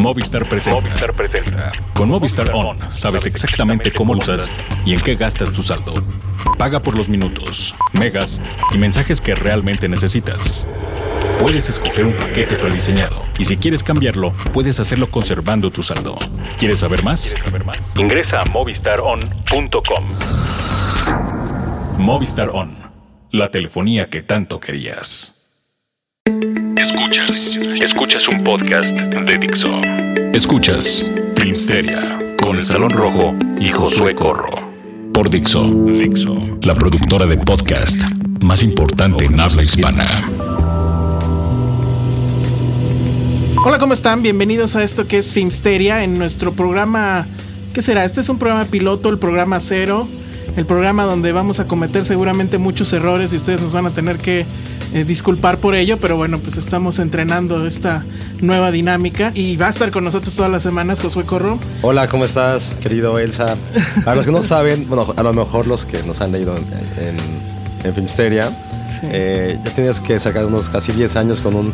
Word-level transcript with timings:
Movistar 0.00 0.48
presenta. 0.48 1.72
Con 1.92 2.08
Movistar 2.08 2.50
On 2.54 2.78
sabes 2.90 3.26
exactamente 3.26 3.92
cómo 3.92 4.14
usas 4.14 4.50
y 4.86 4.94
en 4.94 5.00
qué 5.00 5.14
gastas 5.14 5.52
tu 5.52 5.62
saldo. 5.62 6.02
Paga 6.56 6.80
por 6.80 6.96
los 6.96 7.10
minutos, 7.10 7.74
megas 7.92 8.40
y 8.72 8.78
mensajes 8.78 9.20
que 9.20 9.34
realmente 9.34 9.90
necesitas. 9.90 10.66
Puedes 11.38 11.68
escoger 11.68 12.06
un 12.06 12.16
paquete 12.16 12.56
prediseñado 12.56 13.24
y 13.38 13.44
si 13.44 13.58
quieres 13.58 13.82
cambiarlo, 13.82 14.34
puedes 14.54 14.80
hacerlo 14.80 15.10
conservando 15.10 15.70
tu 15.70 15.82
saldo. 15.82 16.18
¿Quieres 16.58 16.78
saber 16.78 17.04
más? 17.04 17.36
Ingresa 17.94 18.40
a 18.40 18.46
movistaron.com. 18.46 20.04
Movistar 21.98 22.48
On, 22.54 22.74
la 23.32 23.50
telefonía 23.50 24.08
que 24.08 24.22
tanto 24.22 24.60
querías. 24.60 25.39
Escuchas, 26.80 27.58
escuchas 27.82 28.26
un 28.26 28.42
podcast 28.42 28.88
de 28.88 29.36
Dixo. 29.36 29.82
Escuchas 30.32 31.12
Filmsteria 31.36 32.18
con 32.40 32.56
el 32.56 32.64
Salón 32.64 32.88
Rojo 32.88 33.34
y 33.60 33.68
Josué 33.68 34.14
Corro. 34.14 34.48
Por 35.12 35.28
Dixo, 35.28 35.62
Dixo, 35.62 36.34
la 36.62 36.74
productora 36.74 37.26
de 37.26 37.36
podcast 37.36 38.00
más 38.42 38.62
importante 38.62 39.26
en 39.26 39.38
habla 39.38 39.62
hispana. 39.62 40.22
Hola, 43.62 43.76
¿cómo 43.78 43.92
están? 43.92 44.22
Bienvenidos 44.22 44.74
a 44.74 44.82
esto 44.82 45.06
que 45.06 45.18
es 45.18 45.32
Filmsteria 45.32 46.02
en 46.02 46.16
nuestro 46.16 46.54
programa. 46.54 47.26
¿Qué 47.74 47.82
será? 47.82 48.06
Este 48.06 48.22
es 48.22 48.30
un 48.30 48.38
programa 48.38 48.64
piloto, 48.64 49.10
el 49.10 49.18
programa 49.18 49.60
cero. 49.60 50.08
El 50.56 50.66
programa 50.66 51.04
donde 51.04 51.32
vamos 51.32 51.60
a 51.60 51.66
cometer 51.66 52.04
seguramente 52.04 52.58
muchos 52.58 52.92
errores 52.92 53.32
y 53.32 53.36
ustedes 53.36 53.60
nos 53.60 53.72
van 53.72 53.86
a 53.86 53.90
tener 53.90 54.18
que 54.18 54.44
eh, 54.92 55.04
disculpar 55.04 55.58
por 55.58 55.74
ello, 55.74 55.96
pero 55.98 56.16
bueno, 56.16 56.38
pues 56.38 56.56
estamos 56.56 56.98
entrenando 56.98 57.66
esta 57.66 58.04
nueva 58.40 58.70
dinámica 58.70 59.30
y 59.34 59.56
va 59.56 59.68
a 59.68 59.70
estar 59.70 59.90
con 59.90 60.04
nosotros 60.04 60.34
todas 60.34 60.50
las 60.50 60.62
semanas 60.62 61.00
Josué 61.00 61.24
Corro. 61.24 61.58
Hola, 61.82 62.08
¿cómo 62.08 62.24
estás, 62.24 62.72
querido 62.82 63.18
Elsa? 63.18 63.56
A 64.06 64.14
los 64.14 64.26
que 64.26 64.32
no 64.32 64.42
saben, 64.42 64.88
bueno, 64.88 65.12
a 65.16 65.22
lo 65.22 65.32
mejor 65.32 65.66
los 65.66 65.84
que 65.84 66.02
nos 66.02 66.20
han 66.20 66.32
leído 66.32 66.56
en, 66.56 66.64
en, 67.04 67.16
en 67.84 67.94
Filmsteria, 67.94 68.66
Sí. 68.90 69.02
eh, 69.04 69.56
ya 69.64 69.70
tenías 69.72 70.00
que 70.00 70.18
sacar 70.18 70.44
unos 70.46 70.68
casi 70.68 70.90
10 70.90 71.14
años 71.14 71.40
con 71.40 71.54
un 71.54 71.72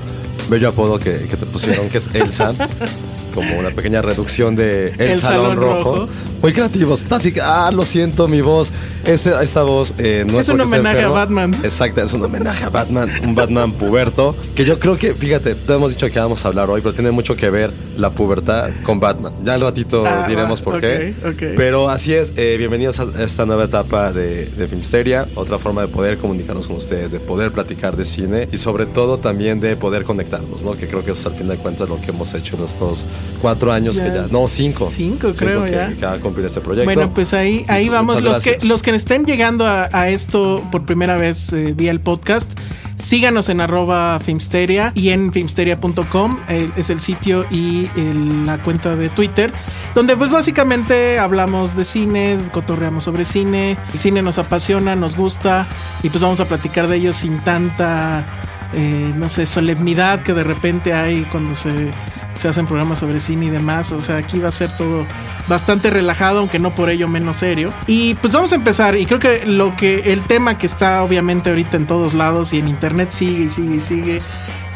bello 0.51 0.69
apodo 0.69 0.99
que, 0.99 1.27
que 1.31 1.37
te 1.39 1.47
pusieron, 1.47 1.89
que 1.89 1.97
es 1.97 2.11
Elsa. 2.13 2.53
Como 3.37 3.59
una 3.59 3.71
pequeña 3.71 4.03
reducción 4.03 4.57
de 4.57 4.89
El, 4.99 5.01
El 5.11 5.17
Salón, 5.17 5.51
Salón 5.51 5.57
Rojo. 5.59 5.93
Rojo. 5.97 6.09
Muy 6.43 6.53
creativos. 6.53 7.07
Así 7.11 7.33
que, 7.33 7.41
ah, 7.41 7.71
lo 7.73 7.85
siento, 7.85 8.27
mi 8.29 8.41
voz. 8.41 8.73
Ese- 9.05 9.35
esta 9.43 9.63
voz 9.63 9.95
eh, 9.99 10.25
no 10.27 10.41
Es 10.41 10.49
es, 10.49 10.55
un 10.55 10.61
homenaje 10.61 11.03
a. 11.03 11.09
Batman. 11.11 11.55
Exacto, 11.63 12.03
es 12.03 12.13
un 12.13 12.25
homenaje 12.25 12.65
a 12.65 12.71
Batman, 12.71 13.09
un 13.23 13.35
Batman 13.35 13.73
puberto. 13.73 14.35
Que 14.55 14.65
yo 14.65 14.79
creo 14.81 14.97
que, 14.97 15.15
fíjate, 15.15 15.55
te 15.55 15.73
hemos 15.75 15.93
dicho 15.93 16.11
que 16.11 16.19
vamos 16.19 16.45
a 16.45 16.49
hablar 16.49 16.69
hoy, 16.71 16.81
pero 16.81 16.93
tiene 16.95 17.11
mucho 17.13 17.37
que 17.37 17.51
ver 17.51 17.73
la 17.97 18.11
pubertad 18.11 18.71
con 18.83 18.99
Batman. 19.01 19.33
Ya 19.45 19.55
al 19.55 19.61
ratito 19.61 20.03
Ah, 20.07 20.27
diremos 20.29 20.61
por 20.61 20.81
qué. 20.81 21.15
Pero 21.57 21.89
así 21.91 22.15
es, 22.15 22.33
eh, 22.37 22.57
bienvenidos 22.59 22.99
a 23.01 23.07
esta 23.23 23.47
nueva 23.47 23.65
etapa 23.65 24.13
de, 24.13 24.47
de 24.47 24.67
Filmsteria, 24.69 25.27
otra 25.35 25.59
forma 25.59 25.83
de 25.83 25.89
poder 25.89 26.19
comunicarnos 26.19 26.67
con 26.67 26.77
ustedes, 26.77 27.13
de 27.13 27.21
poder 27.21 27.53
platicar 27.53 27.97
de 27.97 28.05
cine 28.05 28.49
y 28.51 28.57
sobre 28.59 28.87
todo 28.87 29.19
también 29.19 29.61
de 29.61 29.77
poder 29.77 30.05
conectarnos, 30.05 30.65
¿no? 30.65 30.73
Que 30.77 30.87
creo 30.89 31.05
que 31.05 31.13
eso 31.13 31.21
es 31.21 31.27
al 31.27 31.35
fin 31.35 31.49
de 31.49 31.57
cuentas 31.57 31.89
lo 31.89 32.01
que 32.01 32.11
hemos 32.11 32.33
hecho 32.35 32.57
en 32.57 32.65
estos 32.65 33.07
cuatro 33.43 33.73
años 33.73 33.97
Ya, 33.97 34.05
que 34.05 34.11
ya, 34.13 34.27
no, 34.31 34.49
cinco. 34.49 34.89
cinco, 34.91 35.33
creo, 35.37 35.65
que, 35.65 35.71
ya. 35.73 35.93
que 35.95 36.07
va 36.07 36.13
a 36.15 36.19
cumplir 36.19 36.47
este 36.47 36.61
proyecto. 36.61 36.85
Bueno, 36.93 37.13
pues 37.15 37.35
ahí, 37.35 37.65
ahí 37.69 37.87
pues, 37.87 37.99
vamos. 37.99 38.23
Los 38.23 38.43
que, 38.43 38.59
los 38.67 38.83
que 38.83 38.91
estén 38.91 39.25
llegando 39.25 39.67
a, 39.67 39.89
a 39.93 40.09
esto 40.09 40.63
por 40.73 40.85
primera 40.87 41.17
vez 41.17 41.53
eh, 41.53 41.75
vía 41.77 41.91
el 41.91 42.01
podcast, 42.01 42.59
síganos 42.97 43.49
en 43.51 43.61
arroba 43.61 44.19
Filmsteria 44.21 44.93
y 44.95 45.11
en 45.11 45.33
filmsteria.com 45.33 46.39
eh, 46.49 46.71
es 46.77 46.91
el 46.91 47.01
sitio 47.01 47.47
y 47.51 47.89
el- 47.97 48.47
la 48.47 48.63
cuenta 48.63 48.97
de 48.97 49.09
Twitter, 49.09 49.53
donde 49.95 50.17
pues 50.17 50.31
básicamente 50.31 51.19
hablamos 51.19 51.77
de 51.77 51.85
cine, 51.85 52.39
cotorreamos 52.53 53.05
sobre 53.05 53.25
cine, 53.25 53.77
el 53.93 53.99
cine 53.99 54.23
nos 54.23 54.39
apasiona, 54.39 54.97
nos 54.97 55.17
gusta 55.17 55.67
y 56.03 56.09
pues 56.11 56.23
vamos 56.23 56.41
a 56.41 56.47
platicar 56.47 56.87
de 56.89 56.97
ello 56.97 57.13
sin 57.13 57.41
tanta 57.41 58.27
eh, 58.73 59.13
no 59.17 59.29
sé, 59.29 59.47
solemnidad 59.47 60.23
que 60.23 60.33
de 60.33 60.43
repente 60.45 60.93
hay 60.93 61.23
cuando 61.31 61.55
se, 61.55 61.91
se 62.37 62.49
hacen 62.49 62.67
programas 62.67 62.99
sobre 62.99 63.19
cine 63.21 63.47
y 63.47 63.51
demás. 63.51 63.93
O 63.93 64.01
sea, 64.01 64.17
aquí 64.17 64.39
va 64.39 64.49
a 64.49 64.53
ser 64.53 64.71
todo 64.77 65.07
bastante 65.49 65.91
relajado, 65.91 66.41
aunque 66.41 66.59
no 66.59 66.75
por 66.75 66.91
ello 66.91 67.09
menos 67.09 67.39
serio. 67.39 67.73
Y 67.87 68.15
pues 68.15 68.33
vamos 68.33 68.53
a 68.53 68.57
empezar. 68.57 68.97
Y 68.97 69.07
creo 69.07 69.19
que 69.19 69.47
lo 69.47 69.75
que 69.77 70.13
el 70.13 70.23
tema 70.23 70.59
que 70.59 70.67
está 70.67 71.03
obviamente 71.03 71.51
ahorita 71.51 71.77
en 71.77 71.87
todos 71.87 72.15
lados 72.15 72.53
y 72.53 72.59
en 72.59 72.69
internet 72.69 73.11
sigue 73.11 73.45
y 73.45 73.51
sigue 73.51 73.77
y 73.77 73.81
sigue. 73.81 74.23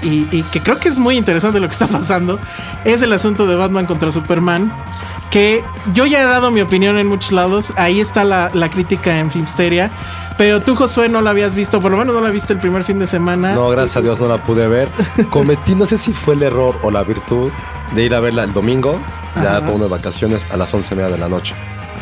Y, 0.02 0.26
y 0.30 0.42
que 0.44 0.60
creo 0.60 0.78
que 0.78 0.88
es 0.88 0.98
muy 0.98 1.16
interesante 1.16 1.60
lo 1.60 1.68
que 1.68 1.72
está 1.72 1.86
pasando. 1.86 2.38
Es 2.84 3.02
el 3.02 3.12
asunto 3.12 3.46
de 3.46 3.54
Batman 3.54 3.86
contra 3.86 4.10
Superman. 4.10 4.72
Que 5.30 5.62
yo 5.92 6.06
ya 6.06 6.20
he 6.20 6.24
dado 6.24 6.50
mi 6.50 6.60
opinión 6.60 6.98
en 6.98 7.06
muchos 7.06 7.30
lados. 7.30 7.72
Ahí 7.76 8.00
está 8.00 8.24
la, 8.24 8.50
la 8.52 8.68
crítica 8.68 9.18
en 9.20 9.30
Filmsteria. 9.30 9.90
Pero 10.40 10.62
tú, 10.62 10.74
Josué, 10.74 11.10
no 11.10 11.20
la 11.20 11.30
habías 11.30 11.54
visto. 11.54 11.82
Por 11.82 11.90
lo 11.90 11.98
menos 11.98 12.14
no 12.14 12.22
la 12.22 12.30
viste 12.30 12.54
el 12.54 12.58
primer 12.58 12.82
fin 12.82 12.98
de 12.98 13.06
semana. 13.06 13.52
No, 13.52 13.68
gracias 13.68 13.98
a 13.98 14.00
Dios 14.00 14.22
no 14.22 14.26
la 14.26 14.42
pude 14.42 14.68
ver. 14.68 14.88
Cometí, 15.28 15.74
no 15.74 15.84
sé 15.84 15.98
si 15.98 16.14
fue 16.14 16.32
el 16.32 16.42
error 16.42 16.78
o 16.80 16.90
la 16.90 17.04
virtud 17.04 17.52
de 17.94 18.04
ir 18.04 18.14
a 18.14 18.20
verla 18.20 18.44
el 18.44 18.54
domingo, 18.54 18.98
ya 19.36 19.58
Ajá. 19.58 19.70
unas 19.70 19.90
vacaciones, 19.90 20.48
a 20.50 20.56
las 20.56 20.72
once 20.72 20.94
y 20.94 20.96
media 20.96 21.10
de 21.10 21.18
la 21.18 21.28
noche. 21.28 21.54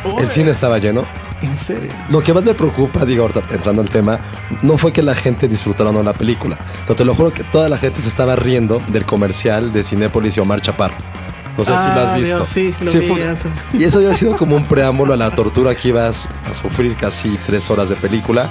Uy. 0.04 0.22
El 0.22 0.30
cine 0.30 0.52
estaba 0.52 0.78
lleno. 0.78 1.04
En 1.42 1.56
serio. 1.56 1.90
Lo 2.10 2.20
que 2.20 2.32
más 2.32 2.44
me 2.44 2.54
preocupa, 2.54 3.04
digo, 3.04 3.22
ahorita 3.22 3.42
entrando 3.50 3.82
al 3.82 3.90
tema, 3.90 4.20
no 4.62 4.78
fue 4.78 4.92
que 4.92 5.02
la 5.02 5.16
gente 5.16 5.48
disfrutara 5.48 5.90
o 5.90 5.92
no 5.92 6.04
la 6.04 6.12
película. 6.12 6.58
No 6.88 6.94
te 6.94 7.04
lo 7.04 7.16
juro 7.16 7.32
que 7.32 7.42
toda 7.42 7.68
la 7.68 7.76
gente 7.76 8.00
se 8.02 8.08
estaba 8.08 8.36
riendo 8.36 8.80
del 8.86 9.04
comercial 9.04 9.72
de 9.72 9.82
Cinépolis 9.82 10.36
y 10.36 10.40
Omar 10.40 10.60
Chaparro. 10.60 10.94
No 11.58 11.64
sé 11.64 11.70
si 11.72 11.76
lo 11.88 12.00
has 12.00 12.10
Ah, 12.10 12.16
visto. 12.16 12.36
Dios, 12.36 12.48
sí, 12.48 12.74
lo 12.80 12.90
vi, 12.92 13.06
fue- 13.06 13.34
y 13.78 13.84
eso 13.84 13.98
debe 13.98 14.10
haber 14.10 14.16
sido 14.18 14.36
como 14.36 14.56
un 14.56 14.64
preámbulo 14.64 15.12
a 15.12 15.16
la 15.16 15.34
tortura 15.34 15.74
que 15.74 15.88
ibas 15.88 16.28
a 16.48 16.54
sufrir 16.54 16.96
casi 16.96 17.36
tres 17.46 17.68
horas 17.68 17.88
de 17.90 17.96
película 17.96 18.48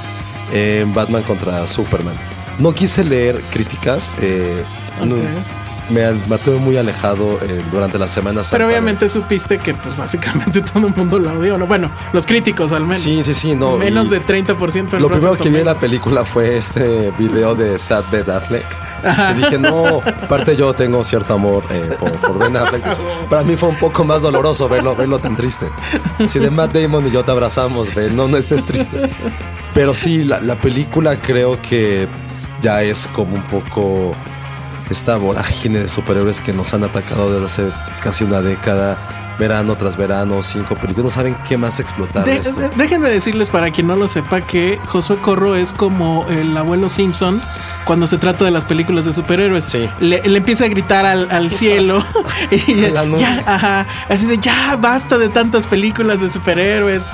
en 0.54 0.94
Batman 0.94 1.24
contra 1.24 1.66
Superman. 1.68 2.16
No 2.60 2.72
quise 2.74 3.04
leer 3.04 3.42
críticas. 3.50 4.12
eh, 4.22 4.64
no- 5.04 5.16
Ok. 5.16 5.22
me 5.90 6.12
mantuve 6.28 6.58
muy 6.58 6.76
alejado 6.76 7.40
eh, 7.42 7.64
durante 7.72 7.98
la 7.98 8.10
semana. 8.10 8.44
Santa. 8.44 8.58
Pero 8.58 8.68
obviamente 8.68 9.08
supiste 9.08 9.58
que, 9.58 9.74
pues 9.74 9.96
básicamente 9.96 10.60
todo 10.74 10.88
el 10.88 10.94
mundo 10.96 11.18
la 11.18 11.32
odió, 11.32 11.58
¿no? 11.58 11.66
Bueno, 11.66 11.90
los 12.12 12.26
críticos 12.26 12.74
al 12.74 12.82
menos. 12.84 13.02
Sí, 13.02 13.22
sí, 13.24 13.34
sí, 13.34 13.56
no. 13.56 13.78
Menos 13.78 14.10
de 14.10 14.22
30% 14.22 14.94
en 14.98 15.02
Lo 15.02 15.08
primero 15.10 15.38
que 15.38 15.50
vi 15.50 15.60
en 15.60 15.66
la 15.66 15.78
película 15.78 16.26
fue 16.26 16.58
este 16.58 17.12
video 17.18 17.56
de 17.56 17.80
Sad 17.80 18.04
Ben 18.12 18.30
Affleck. 18.30 18.66
Y 19.04 19.34
dije, 19.38 19.58
no, 19.58 19.98
aparte 19.98 20.56
yo 20.56 20.74
tengo 20.74 21.04
cierto 21.04 21.34
amor 21.34 21.64
eh, 21.70 21.96
por, 22.00 22.12
por 22.14 22.40
Ben 22.40 22.56
Affleck. 22.56 22.84
Para 23.30 23.44
mí 23.44 23.56
fue 23.56 23.70
un 23.70 23.78
poco 23.78 24.04
más 24.04 24.22
doloroso 24.22 24.68
verlo, 24.68 24.96
verlo 24.96 25.20
tan 25.20 25.36
triste. 25.36 25.68
Si 26.28 26.40
de 26.40 26.50
Matt 26.50 26.74
Damon 26.74 27.08
y 27.08 27.12
yo 27.12 27.24
te 27.24 27.32
abrazamos, 27.32 27.94
ve, 27.94 28.10
no, 28.10 28.28
no 28.28 28.38
estés 28.38 28.66
triste. 28.66 29.10
Pero 29.74 29.94
sí, 29.94 30.24
la, 30.24 30.40
la 30.40 30.56
película 30.56 31.18
creo 31.18 31.62
que 31.62 32.08
ya 32.62 32.82
es 32.82 33.08
como 33.14 33.36
un 33.36 33.44
poco 33.44 34.16
esta 34.90 35.18
vorágine 35.18 35.80
de 35.80 35.90
superhéroes 35.90 36.42
que 36.42 36.54
nos 36.54 36.74
han 36.74 36.84
atacado 36.84 37.32
desde 37.34 37.46
hace 37.46 37.74
casi 38.02 38.24
una 38.24 38.42
década 38.42 38.98
verano 39.40 39.76
tras 39.76 39.96
verano, 39.98 40.42
cinco 40.44 40.76
películas, 40.76 41.04
no 41.06 41.10
saben 41.10 41.36
qué 41.48 41.58
más 41.58 41.80
explotar. 41.80 42.26
De- 42.26 42.38
esto. 42.38 42.60
de- 42.60 42.70
déjenme 42.70 43.10
decirles 43.10 43.50
para 43.50 43.72
quien 43.72 43.88
no 43.88 43.96
lo 43.96 44.08
sepa 44.08 44.42
que 44.42 44.80
Josué 44.86 45.18
Corro 45.18 45.56
es 45.56 45.74
como 45.74 46.26
el 46.30 46.56
abuelo 46.58 46.90
Simpson 46.90 47.42
cuando 47.86 48.06
se 48.08 48.18
trata 48.18 48.44
de 48.44 48.52
las 48.52 48.66
películas 48.66 49.06
de 49.06 49.14
superhéroes. 49.14 49.64
Sí. 49.64 49.90
Le, 50.00 50.22
le 50.28 50.38
empieza 50.40 50.66
a 50.66 50.68
gritar 50.68 51.06
al, 51.06 51.30
al 51.32 51.52
cielo 51.52 52.04
y 52.52 52.86
A 52.86 52.90
la 52.90 53.06
nube. 53.06 53.20
ya, 53.20 53.44
ajá, 53.46 53.86
así 54.10 54.26
de 54.26 54.38
ya 54.40 54.76
basta 54.76 55.18
de 55.18 55.30
tantas 55.30 55.68
películas 55.68 56.20
de 56.20 56.30
superhéroes. 56.30 57.06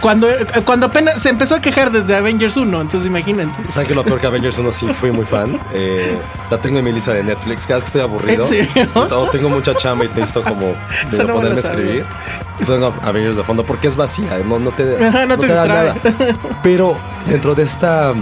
Cuando, 0.00 0.28
cuando 0.64 0.86
apenas 0.86 1.20
se 1.20 1.28
empezó 1.28 1.56
a 1.56 1.60
quejar 1.60 1.90
desde 1.90 2.14
Avengers 2.16 2.56
1, 2.56 2.80
entonces 2.80 3.06
imagínense. 3.08 3.60
¿Saben 3.68 3.88
que 3.88 3.94
lo 3.94 4.04
peor 4.04 4.20
que 4.20 4.26
Avengers 4.26 4.56
1 4.58 4.72
sí 4.72 4.86
fui 4.98 5.10
muy 5.10 5.26
fan? 5.26 5.60
Eh, 5.72 6.18
la 6.50 6.58
tengo 6.58 6.78
en 6.78 6.84
mi 6.84 6.92
lista 6.92 7.12
de 7.12 7.22
Netflix. 7.24 7.66
Cada 7.66 7.74
vez 7.76 7.84
que 7.84 7.88
estoy 7.88 8.02
aburrido, 8.02 8.42
¿En 8.42 8.48
serio? 8.48 8.88
tengo 9.32 9.48
mucha 9.50 9.74
chamba 9.74 10.04
y 10.04 10.08
necesito 10.08 10.42
como 10.44 10.74
de 11.10 11.24
no 11.24 11.34
ponerme. 11.34 11.60
Escribir. 11.72 12.06
Y 12.60 12.64
pongo 12.64 12.92
Avengers 13.02 13.36
de 13.36 13.44
fondo 13.44 13.64
porque 13.64 13.88
es 13.88 13.96
vacía, 13.96 14.38
no, 14.44 14.58
no 14.58 14.70
te, 14.70 14.98
no 15.26 15.38
te 15.38 15.48
da 15.48 15.66
nada. 15.66 15.96
Pero 16.62 16.96
dentro 17.26 17.54
de 17.54 17.62
esta 17.62 18.14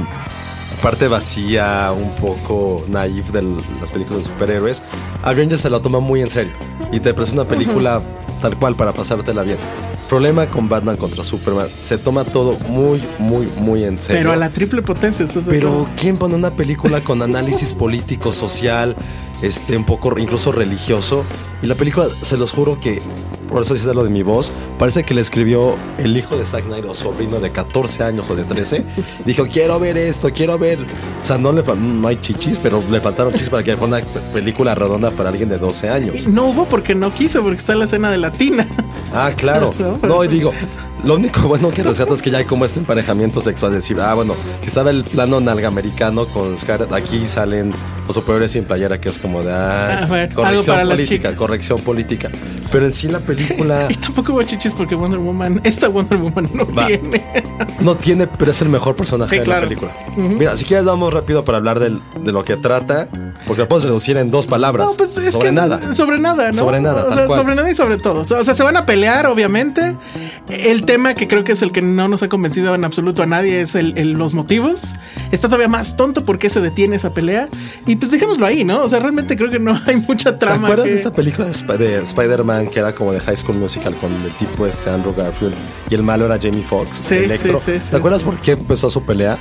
parte 0.82 1.08
vacía, 1.08 1.93
un 1.93 2.14
poco 2.17 2.82
naif 2.88 3.31
de 3.31 3.43
las 3.81 3.91
películas 3.91 4.25
de 4.25 4.31
superhéroes, 4.31 4.82
Avengers 5.23 5.61
se 5.61 5.70
la 5.70 5.81
toma 5.81 6.00
muy 6.00 6.23
en 6.23 6.31
serio 6.31 6.52
y 6.91 7.00
te 7.00 7.12
presenta 7.12 7.43
una 7.43 7.50
película 7.50 8.00
tal 8.41 8.56
cual 8.56 8.75
para 8.75 8.93
pasártela 8.93 9.43
bien. 9.43 9.58
Problema 10.08 10.47
con 10.47 10.69
Batman 10.69 10.97
contra 10.97 11.23
Superman, 11.23 11.69
se 11.82 11.97
toma 11.97 12.25
todo 12.25 12.58
muy, 12.69 13.00
muy, 13.19 13.47
muy 13.58 13.85
en 13.85 13.97
serio. 13.97 14.19
Pero 14.19 14.32
a 14.32 14.37
la 14.37 14.50
triple 14.50 14.82
potencia, 14.82 15.25
¿estás 15.25 15.47
de 15.47 15.52
Pero? 15.52 15.88
¿quién 15.97 16.17
pone 16.17 16.35
una 16.35 16.50
película 16.50 17.00
con 17.00 17.23
análisis 17.23 17.73
político, 17.73 18.32
social, 18.32 18.97
este, 19.41 19.76
un 19.76 19.85
poco 19.85 20.19
incluso 20.19 20.50
religioso? 20.50 21.25
Y 21.62 21.67
la 21.67 21.76
película, 21.76 22.08
se 22.23 22.37
los 22.37 22.50
juro 22.50 22.81
que, 22.81 23.00
por 23.50 23.62
eso 23.62 23.75
dices 23.75 23.94
lo 23.94 24.05
de 24.05 24.11
mi 24.11 24.23
voz, 24.23 24.52
parece 24.79 25.02
que 25.05 25.12
le 25.14 25.20
escribió 25.20 25.76
el 25.99 26.17
hijo 26.17 26.37
de 26.37 26.47
Zack 26.47 26.64
Snyder 26.64 26.87
o 26.87 26.94
sobrino 26.94 27.41
de 27.41 27.50
14 27.50 28.05
años 28.05 28.31
o 28.31 28.37
de 28.37 28.44
13. 28.44 28.85
Dijo, 29.26 29.47
quiero 29.49 29.79
ver 29.79 29.97
esto, 29.97 30.31
quiero 30.32 30.58
ver. 30.58 30.79
O 31.23 31.26
sea, 31.26 31.37
no 31.38 31.52
le 31.52 31.62
no 31.62 32.08
hay 32.08 32.17
chichis, 32.17 32.58
pero 32.58 32.82
le 32.91 33.00
faltaron 33.00 33.32
chichis 33.32 33.50
para 33.50 33.62
que 33.62 33.76
fuera 33.76 33.99
una 33.99 34.06
pe- 34.06 34.20
película 34.32 34.75
redonda 34.75 35.11
para 35.11 35.29
alguien 35.31 35.49
de 35.49 35.58
12 35.58 35.88
años. 35.91 36.26
No 36.29 36.47
hubo 36.47 36.67
porque 36.67 36.94
no 36.94 37.12
quiso, 37.12 37.43
porque 37.43 37.56
está 37.58 37.75
la 37.75 37.85
escena 37.85 38.11
de 38.11 38.19
latina. 38.19 38.67
Ah, 39.12 39.32
claro. 39.37 39.75
No, 40.02 40.25
y 40.25 40.29
digo, 40.29 40.52
lo 41.05 41.14
único 41.17 41.41
bueno 41.49 41.70
que 41.70 41.82
rescato 41.82 42.14
es 42.14 42.23
que 42.23 42.31
ya 42.31 42.38
hay 42.38 42.44
como 42.44 42.64
este 42.64 42.81
emparejamiento 42.81 43.41
sexual. 43.41 43.73
Decir, 43.73 44.00
ah, 44.00 44.14
bueno, 44.14 44.35
si 44.61 44.67
estaba 44.69 44.91
el 44.91 45.05
plano 45.05 45.41
nalga 45.41 45.69
americano 45.69 46.26
con 46.26 46.56
Scarlett, 46.56 46.93
aquí 46.93 47.26
salen 47.26 47.73
los 48.06 48.14
superiores 48.14 48.50
sin 48.52 48.64
playera, 48.64 49.00
que 49.00 49.08
es 49.08 49.19
como 49.19 49.43
de, 49.43 49.52
ah, 49.52 50.06
Ah, 50.11 50.29
corrección 50.35 50.88
política, 50.88 51.37
corrección 51.37 51.81
política. 51.81 52.29
Pero 52.70 52.87
en 52.87 52.93
sí 52.93 53.08
la 53.08 53.19
película 53.19 53.87
Y 53.91 53.94
tampoco 53.94 54.32
hubo 54.32 54.43
chichis 54.43 54.73
porque 54.73 54.94
Wonder 54.94 55.19
Woman, 55.19 55.61
esta 55.64 55.88
Wonder 55.88 56.19
Woman 56.19 56.49
no 56.55 56.67
Va. 56.73 56.87
tiene. 56.87 57.23
no 57.81 57.94
tiene, 57.97 58.26
pero 58.26 58.50
es 58.52 58.61
el 58.62 58.69
mejor 58.69 58.94
personaje 58.97 59.31
Sí, 59.31 59.38
de 59.38 59.44
claro. 59.44 59.62
la 59.62 59.69
película. 59.69 59.93
Mira, 60.17 60.56
si 60.56 60.64
quieres 60.64 60.87
vamos 60.87 61.12
rápido 61.12 61.44
para 61.44 61.58
hablar 61.58 61.81
del- 61.81 62.00
de 62.23 62.32
lo 62.32 62.44
que 62.44 62.56
trata, 62.56 63.08
porque 63.47 63.62
lo 63.62 63.69
puedes 63.69 63.85
reducir 63.85 64.17
en 64.17 64.31
dos 64.31 64.47
palabras. 64.47 64.87
No, 64.87 64.93
pues 64.94 65.17
es 65.17 65.32
sobre 65.32 65.47
que 65.49 65.52
nada. 65.52 65.93
Sobre 65.94 66.19
nada, 66.19 66.49
¿no? 66.52 66.58
Sobre 66.58 66.81
nada, 66.81 67.05
O 67.06 67.12
sea, 67.12 67.26
sobre 67.26 67.55
nada 67.55 67.70
y 67.70 67.75
sobre 67.75 67.97
todo. 67.99 68.20
O 68.20 68.25
sea, 68.25 68.55
se 68.55 68.62
van 68.62 68.76
a 68.76 68.87
pelear, 68.87 69.26
obviamente. 69.26 69.97
El 70.49 70.85
tema 70.90 71.14
que 71.14 71.28
creo 71.28 71.44
que 71.44 71.52
es 71.52 71.62
el 71.62 71.70
que 71.70 71.82
no 71.82 72.08
nos 72.08 72.22
ha 72.25 72.28
convencido 72.28 72.75
en 72.75 72.84
absoluto 72.84 73.22
a 73.22 73.26
nadie 73.26 73.60
es 73.60 73.75
el, 73.76 73.96
el- 73.96 74.12
los 74.14 74.34
motivos. 74.34 74.94
Está 75.31 75.46
todavía 75.48 75.69
más 75.69 75.96
tonto 75.96 76.25
por 76.25 76.38
qué 76.38 76.50
se 76.50 76.60
detiene 76.60 76.96
esa 76.96 77.14
pelea. 77.14 77.48
Y 77.87 77.94
pues 77.96 78.10
dejémoslo 78.10 78.44
ahí, 78.44 78.64
¿no? 78.64 78.82
O 78.82 78.88
sea, 78.88 78.98
realmente 78.98 79.37
creo 79.37 79.50
que 79.50 79.60
no 79.60 79.78
hay 79.87 79.96
mucha 79.96 80.32
¿Te 80.32 80.38
trama. 80.46 80.66
acuerdas 80.66 80.87
que- 80.87 80.90
de 80.92 80.96
esta 80.96 81.12
película 81.12 81.46
de, 81.46 81.52
Sp- 81.54 81.78
de 81.78 82.02
Spider-Man 82.02 82.69
que 82.70 82.81
era 82.81 82.92
como 82.94 83.12
de 83.12 83.20
High 83.20 83.37
School 83.37 83.58
Musical 83.58 83.94
con 83.96 84.12
el 84.12 84.31
tipo 84.32 84.66
este 84.66 84.90
Andrew 84.90 85.14
Garfield 85.16 85.54
y 85.88 85.94
el 85.94 86.02
malo 86.02 86.26
era 86.26 86.38
Jamie 86.42 86.62
Foxx? 86.62 86.96
Sí, 86.96 87.19
sí, 87.38 87.38
sí, 87.38 87.78
sí, 87.81 87.90
¿Te 87.90 87.96
acuerdas 87.96 88.22
sí. 88.22 88.26
por 88.26 88.40
qué 88.40 88.52
empezó 88.52 88.90
su 88.90 89.02
pelea? 89.04 89.38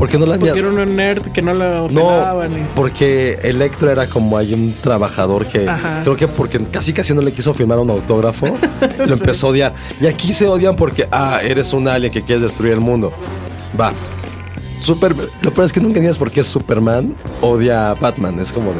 Porque 0.00 0.18
no 0.18 0.26
la. 0.26 0.36
Porque 0.38 0.58
era 0.58 0.68
un 0.68 0.96
nerd 0.96 1.30
que 1.30 1.42
no 1.42 1.54
lo 1.54 1.88
No, 1.90 2.08
pelaban. 2.08 2.52
y- 2.52 2.66
porque 2.74 3.38
Electro 3.42 3.90
era 3.90 4.08
como 4.08 4.36
hay 4.38 4.54
un 4.54 4.74
trabajador 4.82 5.46
que 5.46 5.68
Ajá. 5.68 6.00
creo 6.02 6.16
que 6.16 6.26
porque 6.26 6.58
casi 6.72 6.92
casi 6.92 7.14
no 7.14 7.20
le 7.20 7.32
quiso 7.32 7.54
firmar 7.54 7.78
un 7.78 7.90
autógrafo, 7.90 8.46
lo 9.06 9.12
empezó 9.12 9.46
a 9.46 9.50
odiar. 9.50 9.74
Y 10.00 10.06
aquí 10.08 10.32
se 10.32 10.48
odian 10.48 10.74
porque, 10.74 11.06
ah, 11.12 11.40
eres 11.42 11.72
un 11.74 11.86
alien 11.86 12.10
que 12.12 12.22
quieres 12.22 12.42
destruir 12.42 12.72
el 12.72 12.80
mundo. 12.80 13.12
Va. 13.78 13.92
Super, 14.80 15.14
lo 15.42 15.52
peor 15.52 15.66
es 15.66 15.72
que 15.72 15.80
nunca 15.80 15.98
entiendes 15.98 16.16
por 16.16 16.30
qué 16.30 16.42
Superman 16.42 17.14
odia 17.42 17.90
a 17.90 17.94
Batman. 17.94 18.40
Es 18.40 18.50
como 18.52 18.70
de. 18.72 18.78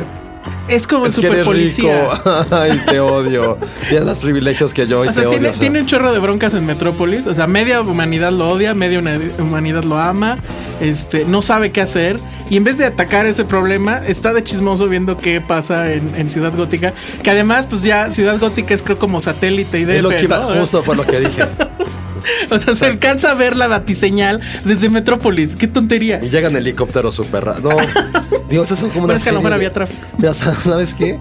Es 0.71 0.87
como 0.87 1.07
Es 1.07 1.17
que 1.17 1.23
super 1.23 1.45
policía. 1.45 2.11
Ay, 2.51 2.81
te 2.89 3.01
odio. 3.01 3.59
Tienes 3.89 4.07
más 4.07 4.19
privilegios 4.19 4.73
que 4.73 4.87
yo 4.87 5.05
y 5.05 5.09
O 5.09 5.13
sea, 5.13 5.25
te 5.25 5.29
tiene, 5.29 5.37
odio. 5.47 5.51
o 5.51 5.55
sea. 5.55 5.61
tiene 5.61 5.81
un 5.81 5.87
chorro 5.87 6.13
de 6.13 6.19
broncas 6.19 6.55
en 6.55 6.65
Metrópolis. 6.67 7.27
O 7.27 7.35
sea, 7.35 7.47
media 7.47 7.81
humanidad 7.81 8.33
lo 8.33 8.51
odia, 8.51 8.75
media 8.75 9.03
humanidad 9.39 9.85
lo 9.85 9.99
ama. 9.99 10.39
Este, 10.81 11.25
no 11.25 11.43
sabe 11.43 11.73
qué 11.73 11.81
hacer. 11.81 12.19
Y 12.49 12.57
en 12.57 12.65
vez 12.65 12.79
de 12.79 12.85
atacar 12.85 13.27
ese 13.27 13.45
problema, 13.45 13.99
está 13.99 14.33
de 14.33 14.43
chismoso 14.43 14.89
viendo 14.89 15.17
qué 15.17 15.41
pasa 15.41 15.93
en, 15.93 16.13
en 16.17 16.31
Ciudad 16.31 16.53
Gótica. 16.57 16.95
Que 17.23 17.31
además, 17.31 17.67
pues 17.69 17.83
ya 17.83 18.11
Ciudad 18.11 18.39
Gótica 18.41 18.75
es 18.75 18.83
creo 18.83 18.99
como 18.99 19.21
satélite 19.21 19.79
y 19.79 19.83
Es 19.83 20.03
lo 20.03 20.09
que 20.09 20.23
iba, 20.23 20.39
¿no? 20.39 20.49
justo 20.61 20.83
fue 20.83 20.97
lo 20.97 21.05
que 21.05 21.21
dije. 21.21 21.45
O 22.51 22.59
sea, 22.59 22.75
se 22.75 22.87
alcanza 22.87 23.31
a 23.31 23.35
ver 23.35 23.57
la 23.57 23.69
batiseñal 23.69 24.41
desde 24.65 24.89
Metrópolis. 24.91 25.57
Qué 25.57 25.67
tontería. 25.69 26.21
Y 26.23 26.29
llegan 26.31 26.57
helicópteros 26.57 27.15
super 27.15 27.45
ra- 27.45 27.59
No, 27.63 27.71
digo, 28.51 28.63
esas 28.63 28.79
son 28.79 28.91
como 28.91 29.07
Pero 29.07 29.15
una 29.15 29.17
es 29.17 29.23
que 29.25 29.31
a 29.31 29.33
lo 29.33 29.39
serie 29.39 29.43
mejor 29.43 29.51
de- 29.51 29.55
había 29.57 29.73
tráfico. 29.73 30.01
Mira, 30.19 30.35
¿sabes 30.35 30.95
qué? 30.95 31.19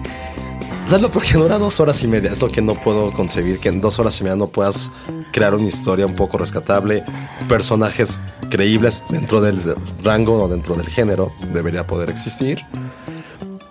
¿Sabes 0.88 1.02
lo? 1.02 1.10
Porque 1.12 1.34
dura 1.34 1.56
dos 1.58 1.78
horas 1.78 2.02
y 2.02 2.08
media. 2.08 2.32
Es 2.32 2.40
lo 2.40 2.50
que 2.50 2.62
no 2.62 2.74
puedo 2.74 3.12
concebir. 3.12 3.58
Que 3.60 3.68
en 3.68 3.80
dos 3.80 3.98
horas 4.00 4.18
y 4.20 4.24
media 4.24 4.34
no 4.36 4.48
puedas 4.48 4.90
crear 5.32 5.54
una 5.54 5.66
historia 5.68 6.04
un 6.04 6.16
poco 6.16 6.36
rescatable. 6.38 7.04
Personajes 7.48 8.18
creíbles 8.50 9.04
dentro 9.08 9.40
del 9.40 9.56
rango 10.02 10.42
o 10.44 10.48
dentro 10.48 10.74
del 10.74 10.88
género. 10.88 11.30
Debería 11.52 11.86
poder 11.86 12.10
existir. 12.10 12.60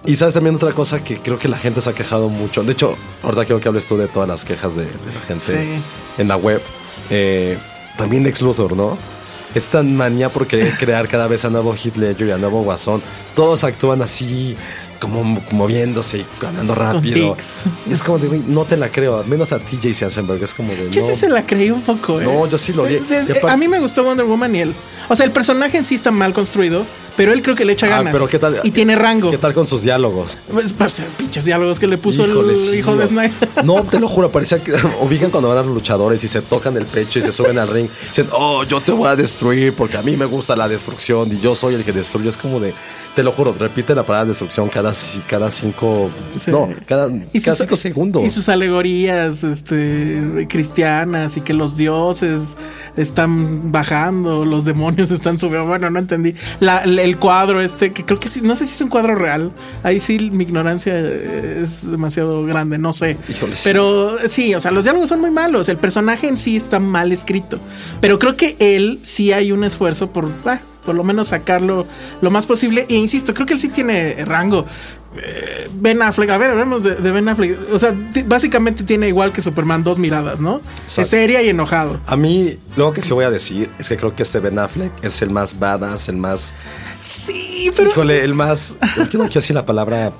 Y 0.06 0.16
sabes 0.16 0.34
también 0.34 0.56
otra 0.56 0.72
cosa 0.72 1.04
que 1.04 1.18
creo 1.18 1.38
que 1.38 1.50
la 1.50 1.58
gente 1.58 1.82
se 1.82 1.90
ha 1.90 1.94
quejado 1.94 2.30
mucho. 2.30 2.64
De 2.64 2.72
hecho, 2.72 2.96
ahorita 3.22 3.44
quiero 3.46 3.60
que 3.60 3.68
hables 3.68 3.86
tú 3.86 3.98
de 3.98 4.08
todas 4.08 4.30
las 4.30 4.46
quejas 4.46 4.76
de, 4.76 4.86
de 4.86 5.14
la 5.14 5.22
gente 5.28 5.62
Sí. 5.78 6.22
en 6.22 6.28
la 6.30 6.38
web. 6.38 6.62
Eh, 7.10 7.58
también 7.98 8.24
Lex 8.24 8.42
Luthor, 8.42 8.76
¿no? 8.76 8.98
Esta 9.56 9.82
manía 9.84 10.30
por 10.30 10.46
querer 10.46 10.78
crear 10.78 11.08
cada 11.08 11.28
vez 11.28 11.44
a 11.44 11.50
nuevo 11.50 11.74
Heath 11.74 11.98
Ledger 11.98 12.28
y 12.28 12.32
a 12.32 12.38
nuevo 12.38 12.62
Guasón. 12.62 13.02
Todos 13.36 13.64
actúan 13.64 14.02
así, 14.04 14.56
como 15.00 15.24
mo- 15.24 15.42
moviéndose 15.52 16.20
y 16.20 16.26
hablando 16.46 16.76
rápido. 16.76 17.36
es 17.90 18.04
como 18.04 18.20
de, 18.20 18.28
güey, 18.28 18.44
no 18.46 18.66
te 18.66 18.78
la 18.78 18.90
creo. 18.90 19.24
Menos 19.24 19.52
a 19.52 19.58
TJ 19.60 20.12
Sandberg. 20.12 20.44
Es 20.44 20.54
como 20.54 20.72
de, 20.74 20.90
Yo 20.92 21.02
no. 21.02 21.08
sí 21.08 21.16
se 21.16 21.30
la 21.30 21.46
creí 21.48 21.72
un 21.72 21.82
poco, 21.82 22.22
¿eh? 22.22 22.26
No, 22.26 22.46
yo 22.48 22.58
sí 22.60 22.74
lo 22.74 22.84
aparte- 22.84 23.50
a 23.50 23.58
mí 23.58 23.68
me 23.68 23.80
gustó 23.80 24.04
Wonder 24.04 24.26
Woman 24.28 24.56
y 24.56 24.60
él. 24.60 24.76
O 25.08 25.16
sea, 25.16 25.26
el 25.26 25.32
personaje 25.32 25.78
en 25.78 25.84
sí 25.84 25.96
está 25.96 26.12
mal 26.12 26.32
construido, 26.34 26.86
pero 27.20 27.34
él 27.34 27.42
creo 27.42 27.54
que 27.54 27.66
le 27.66 27.74
echa 27.74 27.88
Ah, 27.88 27.98
ganas. 27.98 28.14
pero 28.14 28.28
¿qué 28.30 28.40
tal? 28.40 28.62
Y 28.64 28.72
tiene 28.72 28.96
rango. 28.96 29.30
¿Qué 29.30 29.38
tal 29.38 29.54
con 29.54 29.68
sus 29.68 29.82
diálogos? 29.82 30.38
Pues, 30.54 30.72
pues, 30.72 31.04
pinches 31.18 31.44
diálogos 31.44 31.78
que 31.78 31.86
le 31.86 31.98
puso 31.98 32.26
Híjole, 32.26 32.54
el 32.54 32.76
hijo 32.80 32.96
de. 32.96 33.10
Snyder. 33.10 33.32
No, 33.66 33.84
te 33.84 34.00
lo 34.00 34.08
juro, 34.08 34.32
parecía 34.32 34.60
que 34.60 34.72
ubican 35.02 35.30
cuando 35.30 35.50
van 35.50 35.58
a 35.58 35.64
los 35.64 35.74
luchadores 35.74 36.24
y 36.24 36.30
se 36.30 36.42
tocan 36.42 36.78
el 36.78 36.86
pecho 36.86 37.20
y 37.20 37.22
se 37.22 37.34
suben 37.34 37.58
al 37.60 37.68
ring. 37.68 37.90
Dicen, 38.08 38.28
oh, 38.32 38.64
yo 38.64 38.80
te 38.80 38.94
voy 38.94 39.10
a 39.10 39.18
destruir 39.18 39.74
porque 39.74 39.98
a 39.98 40.02
mí 40.02 40.16
me 40.16 40.24
gusta 40.24 40.56
la 40.56 40.70
destrucción 40.70 41.30
y 41.34 41.42
yo 41.42 41.56
soy 41.56 41.76
el 41.76 41.84
que 41.84 41.92
destruye. 41.92 42.30
Es 42.30 42.38
como 42.38 42.62
de, 42.62 42.74
te 43.18 43.22
lo 43.24 43.34
juro, 43.34 43.54
repite 43.60 43.94
la 43.94 44.04
palabra 44.06 44.30
destrucción 44.30 44.70
cada, 44.70 44.92
ci- 44.92 45.22
cada 45.28 45.52
cinco, 45.52 46.10
Sí. 46.38 46.52
no, 46.52 46.70
cada, 46.86 47.10
Y 47.34 47.42
cada 47.42 47.58
sus- 47.58 47.66
cinco 47.66 47.76
segundos. 47.76 48.24
Y 48.24 48.30
sus 48.32 48.48
alegorías 48.48 49.44
este, 49.44 50.48
cristianas 50.50 51.36
y 51.36 51.42
que 51.42 51.54
los 51.54 51.76
dioses 51.76 52.56
están 52.96 53.72
bajando, 53.72 54.46
los 54.46 54.66
demonios 54.66 55.12
están 55.12 55.38
subiendo. 55.38 55.66
Bueno, 55.68 55.90
no 55.90 56.00
entendí. 56.00 56.34
La- 56.60 56.86
la- 56.86 57.09
el 57.10 57.18
cuadro 57.18 57.62
este, 57.62 57.92
que 57.92 58.06
creo 58.06 58.20
que 58.20 58.30
sí, 58.30 58.42
no 58.42 58.56
sé 58.56 58.66
si 58.66 58.74
es 58.74 58.82
un 58.82 58.90
cuadro 58.90 59.16
real. 59.16 59.52
Ahí 59.84 60.00
sí 60.00 60.30
mi 60.32 60.44
ignorancia 60.44 60.94
eh, 60.96 61.62
es 61.64 61.90
demasiado 61.90 62.46
grande, 62.46 62.78
no 62.78 62.94
sé. 62.94 63.18
Pero 63.64 64.18
sí, 64.28 64.54
o 64.56 64.60
sea, 64.60 64.72
los 64.72 64.84
diálogos 64.84 65.10
son 65.10 65.20
muy 65.20 65.32
malos. 65.32 65.70
El 65.70 65.78
personaje 65.78 66.28
en 66.28 66.38
sí 66.38 66.56
está 66.56 66.80
mal 66.80 67.12
escrito. 67.12 67.60
Pero 68.02 68.20
creo 68.20 68.38
que 68.38 68.56
él 68.60 69.00
sí 69.04 69.32
hay 69.34 69.52
un 69.52 69.64
esfuerzo 69.64 70.12
por... 70.12 70.32
ah, 70.46 70.60
por 70.86 70.96
lo 70.96 71.04
menos 71.04 71.28
sacarlo 71.28 71.86
lo 72.22 72.32
más 72.32 72.48
posible. 72.48 72.86
E 72.90 72.96
insisto, 72.96 73.34
creo 73.34 73.46
que 73.46 73.54
él 73.54 73.60
sí 73.60 73.70
tiene 73.70 74.26
rango. 74.26 74.66
Eh, 75.18 75.68
Ben 75.74 76.02
Affleck, 76.04 76.30
a 76.30 76.38
ver, 76.38 76.52
hablemos 76.52 76.84
de, 76.84 76.96
de 76.96 77.12
Ben 77.12 77.28
Affleck. 77.28 77.58
O 77.74 77.80
sea, 77.80 77.96
básicamente 78.28 78.84
tiene 78.84 79.08
igual 79.08 79.34
que 79.34 79.42
Superman 79.42 79.84
dos 79.84 79.98
miradas, 80.00 80.40
¿no? 80.40 80.62
Exacto. 80.84 81.02
Es 81.02 81.08
seria 81.10 81.42
y 81.42 81.50
enojado. 81.50 82.00
A 82.06 82.16
mí, 82.16 82.58
lo 82.76 82.94
que 82.94 83.02
sí 83.02 83.14
voy 83.14 83.26
a 83.26 83.32
decir 83.32 83.70
es 83.80 83.90
que 83.90 83.98
creo 83.98 84.16
que 84.16 84.24
este 84.24 84.40
Ben 84.40 84.60
Affleck 84.60 84.92
es 85.04 85.22
el 85.22 85.32
más 85.32 85.58
badass, 85.58 86.10
el 86.10 86.18
más, 86.18 86.54
Sí, 87.02 87.72
pero. 87.76 87.90
híjole, 87.90 88.24
el 88.24 88.34
más, 88.36 88.78
yo 89.10 89.18
no 89.20 89.26
quiero 89.26 89.42
decir 89.42 89.56
la 89.56 89.66
palabra, 89.66 90.12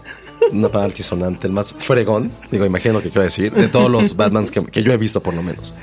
una 0.52 0.70
palabra 0.70 0.86
altisonante, 0.86 1.46
el 1.46 1.54
más 1.54 1.74
fregón, 1.78 2.32
digo, 2.52 2.66
imagino 2.66 2.96
lo 2.96 3.02
que 3.02 3.10
quiero 3.10 3.24
decir, 3.24 3.54
de 3.54 3.68
todos 3.68 3.92
los 3.92 4.16
Batmans 4.16 4.50
que, 4.50 4.66
que 4.66 4.82
yo 4.82 4.92
he 4.94 4.98
visto 4.98 5.22
por 5.22 5.34
lo 5.34 5.44
menos. 5.44 5.74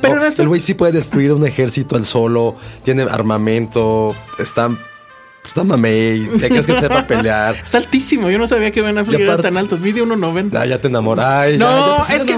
Pero 0.00 0.14
No, 0.16 0.20
no 0.22 0.26
está- 0.26 0.42
El 0.42 0.48
güey 0.48 0.60
sí 0.60 0.74
puede 0.74 0.92
destruir 0.92 1.32
un 1.32 1.46
ejército 1.46 1.96
él 1.96 2.04
solo, 2.04 2.56
tiene 2.84 3.02
armamento, 3.02 4.14
está 4.38 4.70
pues 5.46 5.56
no 5.56 5.64
mames, 5.64 6.28
¿te 6.40 6.48
crees 6.48 6.66
que 6.66 6.74
sepa 6.74 7.06
pelear? 7.06 7.54
Está 7.62 7.78
altísimo. 7.78 8.28
Yo 8.30 8.38
no 8.38 8.48
sabía 8.48 8.72
que 8.72 8.82
Ben 8.82 8.98
Affleck 8.98 9.20
Y 9.20 9.22
era 9.22 9.34
aparte- 9.34 9.44
tan 9.44 9.56
alto. 9.56 9.76
Vi 9.76 9.92
de 9.92 10.02
1.90. 10.02 10.58
Ah, 10.58 10.66
ya 10.66 10.80
te 10.80 10.88
enamoras. 10.88 11.56
No, 11.56 11.96
es 12.08 12.24
que 12.24 12.36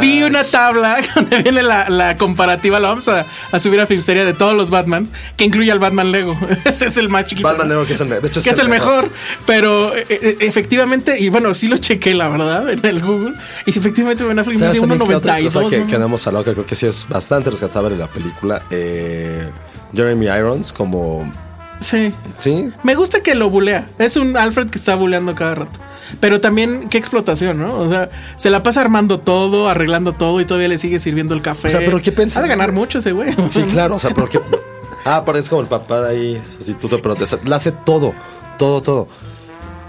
vi 0.00 0.22
una 0.22 0.44
tabla 0.44 1.00
donde 1.14 1.42
viene 1.42 1.62
la, 1.62 1.88
la 1.88 2.18
comparativa. 2.18 2.78
La 2.78 2.88
vamos 2.90 3.08
a, 3.08 3.24
a 3.50 3.60
subir 3.60 3.80
a 3.80 3.86
Filmsteria 3.86 4.26
de 4.26 4.34
todos 4.34 4.54
los 4.54 4.68
Batmans, 4.68 5.10
que 5.38 5.44
incluye 5.46 5.72
al 5.72 5.78
Batman 5.78 6.12
Lego. 6.12 6.38
Ese 6.66 6.86
es 6.86 6.96
el 6.98 7.08
más 7.08 7.24
chiquito. 7.26 7.48
Batman. 7.48 7.68
Lego, 7.70 7.86
que 7.86 7.94
es 7.94 8.00
el 8.02 8.10
de 8.10 8.18
hecho, 8.18 8.42
que 8.42 8.50
es 8.50 8.58
el 8.58 8.68
mejor. 8.68 9.10
Pero 9.46 9.96
eh, 9.96 10.04
eh, 10.10 10.36
efectivamente, 10.40 11.18
y 11.18 11.30
bueno, 11.30 11.54
sí 11.54 11.66
lo 11.68 11.78
chequé, 11.78 12.12
la 12.12 12.28
verdad, 12.28 12.68
en 12.70 12.84
el 12.84 13.00
Google. 13.00 13.34
Y 13.64 13.72
si 13.72 13.78
efectivamente 13.78 14.22
Ben 14.24 14.38
Affleck 14.38 14.58
¿Sabes 14.58 14.76
mide 14.82 14.88
también 14.88 15.08
qué 15.08 15.14
otra 15.16 15.38
1.92. 15.38 15.44
cosa 15.44 15.60
que, 15.70 15.78
¿no? 15.78 15.86
que 15.86 15.98
no 15.98 16.04
hemos 16.04 16.26
hablado 16.26 16.44
que 16.44 16.52
creo 16.52 16.66
que 16.66 16.74
sí 16.74 16.86
es 16.86 17.06
bastante 17.08 17.50
rescatable 17.50 17.94
en 17.94 17.98
la 18.00 18.06
película? 18.08 18.62
Eh, 18.70 19.48
Jeremy 19.94 20.26
Irons 20.26 20.72
como... 20.72 21.30
Sí. 21.80 22.12
¿Sí? 22.38 22.68
Me 22.82 22.94
gusta 22.94 23.22
que 23.22 23.34
lo 23.34 23.50
bulea. 23.50 23.88
Es 23.98 24.16
un 24.16 24.36
Alfred 24.36 24.68
que 24.68 24.78
está 24.78 24.94
buleando 24.94 25.34
cada 25.34 25.54
rato. 25.56 25.78
Pero 26.18 26.40
también, 26.40 26.88
qué 26.88 26.98
explotación, 26.98 27.58
¿no? 27.58 27.78
O 27.78 27.88
sea, 27.88 28.10
se 28.36 28.50
la 28.50 28.62
pasa 28.62 28.80
armando 28.80 29.20
todo, 29.20 29.68
arreglando 29.68 30.12
todo 30.12 30.40
y 30.40 30.44
todavía 30.44 30.68
le 30.68 30.78
sigue 30.78 30.98
sirviendo 30.98 31.34
el 31.34 31.42
café. 31.42 31.68
O 31.68 31.70
sea, 31.70 31.80
¿pero 31.80 32.00
qué 32.00 32.12
pensas? 32.12 32.38
Ha 32.38 32.42
de 32.42 32.48
ganar 32.48 32.72
mucho 32.72 32.98
ese 32.98 33.12
güey. 33.12 33.34
Sí, 33.48 33.62
claro, 33.64 33.96
o 33.96 33.98
sea, 33.98 34.10
porque... 34.10 34.40
Ah, 35.04 35.22
pero 35.24 35.38
es 35.38 35.48
como 35.48 35.62
el 35.62 35.66
papá 35.66 36.02
de 36.02 36.10
ahí, 36.10 36.42
sustituto, 36.58 37.00
pero 37.00 37.14
te, 37.16 37.24
le 37.42 37.54
hace 37.54 37.72
todo, 37.72 38.12
todo, 38.58 38.82
todo. 38.82 39.08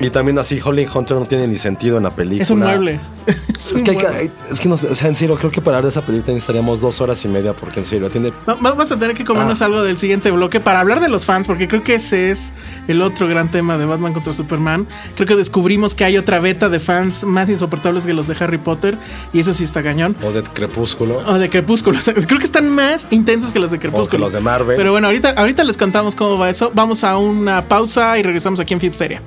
Y 0.01 0.09
también 0.09 0.37
así, 0.39 0.59
Holly 0.63 0.87
Hunter 0.93 1.17
no 1.17 1.25
tiene 1.25 1.47
ni 1.47 1.57
sentido 1.57 1.97
en 1.97 2.03
la 2.03 2.11
película. 2.11 2.43
Es 2.43 2.49
un 2.51 2.59
mueble. 2.59 2.99
Es, 3.61 3.83
que, 3.83 3.91
hay 3.91 3.97
que- 3.97 4.31
es 4.51 4.59
que 4.59 4.67
no 4.67 4.75
sé, 4.75 4.87
o 4.87 4.95
sea, 4.95 5.07
en 5.07 5.15
serio, 5.15 5.35
creo 5.37 5.51
que 5.51 5.61
para 5.61 5.77
ver 5.79 5.89
esa 5.89 6.01
película 6.01 6.33
necesitaríamos 6.33 6.81
dos 6.81 6.99
horas 7.01 7.23
y 7.23 7.27
media, 7.27 7.53
porque 7.53 7.79
en 7.81 7.85
serio, 7.85 8.09
tiene 8.09 8.33
Va- 8.49 8.57
Vamos 8.59 8.91
a 8.91 8.97
tener 8.97 9.15
que 9.15 9.23
comernos 9.23 9.61
Ah. 9.61 9.65
algo 9.65 9.83
del 9.83 9.95
siguiente 9.97 10.31
bloque 10.31 10.59
para 10.59 10.79
hablar 10.79 10.99
de 10.99 11.07
los 11.07 11.25
fans, 11.25 11.45
porque 11.45 11.67
creo 11.67 11.83
que 11.83 11.93
ese 11.95 12.31
es 12.31 12.51
el 12.87 13.03
otro 13.03 13.27
gran 13.27 13.51
tema 13.51 13.77
de 13.77 13.85
Batman 13.85 14.13
contra 14.13 14.33
Superman. 14.33 14.87
Creo 15.15 15.27
que 15.27 15.35
descubrimos 15.35 15.93
que 15.93 16.03
hay 16.03 16.17
otra 16.17 16.39
beta 16.39 16.69
de 16.69 16.79
fans 16.79 17.23
más 17.23 17.47
insoportables 17.49 18.07
que 18.07 18.15
los 18.15 18.25
de 18.27 18.35
Harry 18.39 18.57
Potter, 18.57 18.97
y 19.31 19.39
eso 19.41 19.53
sí 19.53 19.63
está 19.63 19.83
cañón. 19.83 20.15
o 20.23 20.31
de 20.31 20.41
Crepúsculo. 20.41 21.19
O 21.27 21.35
de 21.37 21.49
Crepúsculo. 21.49 21.97
O 21.99 22.01
sea, 22.01 22.15
Creo 22.15 22.39
que 22.39 22.45
están 22.45 22.67
más 22.69 23.07
intensos 23.11 23.51
que 23.53 23.59
los 23.59 23.69
de 23.69 23.77
Crepúsculo. 23.77 24.25
los 24.25 24.33
de 24.33 24.39
Marvel. 24.39 24.75
Pero 24.75 24.91
bueno, 24.91 25.05
ahorita, 25.07 25.35
ahorita 25.37 25.63
les 25.63 25.77
contamos 25.77 26.15
cómo 26.15 26.39
va 26.39 26.49
eso. 26.49 26.71
Vamos 26.73 27.03
a 27.03 27.17
una 27.19 27.65
pausa 27.65 28.17
y 28.17 28.23
regresamos 28.23 28.59
aquí 28.59 28.73
en 28.73 28.79
Filmsteria. 28.79 29.21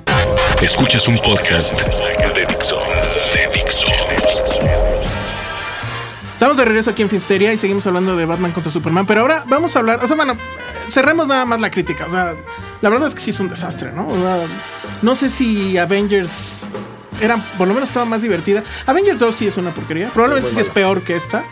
Escuchas 0.62 1.07
un 1.09 1.19
podcast 1.19 1.78
de 1.81 2.47
Dixo. 2.47 2.78
De 3.35 3.49
Dixo. 3.52 3.87
Estamos 6.33 6.57
de 6.57 6.64
regreso 6.64 6.90
aquí 6.90 7.02
en 7.02 7.11
Filmsteria 7.11 7.52
y 7.52 7.59
seguimos 7.59 7.87
hablando 7.87 8.16
de 8.16 8.25
Batman 8.25 8.52
contra 8.52 8.73
Superman. 8.73 9.07
Pero 9.07 9.23
ahora 9.23 9.45
vamos 9.47 9.76
a 9.76 9.81
hablar. 9.81 10.00
O 10.02 10.07
sea, 10.07 10.16
bueno, 10.16 10.37
cerremos 10.88 11.28
nada 11.28 11.45
más 11.45 11.61
la 11.61 11.71
crítica. 11.71 12.07
O 12.07 12.11
sea, 12.11 12.35
la 12.81 12.90
verdad 12.90 13.09
es 13.09 13.14
que 13.14 13.21
sí 13.21 13.31
es 13.31 13.40
un 13.40 13.49
desastre, 13.49 13.93
¿no? 13.93 14.09
O 14.09 14.16
sea, 14.16 14.47
no 15.02 15.14
sé 15.14 15.31
si 15.31 15.78
Avengers 15.78 16.66
era, 17.21 17.37
por 17.59 17.69
lo 17.69 17.75
menos 17.75 17.88
estaba 17.88 18.07
más 18.07 18.23
divertida. 18.23 18.62
Avengers 18.87 19.19
2 19.19 19.35
sí 19.35 19.47
es 19.47 19.57
una 19.57 19.71
porquería. 19.71 20.11
Probablemente 20.11 20.50
sí, 20.50 20.61
es 20.61 20.71
peor 20.71 21.02
que 21.02 21.14
esta. 21.14 21.45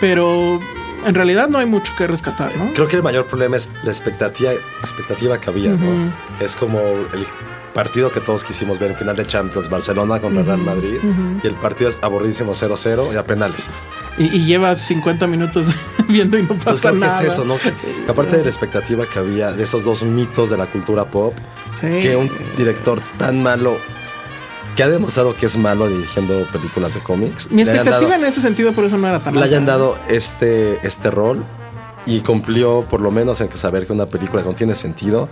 Pero 0.00 0.60
en 1.06 1.14
realidad 1.14 1.48
no 1.48 1.58
hay 1.58 1.66
mucho 1.66 1.94
que 1.96 2.06
rescatar, 2.06 2.56
¿no? 2.56 2.72
Creo 2.74 2.88
que 2.88 2.96
el 2.96 3.02
mayor 3.02 3.26
problema 3.26 3.56
es 3.56 3.72
la 3.82 3.90
expectativa, 3.90 4.52
expectativa 4.80 5.40
que 5.40 5.50
había, 5.50 5.70
¿no? 5.70 6.12
Es 6.40 6.56
como 6.56 6.80
el 6.80 7.26
partido 7.76 8.10
que 8.10 8.20
todos 8.20 8.42
quisimos 8.42 8.78
ver 8.78 8.92
en 8.92 8.96
final 8.96 9.14
de 9.16 9.26
Champions, 9.26 9.68
Barcelona 9.68 10.18
contra 10.18 10.42
Real 10.42 10.58
Madrid, 10.58 10.98
y 11.42 11.46
el 11.46 11.52
partido 11.54 11.90
es 11.90 11.98
aburridísimo 12.00 12.52
0-0 12.52 13.12
y 13.12 13.16
a 13.16 13.22
penales. 13.26 13.68
Y, 14.16 14.34
y 14.34 14.46
llevas 14.46 14.78
50 14.86 15.26
minutos 15.26 15.66
viendo 16.08 16.38
y 16.38 16.42
no 16.42 16.48
Pues 16.48 16.64
pasa 16.64 16.90
que 16.92 16.96
nada. 16.98 17.20
es 17.22 17.32
eso, 17.34 17.44
¿no? 17.44 17.58
Que, 17.58 17.70
que 18.04 18.10
aparte 18.10 18.38
de 18.38 18.44
la 18.44 18.48
expectativa 18.48 19.04
que 19.06 19.18
había 19.18 19.52
de 19.52 19.62
esos 19.62 19.84
dos 19.84 20.02
mitos 20.04 20.48
de 20.48 20.56
la 20.56 20.66
cultura 20.66 21.04
pop, 21.04 21.34
Sí. 21.74 21.86
que 22.00 22.16
un 22.16 22.30
director 22.56 23.02
tan 23.18 23.42
malo, 23.42 23.76
que 24.74 24.82
ha 24.82 24.88
demostrado 24.88 25.36
que 25.36 25.44
es 25.44 25.58
malo 25.58 25.86
dirigiendo 25.86 26.46
películas 26.50 26.94
de 26.94 27.00
cómics, 27.00 27.50
Mi 27.50 27.60
expectativa 27.60 28.00
dado- 28.12 28.14
en 28.14 28.24
ese 28.24 28.40
sentido 28.40 28.72
por 28.72 28.84
eso 28.86 28.96
no 28.96 29.06
era 29.06 29.20
tan 29.20 29.34
le 29.34 29.42
hayan 29.42 29.66
dado 29.66 29.96
este, 30.08 30.78
este 30.86 31.10
rol 31.10 31.44
y 32.06 32.20
cumplió 32.20 32.82
por 32.88 33.02
lo 33.02 33.10
menos 33.10 33.40
en 33.42 33.48
que 33.48 33.58
saber 33.58 33.86
que 33.86 33.92
una 33.92 34.06
película 34.06 34.42
que 34.42 34.48
no 34.48 34.54
tiene 34.54 34.74
sentido, 34.74 35.28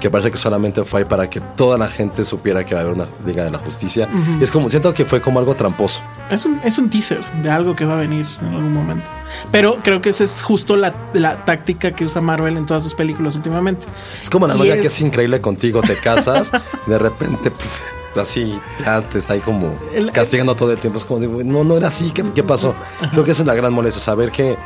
que 0.00 0.10
parece 0.10 0.30
que 0.30 0.36
solamente 0.36 0.84
fue 0.84 1.00
ahí 1.00 1.04
para 1.06 1.28
que 1.30 1.40
toda 1.40 1.78
la 1.78 1.88
gente 1.88 2.24
supiera 2.24 2.64
que 2.64 2.74
va 2.74 2.80
a 2.82 2.84
haber 2.84 2.94
una 2.96 3.06
Liga 3.26 3.44
de 3.44 3.50
la 3.50 3.58
Justicia. 3.58 4.08
Y 4.40 4.44
es 4.44 4.50
como, 4.50 4.68
siento 4.68 4.92
que 4.92 5.04
fue 5.04 5.20
como 5.20 5.38
algo 5.38 5.54
tramposo. 5.54 6.00
Es 6.30 6.44
un, 6.44 6.60
es 6.64 6.78
un 6.78 6.90
teaser 6.90 7.24
de 7.42 7.50
algo 7.50 7.74
que 7.74 7.84
va 7.84 7.94
a 7.94 8.00
venir 8.00 8.26
en 8.42 8.48
algún 8.54 8.72
momento. 8.72 9.06
Pero 9.50 9.78
creo 9.82 10.00
que 10.00 10.10
esa 10.10 10.24
es 10.24 10.42
justo 10.42 10.76
la, 10.76 10.92
la 11.12 11.44
táctica 11.44 11.92
que 11.92 12.04
usa 12.04 12.20
Marvel 12.20 12.56
en 12.56 12.66
todas 12.66 12.82
sus 12.82 12.94
películas 12.94 13.34
últimamente. 13.34 13.86
Es 14.22 14.28
como 14.30 14.46
la 14.46 14.54
novia 14.54 14.74
es- 14.74 14.80
que 14.82 14.86
es 14.88 15.00
increíble 15.00 15.40
contigo, 15.40 15.80
te 15.82 15.96
casas, 15.96 16.52
de 16.86 16.98
repente, 16.98 17.50
pues, 17.50 17.78
así, 18.20 18.60
ya 18.84 19.00
te 19.02 19.18
está 19.18 19.32
ahí 19.32 19.40
como 19.40 19.74
castigando 20.12 20.54
todo 20.54 20.70
el 20.72 20.78
tiempo. 20.78 20.98
Es 20.98 21.04
como, 21.04 21.20
de, 21.20 21.26
"Güey, 21.26 21.46
no, 21.46 21.64
no 21.64 21.76
era 21.76 21.88
así, 21.88 22.10
¿qué, 22.10 22.24
qué 22.34 22.42
pasó? 22.42 22.74
Creo 23.10 23.24
que 23.24 23.30
esa 23.32 23.42
es 23.42 23.46
la 23.46 23.54
gran 23.54 23.72
molestia, 23.72 24.02
saber 24.02 24.30
que 24.30 24.56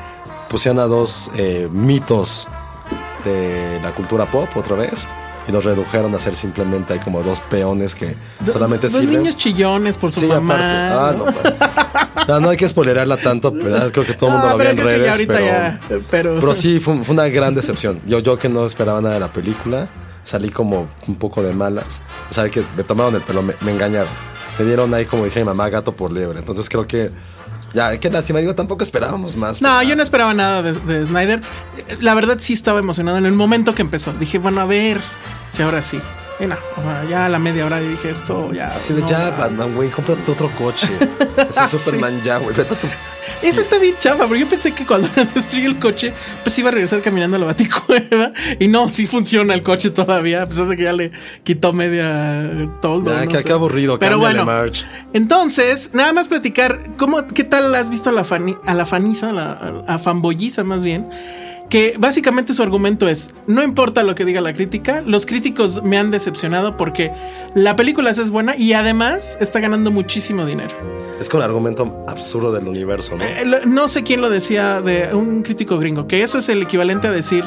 pusieron 0.51 0.79
a 0.81 0.85
dos 0.87 1.31
eh, 1.37 1.69
mitos 1.73 2.49
de 3.29 3.81
la 3.83 3.93
cultura 3.93 4.27
pop 4.27 4.49
otra 4.57 4.77
vez 4.77 5.07
y 5.49 5.53
los 5.53 5.65
redujeron 5.65 6.15
a 6.15 6.19
ser 6.19 6.37
simplemente 6.37 6.93
hay 6.95 6.99
como 6.99 7.23
dos 7.23 7.41
peones 7.41 7.95
que 7.95 8.15
solamente 8.53 8.89
Dos 8.89 9.01
sirven. 9.01 9.21
niños 9.21 9.37
chillones 9.37 9.97
por 9.97 10.11
su 10.11 10.21
Sí, 10.21 10.27
mamá. 10.27 10.93
aparte. 11.11 11.55
Ah, 11.55 12.25
no, 12.27 12.35
no, 12.35 12.41
no 12.41 12.51
hay 12.51 12.57
que 12.57 12.69
spoilerarla 12.69 13.17
tanto, 13.17 13.53
pero 13.53 13.91
creo 13.91 14.05
que 14.05 14.13
todo 14.15 14.29
el 14.31 14.33
mundo 14.35 14.49
Ah, 14.49 14.53
lo 14.53 14.59
ve 14.59 14.71
en 14.71 14.77
redes. 14.77 15.27
pero, 15.27 15.39
ya, 15.45 15.81
pero- 16.11 16.35
pero 16.41 16.55
sí, 16.55 16.81
fue, 16.81 17.03
fue 17.05 17.15
una 17.15 17.29
gran 17.29 17.55
decepción. 17.55 18.01
Yo, 18.07 18.19
yo 18.19 18.37
que 18.39 18.49
no 18.51 18.67
esperaba 18.67 19.01
nada 19.01 19.15
de 19.15 19.21
la 19.21 19.33
película, 19.33 19.89
salí 20.23 20.51
como 20.51 20.89
un 21.07 21.15
poco 21.15 21.43
de 21.43 21.55
malas. 21.55 22.03
Saber 22.29 22.51
que 22.51 22.63
me 22.77 22.83
tomaron 22.85 23.15
el 23.15 23.23
pelo, 23.23 23.41
me, 23.43 23.55
me 23.63 23.71
engañaron. 23.73 24.09
Me 24.59 24.65
dieron 24.67 24.93
ahí, 24.93 25.07
como 25.07 25.25
dije 25.25 25.39
mi 25.41 25.47
mamá, 25.47 25.69
gato 25.71 25.93
por 25.93 26.11
liebre. 26.13 26.39
Entonces 26.41 26.69
creo 26.69 26.87
que. 26.87 27.11
Ya, 27.75 27.99
qué 27.99 28.11
lástima. 28.11 28.39
Digo, 28.41 28.55
tampoco 28.55 28.83
esperábamos 28.83 29.37
más. 29.37 29.61
No, 29.61 29.83
yo 29.83 29.95
no 29.95 30.03
esperaba 30.03 30.33
nada 30.35 30.63
de, 30.63 30.73
de 30.73 31.07
Snyder. 31.07 31.43
La 32.01 32.15
verdad 32.15 32.37
sí 32.39 32.53
estaba 32.55 32.79
emocionado 32.79 33.19
en 33.19 33.27
el 33.27 33.33
momento 33.33 33.75
que 33.75 33.83
empezó. 33.83 34.13
Dije, 34.15 34.39
bueno, 34.39 34.61
a 34.61 34.65
ver 34.67 35.01
si 35.51 35.63
ahora 35.63 35.83
sí. 35.83 36.01
Y 36.41 36.47
no, 36.47 36.57
o 36.77 36.83
sea, 36.83 37.05
ya 37.05 37.27
a 37.27 37.29
la 37.29 37.39
media 37.41 37.67
hora 37.67 37.81
dije 37.81 38.11
esto, 38.11 38.53
ya. 38.53 38.69
Así 38.77 38.95
de 38.95 39.03
ya, 39.09 39.31
va". 39.31 39.37
Batman, 39.49 39.75
güey, 39.75 39.91
cómprate 39.91 40.31
otro 40.31 40.51
coche. 40.53 40.89
Ese 41.49 41.69
Superman 41.69 42.23
ya, 42.23 42.39
güey. 42.39 42.55
Vete 42.55 42.75
a 42.75 42.79
tu. 42.79 42.87
Eso 43.43 43.61
está 43.61 43.79
bien 43.79 43.95
chafa, 43.99 44.27
porque 44.27 44.41
yo 44.41 44.49
pensé 44.49 44.73
que 44.73 44.85
cuando 44.85 45.09
destruye 45.35 45.67
el 45.67 45.79
coche, 45.79 46.13
pues 46.43 46.59
iba 46.59 46.69
a 46.69 46.73
regresar 46.73 47.01
caminando 47.03 47.37
a 47.37 47.41
la 47.41 47.47
baticueva. 47.47 48.33
Y 48.59 48.69
no, 48.69 48.89
sí 48.91 49.07
funciona 49.07 49.55
el 49.55 49.63
coche 49.63 49.91
todavía, 49.91 50.43
a 50.43 50.47
pesar 50.47 50.67
de 50.67 50.77
que 50.77 50.83
ya 50.85 50.93
le 50.93 51.13
quitó 51.45 51.73
media 51.73 52.51
toldo. 52.81 53.13
Ya, 53.15 53.25
no 53.25 53.31
qué- 53.43 53.53
aburrido, 53.53 53.99
Pero 53.99 54.19
bueno, 54.19 54.45
entonces, 55.13 55.91
nada 55.95 56.13
más 56.13 56.29
platicar, 56.29 56.81
¿cómo, 56.97 57.27
¿qué 57.29 57.45
tal 57.45 57.75
has 57.75 57.91
visto 57.91 58.11
a 58.11 58.13
la, 58.13 58.25
fani- 58.25 58.59
a 58.67 58.75
la 58.75 58.85
faniza, 58.87 59.31
a 59.31 59.33
la 59.33 59.85
a 59.87 59.99
fanboyiza 59.99 60.65
más 60.65 60.83
bien? 60.83 61.09
Que 61.69 61.97
básicamente 61.99 62.55
su 62.55 62.63
argumento 62.63 63.09
es, 63.09 63.31
no 63.47 63.63
importa 63.63 64.03
lo 64.03 64.15
que 64.15 64.25
diga 64.25 64.41
la 64.41 64.55
crítica, 64.55 65.03
los 65.03 65.27
críticos 65.27 65.83
me 65.83 65.99
han 65.99 66.11
decepcionado 66.11 66.79
porque 66.79 67.13
la 67.55 67.77
película 67.77 68.11
es 68.11 68.31
buena 68.31 68.57
y 68.57 68.73
además 68.73 69.37
está 69.43 69.61
ganando 69.61 69.91
muchísimo 69.91 70.47
dinero. 70.47 70.75
Es 71.21 71.29
como 71.29 71.43
el 71.43 71.49
argumento 71.51 72.05
absurdo 72.09 72.53
del 72.53 72.67
universo, 72.69 73.17
¿no? 73.17 73.25
Eh, 73.25 73.45
lo- 73.45 73.67
No 73.67 73.87
sé 73.89 74.03
quién 74.03 74.23
lo 74.23 74.31
decía 74.31 74.81
de 74.81 75.13
un 75.15 75.43
crítico 75.43 75.77
gringo, 75.79 76.07
que 76.07 76.23
eso 76.23 76.39
es 76.39 76.49
el 76.49 76.63
equivalente 76.63 77.07
a 77.07 77.11
decir 77.11 77.45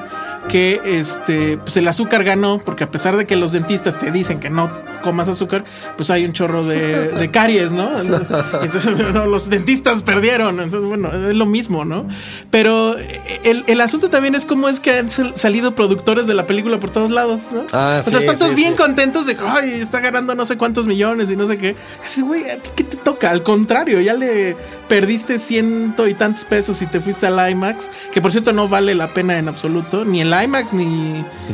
que 0.50 0.81
este 0.83 1.57
pues 1.57 1.77
el 1.77 1.88
azúcar 1.88 2.24
ganó, 2.24 2.60
porque 2.60 2.83
a 2.83 2.91
pesar 2.91 3.15
de 3.15 3.25
que 3.25 3.36
los 3.36 3.51
dentistas 3.51 3.98
te 4.00 4.12
dicen 4.12 4.39
que 4.39 4.50
no 4.50 4.71
comas 5.01 5.27
azúcar, 5.29 5.63
pues 5.98 6.10
hay 6.10 6.25
un 6.25 6.33
chorro 6.33 6.63
de, 6.63 7.07
de 7.10 7.31
caries, 7.31 7.71
¿no? 7.71 8.00
Entonces, 8.00 8.36
entonces, 8.62 9.13
no, 9.13 9.25
los 9.25 9.50
dentistas 9.50 10.03
perdieron. 10.03 10.60
Entonces, 10.60 10.88
bueno, 10.88 11.10
es 11.29 11.36
lo 11.36 11.45
mismo, 11.45 11.86
¿no? 11.86 12.07
Pero 12.50 12.98
eh, 13.00 13.39
el, 13.43 13.63
el 13.67 13.81
asunto 13.81 14.10
también 14.10 14.36
es 14.36 14.45
cómo 14.45 14.67
es 14.69 14.79
que 14.79 14.91
han 14.98 15.10
sal- 15.10 15.33
salido 15.36 15.75
productores 15.75 16.27
de 16.27 16.33
la 16.33 16.48
película 16.48 16.79
por 16.79 16.89
todos 16.89 17.12
lados, 17.12 17.50
¿no? 17.51 17.65
Ah, 17.71 17.98
o 18.00 18.03
sea, 18.03 18.13
sí, 18.19 18.25
están 18.25 18.38
todos 18.38 18.51
sí, 18.51 18.55
bien 18.57 18.71
sí. 18.75 18.83
contentos 18.83 19.25
de 19.25 19.36
que 19.36 19.43
ay, 19.45 19.71
está 19.81 20.00
ganando 20.00 20.36
no 20.36 20.45
sé 20.45 20.57
cuántos 20.57 20.88
millones 20.88 21.31
y 21.31 21.36
no 21.36 21.45
sé 21.48 21.57
qué. 21.57 21.75
Así, 22.03 22.21
güey, 22.21 22.50
¿a 22.50 22.57
ti 22.57 22.69
qué 22.75 22.83
te 22.83 22.98
toca? 22.98 23.29
Al 23.29 23.43
contrario, 23.43 24.01
ya 24.01 24.13
le 24.13 24.55
perdiste 24.88 25.39
ciento 25.39 26.07
y 26.07 26.13
tantos 26.13 26.43
pesos 26.45 26.81
y 26.81 26.86
te 26.88 27.00
fuiste 27.00 27.25
al 27.27 27.50
IMAX, 27.51 27.89
que 28.13 28.21
por 28.21 28.31
cierto 28.31 28.51
no 28.53 28.67
vale 28.67 28.93
la 28.95 29.13
pena 29.13 29.38
en 29.38 29.48
absoluto, 29.48 30.03
ni 30.05 30.21
el 30.33 30.43
IMAX 30.43 30.73
ni, 30.73 30.85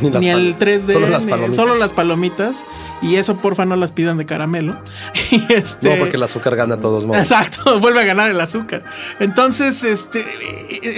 Ni 0.00 0.28
el 0.28 0.54
pal- 0.54 0.58
3D, 0.58 0.92
solo 0.92 1.08
las 1.08 1.24
ni- 1.24 1.30
palomitas. 1.30 1.56
solo 1.56 1.74
las 1.74 1.92
palomitas. 1.92 2.56
Y 3.00 3.14
eso 3.14 3.36
porfa 3.36 3.64
no 3.64 3.76
las 3.76 3.92
pidan 3.92 4.16
de 4.18 4.26
caramelo. 4.26 4.76
Y 5.30 5.52
este, 5.52 5.90
No, 5.90 5.98
porque 5.98 6.16
el 6.16 6.22
azúcar 6.24 6.56
gana 6.56 6.74
a 6.76 6.80
todos 6.80 7.06
modos. 7.06 7.20
Exacto, 7.22 7.78
vuelve 7.80 8.00
a 8.00 8.04
ganar 8.04 8.30
el 8.30 8.40
azúcar. 8.40 8.82
Entonces, 9.20 9.84
este, 9.84 10.24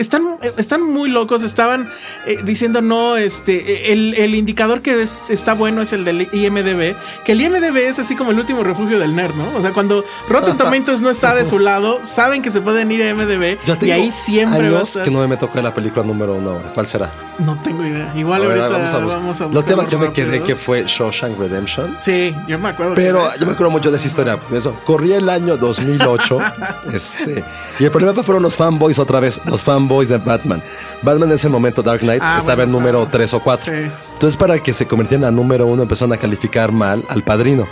están, 0.01 0.23
están 0.57 0.83
muy 0.83 1.11
locos, 1.11 1.43
estaban 1.43 1.91
eh, 2.27 2.39
diciendo 2.45 2.81
no, 2.81 3.17
este, 3.17 3.93
el, 3.93 4.15
el 4.15 4.35
indicador 4.35 4.81
que 4.83 5.03
es- 5.03 5.25
está 5.29 5.53
bueno 5.55 5.83
es 5.83 5.93
el 5.93 6.05
del 6.07 6.29
IMDB, 6.33 6.97
que 7.25 7.33
el 7.33 7.41
IMDB 7.43 7.77
es 7.77 7.99
así 7.99 8.17
como 8.17 8.31
el 8.31 8.39
último 8.39 8.63
refugio 8.65 8.99
del 8.99 9.15
nerd, 9.15 9.35
¿no? 9.35 9.55
O 9.55 9.61
sea, 9.61 9.73
cuando 9.73 10.05
Rotten 10.29 10.57
Tomatoes 10.59 11.01
no 11.03 11.11
está 11.11 11.35
de 11.35 11.45
su 11.45 11.59
lado, 11.59 12.01
saben 12.03 12.41
que 12.41 12.51
se 12.51 12.61
pueden 12.63 12.91
ir 12.93 13.03
a 13.03 13.11
IMDB 13.11 13.59
y 13.83 13.91
ahí 13.91 14.11
siempre 14.11 14.59
a 14.61 14.63
años 14.71 14.89
estar. 14.89 15.03
que 15.05 15.11
no 15.11 15.27
me 15.29 15.37
tocó 15.37 15.61
la 15.61 15.75
película 15.75 16.05
número 16.07 16.35
uno 16.35 16.51
ahora. 16.53 16.73
¿Cuál 16.73 16.87
será? 16.89 17.11
No 17.39 17.57
tengo 17.71 17.87
idea. 17.87 18.13
Igual 18.17 18.45
ahorita 18.45 18.69
vamos 18.69 18.93
a 18.93 18.99
vamos 18.99 19.41
a 19.41 19.47
buscar. 19.47 19.55
Lo 19.55 19.63
tema 19.63 19.85
que 19.85 19.93
yo 19.93 19.99
me 19.99 20.13
quedé 20.13 20.43
que 20.43 20.57
fue 20.57 20.85
Shawshank 20.87 21.39
Redemption. 21.39 21.97
Sí, 21.99 22.35
yo 22.49 22.59
me 22.59 22.71
acuerdo. 22.71 22.95
Pero 22.95 23.29
yo 23.39 23.47
me 23.47 23.53
acuerdo 23.53 23.71
mucho 23.71 23.91
de 23.91 23.97
esa 23.97 24.07
historia. 24.07 24.39
Eso, 24.53 24.75
corría 24.85 25.19
el 25.19 25.29
año 25.29 25.57
2008. 25.57 26.39
este, 26.93 27.45
y 27.79 27.85
el 27.85 27.91
problema 27.91 28.23
fueron 28.23 28.43
los 28.43 28.57
fanboys 28.57 28.99
otra 28.99 29.21
vez, 29.21 29.41
los 29.45 29.63
fanboys 29.63 30.09
de 30.09 30.19
Batman. 30.19 30.63
Batman 31.03 31.29
en 31.29 31.35
ese 31.35 31.49
momento, 31.49 31.83
Dark 31.83 32.01
Knight, 32.01 32.21
Ah, 32.23 32.37
estaba 32.39 32.57
bueno, 32.57 32.65
en 32.65 32.73
número 32.73 32.99
claro. 33.01 33.11
3 33.13 33.35
o 33.35 33.41
4. 33.41 33.73
Sí. 33.73 33.91
Entonces, 34.13 34.37
para 34.37 34.59
que 34.59 34.73
se 34.73 34.87
convirtiera 34.87 35.29
en 35.29 35.37
número 35.37 35.67
uno, 35.67 35.83
empezaron 35.83 36.13
a 36.13 36.17
calificar 36.17 36.73
mal 36.73 37.05
al 37.09 37.23
padrino. 37.23 37.67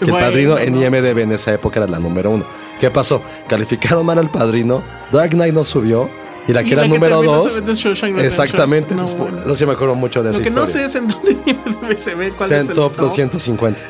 Que 0.00 0.10
el 0.10 0.16
padrino 0.16 0.58
en. 0.58 0.76
IMDB 0.80 1.18
en 1.18 1.32
esa 1.32 1.52
época 1.52 1.80
era 1.80 1.86
la 1.86 1.98
número 1.98 2.30
uno. 2.30 2.44
¿Qué 2.78 2.90
pasó? 2.90 3.22
Calificaron 3.48 4.06
mal 4.06 4.18
al 4.18 4.30
padrino, 4.30 4.82
Dark 5.12 5.30
Knight 5.30 5.52
no 5.52 5.64
subió. 5.64 6.08
Y 6.50 6.52
la 6.52 6.62
que 6.64 6.70
Y 6.70 6.72
era 6.72 6.82
la 6.82 6.88
número 6.88 7.16
terminó 7.20 7.36
2. 7.42 7.52
solamente 7.52 7.72
es 7.72 7.78
Shawshank 7.78 8.14
Redemption. 8.16 8.26
Exactamente. 8.26 8.94
No, 8.96 9.06
bueno. 9.06 9.38
Eso 9.44 9.54
sí 9.54 9.66
me 9.66 9.72
acuerdo 9.72 9.94
mucho 9.94 10.22
de 10.22 10.30
Lo 10.32 10.38
esa 10.38 10.42
que 10.42 10.50
no 10.50 10.64
historia. 10.64 10.88
sé 10.88 10.98
es 10.98 11.02
en 11.02 11.08
dónde 11.08 11.30
IMDb 11.46 11.98
se 11.98 12.14
ve 12.16 12.32
cuál 12.32 12.50
es 12.52 12.58
en 12.64 12.68
el 12.70 12.74
top 12.74 12.96
250. 12.96 13.80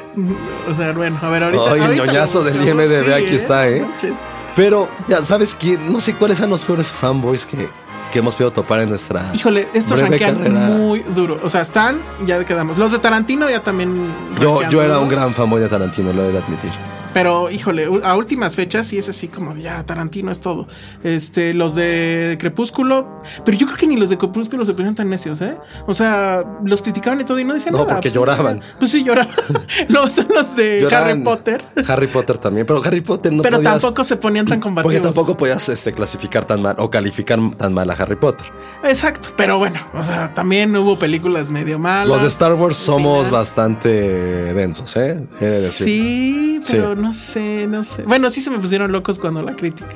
O 0.71 0.75
sea, 0.75 0.93
bueno, 0.93 1.19
a 1.23 1.31
ver, 1.31 1.45
ahorita. 1.45 1.65
Ay, 1.65 1.81
el 1.81 1.83
ahorita 1.87 2.05
ñoñazo 2.05 2.45
del. 2.45 2.57
IMDb, 2.69 3.15
aquí 3.15 3.35
está, 3.35 3.67
¿eh? 3.69 3.81
No 3.81 3.89
manches. 3.89 4.13
Pero, 4.55 4.89
ya 5.09 5.23
sabes 5.23 5.55
que 5.55 5.79
no 5.79 6.01
sé 6.01 6.15
cuáles 6.15 6.37
son 6.37 6.51
los 6.51 6.65
peores 6.65 6.91
fanboys 6.91 7.47
que, 7.47 7.69
que 8.13 8.19
hemos 8.19 8.35
podido 8.35 8.51
topar 8.53 8.81
en 8.81 8.91
nuestra. 8.91 9.31
Híjole, 9.33 9.67
estos 9.73 9.99
rankean 9.99 10.37
carrera. 10.37 10.67
muy 10.67 11.01
duro. 11.15 11.39
O 11.43 11.49
sea, 11.49 11.63
están, 11.63 12.03
ya 12.27 12.45
quedamos. 12.45 12.77
Los 12.77 12.93
de 12.93 12.99
Tarantino 12.99 13.49
ya 13.49 13.63
también. 13.63 14.07
Yo, 14.39 14.69
yo 14.69 14.83
era 14.83 14.99
un 14.99 15.09
gran 15.09 15.33
fanboy 15.33 15.63
de 15.63 15.69
Tarantino, 15.69 16.13
lo 16.13 16.25
he 16.25 16.33
de 16.33 16.39
admitir. 16.39 16.73
Pero, 17.13 17.51
híjole, 17.51 17.89
a 18.05 18.17
últimas 18.17 18.55
fechas 18.55 18.87
sí 18.87 18.97
es 18.99 19.09
así 19.09 19.27
como 19.27 19.57
ya, 19.57 19.85
Tarantino 19.85 20.31
es 20.31 20.39
todo. 20.41 20.69
Este, 21.03 21.55
los 21.55 21.75
de 21.75 22.37
Crepúsculo. 22.39 23.21
Pero 23.45 23.59
yo 23.59 23.67
creo 23.67 23.79
que 23.79 23.87
ni 23.89 23.97
los 23.97 24.11
de 24.11 24.19
Crepúsculo 24.19 24.65
se 24.65 24.75
ponían 24.75 24.95
tan 24.95 25.11
necios, 25.11 25.41
¿eh? 25.41 25.57
O 25.89 25.95
sea, 25.95 26.45
los 26.65 26.83
criticaban 26.83 27.21
y 27.21 27.25
todo 27.25 27.39
y 27.41 27.45
no 27.45 27.55
decían 27.55 27.73
No, 27.73 27.79
nada. 27.81 27.95
porque 27.95 28.09
Pues, 28.11 28.15
lloraban. 28.15 28.61
Pues 28.79 28.93
sí, 28.93 29.03
lloraban. 29.03 29.35
no, 29.89 30.09
son 30.09 30.29
los 30.33 30.55
de 30.55 30.83
Lloraban. 30.83 31.11
Harry 31.11 31.23
Potter. 31.25 31.65
Harry 31.89 32.07
Potter 32.07 32.39
también, 32.39 32.65
pero 32.67 32.81
Harry 32.85 33.01
Potter 33.01 33.33
no 33.33 33.43
pero 33.43 33.57
podías- 33.57 33.81
tampoco 33.81 34.05
se 34.05 34.17
ponían 34.17 34.47
tan 34.47 34.61
combativos. 34.61 34.85
Porque 34.95 35.01
tampoco 35.01 35.37
podías 35.37 35.69
este, 35.69 35.93
clasificar 35.93 36.45
tan 36.45 36.63
mal 36.63 36.77
o 36.79 36.91
calificar 36.91 37.41
tan 37.57 37.75
mal 37.75 37.91
a 37.91 37.95
Harry 37.95 38.17
Potter. 38.17 38.47
Exacto, 38.85 39.31
pero 39.37 39.59
bueno, 39.59 39.81
o 39.95 40.05
sea, 40.05 40.33
también 40.33 40.75
hubo 40.77 40.97
películas 40.99 41.51
medio 41.51 41.79
malas. 41.81 42.07
Los 42.09 42.23
de 42.23 42.29
Star 42.29 42.55
Wars 42.55 42.77
somos 42.77 43.27
final. 43.27 43.41
bastante 43.41 43.89
densos, 44.55 44.95
¿eh? 44.97 45.27
He 45.41 45.45
de 45.45 45.61
decir. 45.61 45.87
Sí, 45.87 46.61
pero 46.71 46.95
Sí. 46.95 47.00
No 47.01 47.13
sé, 47.13 47.67
no 47.67 47.83
sé. 47.85 48.03
Bueno, 48.05 48.31
sí 48.31 48.41
se 48.41 48.51
me 48.51 48.59
pusieron 48.59 48.93
locos 48.93 49.19
cuando 49.19 49.43
la 49.43 49.57
crítica 49.57 49.91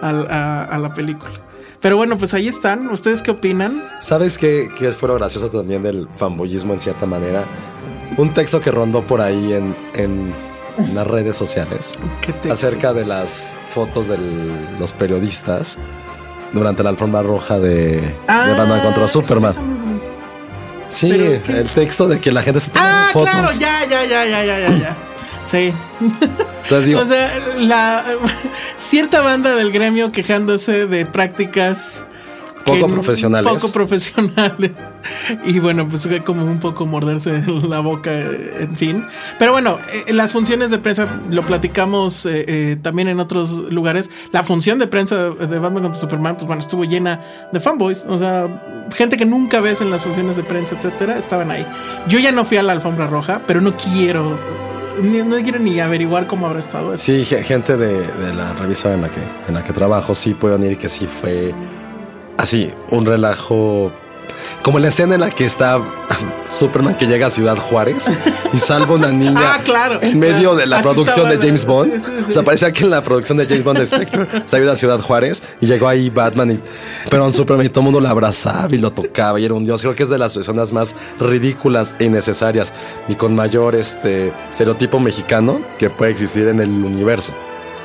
a, 0.00 0.64
a 0.64 0.78
la 0.78 0.92
película. 0.94 1.32
Pero 1.80 1.96
bueno, 1.96 2.16
pues 2.16 2.32
ahí 2.34 2.46
están. 2.46 2.88
¿Ustedes 2.90 3.22
qué 3.22 3.32
opinan? 3.32 3.82
¿Sabes 4.00 4.38
qué, 4.38 4.68
qué 4.78 4.92
fue 4.92 5.08
lo 5.08 5.14
gracioso 5.16 5.48
también 5.48 5.82
del 5.82 6.08
fanboyismo 6.14 6.72
en 6.74 6.80
cierta 6.80 7.06
manera? 7.06 7.42
Un 8.16 8.32
texto 8.34 8.60
que 8.60 8.70
rondó 8.70 9.02
por 9.02 9.20
ahí 9.20 9.52
en, 9.54 9.74
en 9.94 10.34
las 10.94 11.06
redes 11.06 11.34
sociales 11.36 11.92
¿Qué 12.20 12.32
texto? 12.32 12.52
acerca 12.52 12.92
de 12.92 13.04
las 13.04 13.54
fotos 13.74 14.08
de 14.08 14.18
los 14.78 14.92
periodistas 14.92 15.78
durante 16.52 16.82
la 16.82 16.90
alfombra 16.90 17.22
roja 17.22 17.58
de, 17.58 18.00
de 18.00 18.12
Batman 18.26 18.80
contra 18.80 19.02
Ah, 19.02 19.06
eso 19.06 19.20
Superman. 19.22 19.54
Sí, 20.90 21.10
el 21.10 21.68
texto 21.74 22.06
de 22.06 22.20
que 22.20 22.30
la 22.30 22.42
gente 22.42 22.60
se 22.60 22.70
tomando 22.70 22.94
Ah, 22.96 23.08
fotos. 23.12 23.30
claro, 23.30 23.48
ya, 23.58 23.86
ya, 23.86 24.04
ya, 24.04 24.24
ya, 24.26 24.44
ya, 24.44 24.68
ya. 24.78 24.96
Sí. 25.44 25.72
Entonces 26.64 26.94
o 27.00 27.06
sea, 27.06 27.38
la 27.58 28.04
cierta 28.76 29.20
banda 29.20 29.54
del 29.54 29.72
gremio 29.72 30.12
quejándose 30.12 30.86
de 30.86 31.06
prácticas 31.06 32.06
Poco 32.64 32.88
profesionales. 32.88 33.52
Poco 33.52 33.72
profesionales. 33.72 34.72
Y 35.44 35.58
bueno, 35.58 35.88
pues 35.88 36.06
fue 36.06 36.22
como 36.22 36.44
un 36.44 36.60
poco 36.60 36.86
morderse 36.86 37.42
la 37.68 37.80
boca, 37.80 38.12
en 38.12 38.74
fin. 38.76 39.04
Pero 39.38 39.52
bueno, 39.52 39.78
eh, 39.92 40.12
las 40.12 40.32
funciones 40.32 40.70
de 40.70 40.78
prensa, 40.78 41.08
lo 41.30 41.42
platicamos 41.42 42.26
eh, 42.26 42.44
eh, 42.46 42.76
también 42.80 43.08
en 43.08 43.20
otros 43.20 43.50
lugares. 43.50 44.10
La 44.30 44.42
función 44.42 44.78
de 44.78 44.86
prensa 44.86 45.30
de 45.30 45.58
Batman 45.58 45.82
contra 45.82 46.00
Superman, 46.00 46.36
pues 46.36 46.46
bueno, 46.46 46.60
estuvo 46.60 46.84
llena 46.84 47.20
de 47.52 47.60
fanboys. 47.60 48.04
O 48.08 48.18
sea, 48.18 48.88
gente 48.94 49.16
que 49.16 49.26
nunca 49.26 49.60
ves 49.60 49.80
en 49.80 49.90
las 49.90 50.02
funciones 50.02 50.36
de 50.36 50.44
prensa, 50.44 50.76
etcétera, 50.76 51.18
estaban 51.18 51.50
ahí. 51.50 51.66
Yo 52.08 52.18
ya 52.18 52.32
no 52.32 52.44
fui 52.44 52.56
a 52.56 52.62
la 52.62 52.72
alfombra 52.72 53.06
roja, 53.06 53.42
pero 53.46 53.60
no 53.60 53.76
quiero. 53.76 54.38
No 55.00 55.36
quiero 55.42 55.58
ni 55.58 55.80
averiguar 55.80 56.26
cómo 56.26 56.46
habrá 56.46 56.58
estado 56.58 56.94
eso. 56.94 57.04
sí, 57.04 57.24
ge- 57.24 57.42
gente 57.42 57.76
de, 57.76 58.06
de 58.06 58.34
la 58.34 58.52
revista 58.52 58.92
en 58.94 59.02
la 59.02 59.08
que 59.08 59.20
en 59.48 59.54
la 59.54 59.64
que 59.64 59.72
trabajo 59.72 60.14
sí 60.14 60.34
pueden 60.34 60.62
ir 60.64 60.78
que 60.78 60.88
sí 60.88 61.06
fue 61.06 61.54
así 62.36 62.70
un 62.90 63.06
relajo 63.06 63.92
como 64.62 64.78
la 64.78 64.88
escena 64.88 65.14
en 65.14 65.20
la 65.20 65.30
que 65.30 65.44
está 65.44 65.80
Superman 66.48 66.96
que 66.96 67.06
llega 67.06 67.26
a 67.26 67.30
Ciudad 67.30 67.56
Juárez 67.56 68.10
y 68.52 68.58
salva 68.58 68.94
una 68.94 69.10
niña 69.10 69.40
Ah, 69.54 69.60
claro. 69.64 69.98
en 70.02 70.18
medio 70.18 70.54
de 70.54 70.66
la 70.66 70.76
Así 70.78 70.84
producción 70.88 71.28
de 71.28 71.36
James 71.38 71.64
Bond. 71.64 71.94
sí, 71.94 72.00
sí, 72.00 72.12
sí. 72.18 72.24
O 72.28 72.32
sea, 72.32 72.42
parecía 72.42 72.72
que 72.72 72.84
en 72.84 72.90
la 72.90 73.02
producción 73.02 73.38
de 73.38 73.46
James 73.46 73.64
Bond 73.64 73.78
de 73.78 73.86
Spectre 73.86 74.26
ido 74.62 74.72
a 74.72 74.76
Ciudad 74.76 75.00
Juárez 75.00 75.42
y 75.60 75.66
llegó 75.66 75.88
ahí 75.88 76.10
Batman 76.10 76.52
y 76.52 76.60
pero 77.10 77.26
en 77.26 77.32
Superman 77.32 77.66
y 77.66 77.68
todo 77.68 77.80
el 77.80 77.84
mundo 77.84 78.00
lo 78.00 78.08
abrazaba 78.08 78.74
y 78.74 78.78
lo 78.78 78.90
tocaba 78.92 79.40
y 79.40 79.44
era 79.44 79.54
un 79.54 79.64
dios. 79.64 79.80
Creo 79.82 79.94
que 79.94 80.02
es 80.04 80.08
de 80.08 80.18
las 80.18 80.36
escenas 80.36 80.72
más 80.72 80.94
ridículas 81.18 81.94
e 81.98 82.04
innecesarias 82.04 82.72
y 83.08 83.14
con 83.14 83.34
mayor 83.34 83.74
este 83.74 84.32
estereotipo 84.50 85.00
mexicano 85.00 85.60
que 85.78 85.90
puede 85.90 86.10
existir 86.12 86.48
en 86.48 86.60
el 86.60 86.70
universo. 86.70 87.32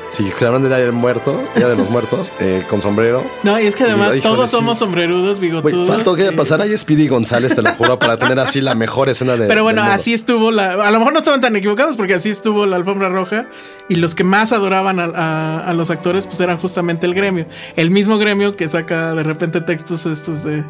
Si 0.09 0.31
hablan 0.45 0.61
de 0.63 0.69
Día 0.69 0.77
del 0.77 0.93
Muerto, 0.93 1.43
Día 1.55 1.67
de 1.67 1.75
los 1.75 1.89
Muertos, 1.89 2.31
eh, 2.39 2.63
con 2.69 2.81
sombrero. 2.81 3.25
No, 3.43 3.59
y 3.59 3.65
es 3.67 3.75
que 3.75 3.83
además 3.83 4.13
todos 4.23 4.49
sí. 4.49 4.55
somos 4.55 4.77
sombrerudos, 4.79 5.39
bigotudos. 5.39 5.87
faltó 5.87 6.15
que 6.15 6.31
pasara 6.31 6.63
ahí 6.63 6.77
Speedy 6.77 7.07
González, 7.07 7.53
te 7.55 7.61
lo 7.61 7.69
juro, 7.75 7.99
para 7.99 8.17
tener 8.17 8.39
así 8.39 8.61
la 8.61 8.73
mejor 8.73 9.09
escena 9.09 9.35
de. 9.35 9.47
Pero 9.47 9.63
bueno, 9.63 9.81
del 9.81 9.89
mundo. 9.89 9.95
así 9.95 10.13
estuvo 10.13 10.51
la. 10.51 10.73
A 10.73 10.91
lo 10.91 10.99
mejor 10.99 11.13
no 11.13 11.19
estaban 11.19 11.41
tan 11.41 11.55
equivocados 11.55 11.97
porque 11.97 12.13
así 12.13 12.29
estuvo 12.29 12.65
la 12.65 12.77
alfombra 12.77 13.09
roja. 13.09 13.47
Y 13.89 13.95
los 13.95 14.15
que 14.15 14.23
más 14.23 14.51
adoraban 14.53 14.99
a, 14.99 15.05
a- 15.13 15.59
a 15.69 15.73
los 15.73 15.89
actores, 15.91 16.25
pues 16.25 16.39
eran 16.39 16.57
justamente 16.57 17.05
el 17.05 17.13
gremio. 17.13 17.45
El 17.75 17.89
mismo 17.91 18.17
gremio 18.17 18.55
que 18.55 18.67
saca 18.69 19.13
de 19.13 19.23
repente 19.23 19.61
textos 19.61 20.05
estos 20.05 20.43
de. 20.43 20.63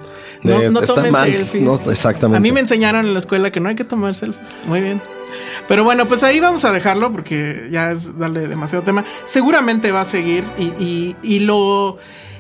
No, 0.43 0.60
De- 0.60 0.69
no 0.71 0.82
tomen 0.82 1.13
selfies. 1.15 1.62
no, 1.63 1.76
exactamente. 1.91 2.38
A 2.38 2.41
mí 2.41 2.52
me 2.52 2.60
enseñaron 2.60 3.06
en 3.06 3.13
la 3.13 3.19
escuela 3.19 3.52
que 3.52 3.60
no 3.60 3.69
hay 3.69 3.76
que 3.76 3.84
tomar 3.84 4.15
selfies. 4.15 4.50
Muy 4.65 4.82
bien. 4.82 5.02
Pero 5.68 5.84
bueno, 5.84 6.06
pues 6.08 6.24
ahí 6.24 6.40
vamos 6.40 6.63
a 6.66 6.72
dejarlo 6.72 7.12
porque 7.12 7.68
ya 7.72 7.92
es 7.92 8.18
darle 8.18 8.48
demasiado 8.48 8.84
tema. 8.84 9.04
Seguramente 9.26 9.92
va 9.92 10.02
a 10.02 10.06
seguir 10.06 10.44
y, 10.58 11.16
y- 11.24 11.40
lo 11.40 11.98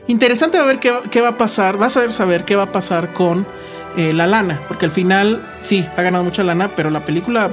interesante 0.07 0.57
va 0.57 0.63
a 0.63 0.67
ver 0.67 0.79
qué, 0.79 0.93
qué 1.11 1.21
va 1.21 1.29
a 1.29 1.37
pasar. 1.37 1.77
Vas 1.77 1.97
a 1.97 2.01
ver 2.01 2.13
saber 2.13 2.45
qué 2.45 2.55
va 2.55 2.63
a 2.63 2.71
pasar 2.71 3.13
con 3.13 3.45
eh, 3.97 4.13
la 4.13 4.27
lana, 4.27 4.61
porque 4.67 4.85
al 4.85 4.91
final 4.91 5.45
sí 5.61 5.85
ha 5.97 6.01
ganado 6.01 6.23
mucha 6.23 6.43
lana, 6.43 6.69
pero 6.75 6.89
la 6.89 7.05
película, 7.05 7.49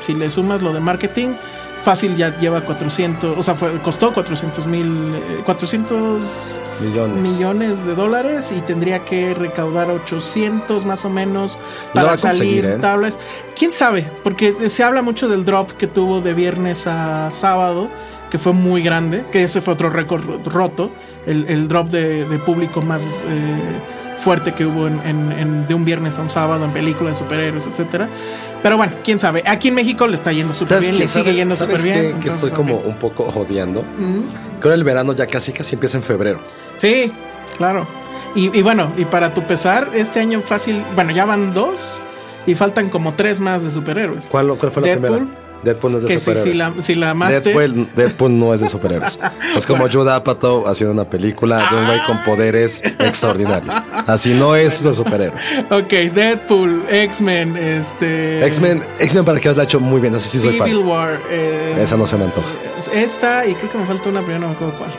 si 0.00 0.14
le 0.14 0.30
sumas 0.30 0.62
lo 0.62 0.72
de 0.72 0.80
marketing, 0.80 1.30
fácil 1.80 2.16
ya 2.16 2.36
lleva 2.38 2.64
400, 2.64 3.38
o 3.38 3.42
sea, 3.42 3.54
fue, 3.54 3.78
costó 3.80 4.12
400 4.12 4.66
mil, 4.66 5.14
eh, 5.14 5.42
400 5.44 6.60
Millones. 6.80 7.18
millones 7.18 7.86
de 7.86 7.94
dólares 7.94 8.52
y 8.56 8.60
tendría 8.60 9.00
que 9.00 9.34
recaudar 9.34 9.90
800 9.90 10.84
más 10.84 11.04
o 11.04 11.10
menos 11.10 11.58
para 11.94 12.16
salir 12.16 12.64
¿eh? 12.64 12.78
tablas. 12.78 13.18
¿Quién 13.56 13.72
sabe? 13.72 14.06
Porque 14.22 14.54
se 14.68 14.82
habla 14.82 15.02
mucho 15.02 15.28
del 15.28 15.44
drop 15.44 15.72
que 15.72 15.86
tuvo 15.86 16.20
de 16.20 16.34
viernes 16.34 16.86
a 16.86 17.30
sábado, 17.30 17.88
que 18.30 18.38
fue 18.38 18.52
muy 18.52 18.82
grande, 18.82 19.24
que 19.32 19.42
ese 19.42 19.60
fue 19.60 19.74
otro 19.74 19.90
récord 19.90 20.22
roto, 20.46 20.90
el, 21.26 21.46
el 21.48 21.68
drop 21.68 21.88
de, 21.88 22.24
de 22.26 22.38
público 22.38 22.82
más 22.82 23.24
eh, 23.26 23.97
fuerte 24.20 24.52
que 24.54 24.66
hubo 24.66 24.86
en, 24.86 25.00
en- 25.06 25.32
en- 25.32 25.66
de 25.66 25.74
un 25.74 25.84
viernes 25.84 26.18
a 26.18 26.22
un 26.22 26.30
sábado 26.30 26.64
en 26.64 26.72
películas 26.72 27.18
de 27.18 27.24
superhéroes, 27.24 27.66
etcétera. 27.66 28.08
Pero 28.62 28.76
bueno, 28.76 28.92
quién 29.04 29.18
sabe. 29.18 29.42
Aquí 29.46 29.68
en 29.68 29.74
México 29.74 30.06
le 30.06 30.14
está 30.16 30.32
yendo 30.32 30.52
súper 30.54 30.68
¿Sabes 30.68 30.86
bien, 30.88 30.98
le 30.98 31.08
sigue 31.08 31.22
¿Sabes- 31.24 31.36
yendo 31.36 31.56
súper 31.56 31.82
bien. 31.82 31.94
que 32.00 32.06
entonces, 32.08 32.34
estoy 32.34 32.50
como 32.50 32.76
un 32.78 32.96
poco 32.98 33.24
odiando. 33.24 33.84
Creo 34.60 34.72
que 34.72 34.74
el 34.78 34.84
verano 34.84 35.12
ya 35.12 35.26
casi 35.26 35.52
casi 35.52 35.74
empieza 35.76 35.96
en 35.98 36.02
febrero. 36.02 36.40
Sí, 36.76 37.12
claro. 37.56 37.86
Y, 38.34 38.56
y 38.56 38.62
bueno, 38.62 38.90
y 38.96 39.04
para 39.04 39.32
tu 39.32 39.42
pesar, 39.44 39.88
este 39.94 40.20
año 40.20 40.40
fácil, 40.40 40.82
bueno, 40.94 41.12
ya 41.12 41.24
van 41.24 41.54
dos 41.54 42.02
y 42.46 42.54
faltan 42.54 42.88
como 42.90 43.14
tres 43.14 43.40
más 43.40 43.62
de 43.62 43.70
superhéroes. 43.70 44.28
¿Cuál, 44.28 44.48
cuál 44.58 44.72
fue 44.72 44.82
la 44.82 44.88
Deadpool. 44.88 45.18
primera? 45.18 45.47
Deadpool 45.62 45.92
no 45.92 45.98
es 45.98 46.04
de 46.04 46.08
Que 46.10 46.18
superhéroes. 46.18 46.52
si 46.52 46.58
la, 46.58 46.82
si 46.82 46.94
la 46.94 47.10
amaste. 47.10 47.40
Deadpool, 47.40 47.88
Deadpool 47.96 48.38
no 48.38 48.54
es 48.54 48.60
de 48.60 48.68
superhéroes. 48.68 49.18
Es 49.56 49.66
como 49.66 49.88
Judd 49.90 50.08
Apatow 50.08 50.68
haciendo 50.68 50.92
una 50.92 51.08
película 51.10 51.68
de 51.70 51.76
un 51.76 51.86
güey 51.86 52.04
con 52.06 52.22
poderes 52.22 52.82
extraordinarios. 52.98 53.74
Así 54.06 54.34
no 54.34 54.54
es 54.54 54.82
de 54.84 54.94
superhéroes. 54.94 55.44
Ok, 55.70 55.90
Deadpool, 56.14 56.84
X-Men, 56.88 57.56
este. 57.56 58.44
X-Men, 58.46 58.82
X-Men 59.00 59.24
para 59.24 59.40
que 59.40 59.48
os 59.48 59.56
la 59.56 59.62
ha 59.62 59.64
hecho 59.64 59.80
muy 59.80 60.00
bien. 60.00 60.14
Así 60.14 60.28
sí 60.28 60.40
soy 60.40 60.52
Civil 60.54 60.78
fan. 60.78 60.86
War. 60.88 61.20
eh, 61.30 61.74
Esa 61.78 61.96
no 61.96 62.06
se 62.06 62.16
me 62.16 62.24
antoja. 62.24 62.48
Esta, 62.92 63.46
y 63.46 63.54
creo 63.54 63.70
que 63.72 63.78
me 63.78 63.86
falta 63.86 64.08
una, 64.08 64.22
pero 64.24 64.38
no 64.38 64.48
me 64.48 64.54
acuerdo 64.54 64.74
cuál. 64.78 64.90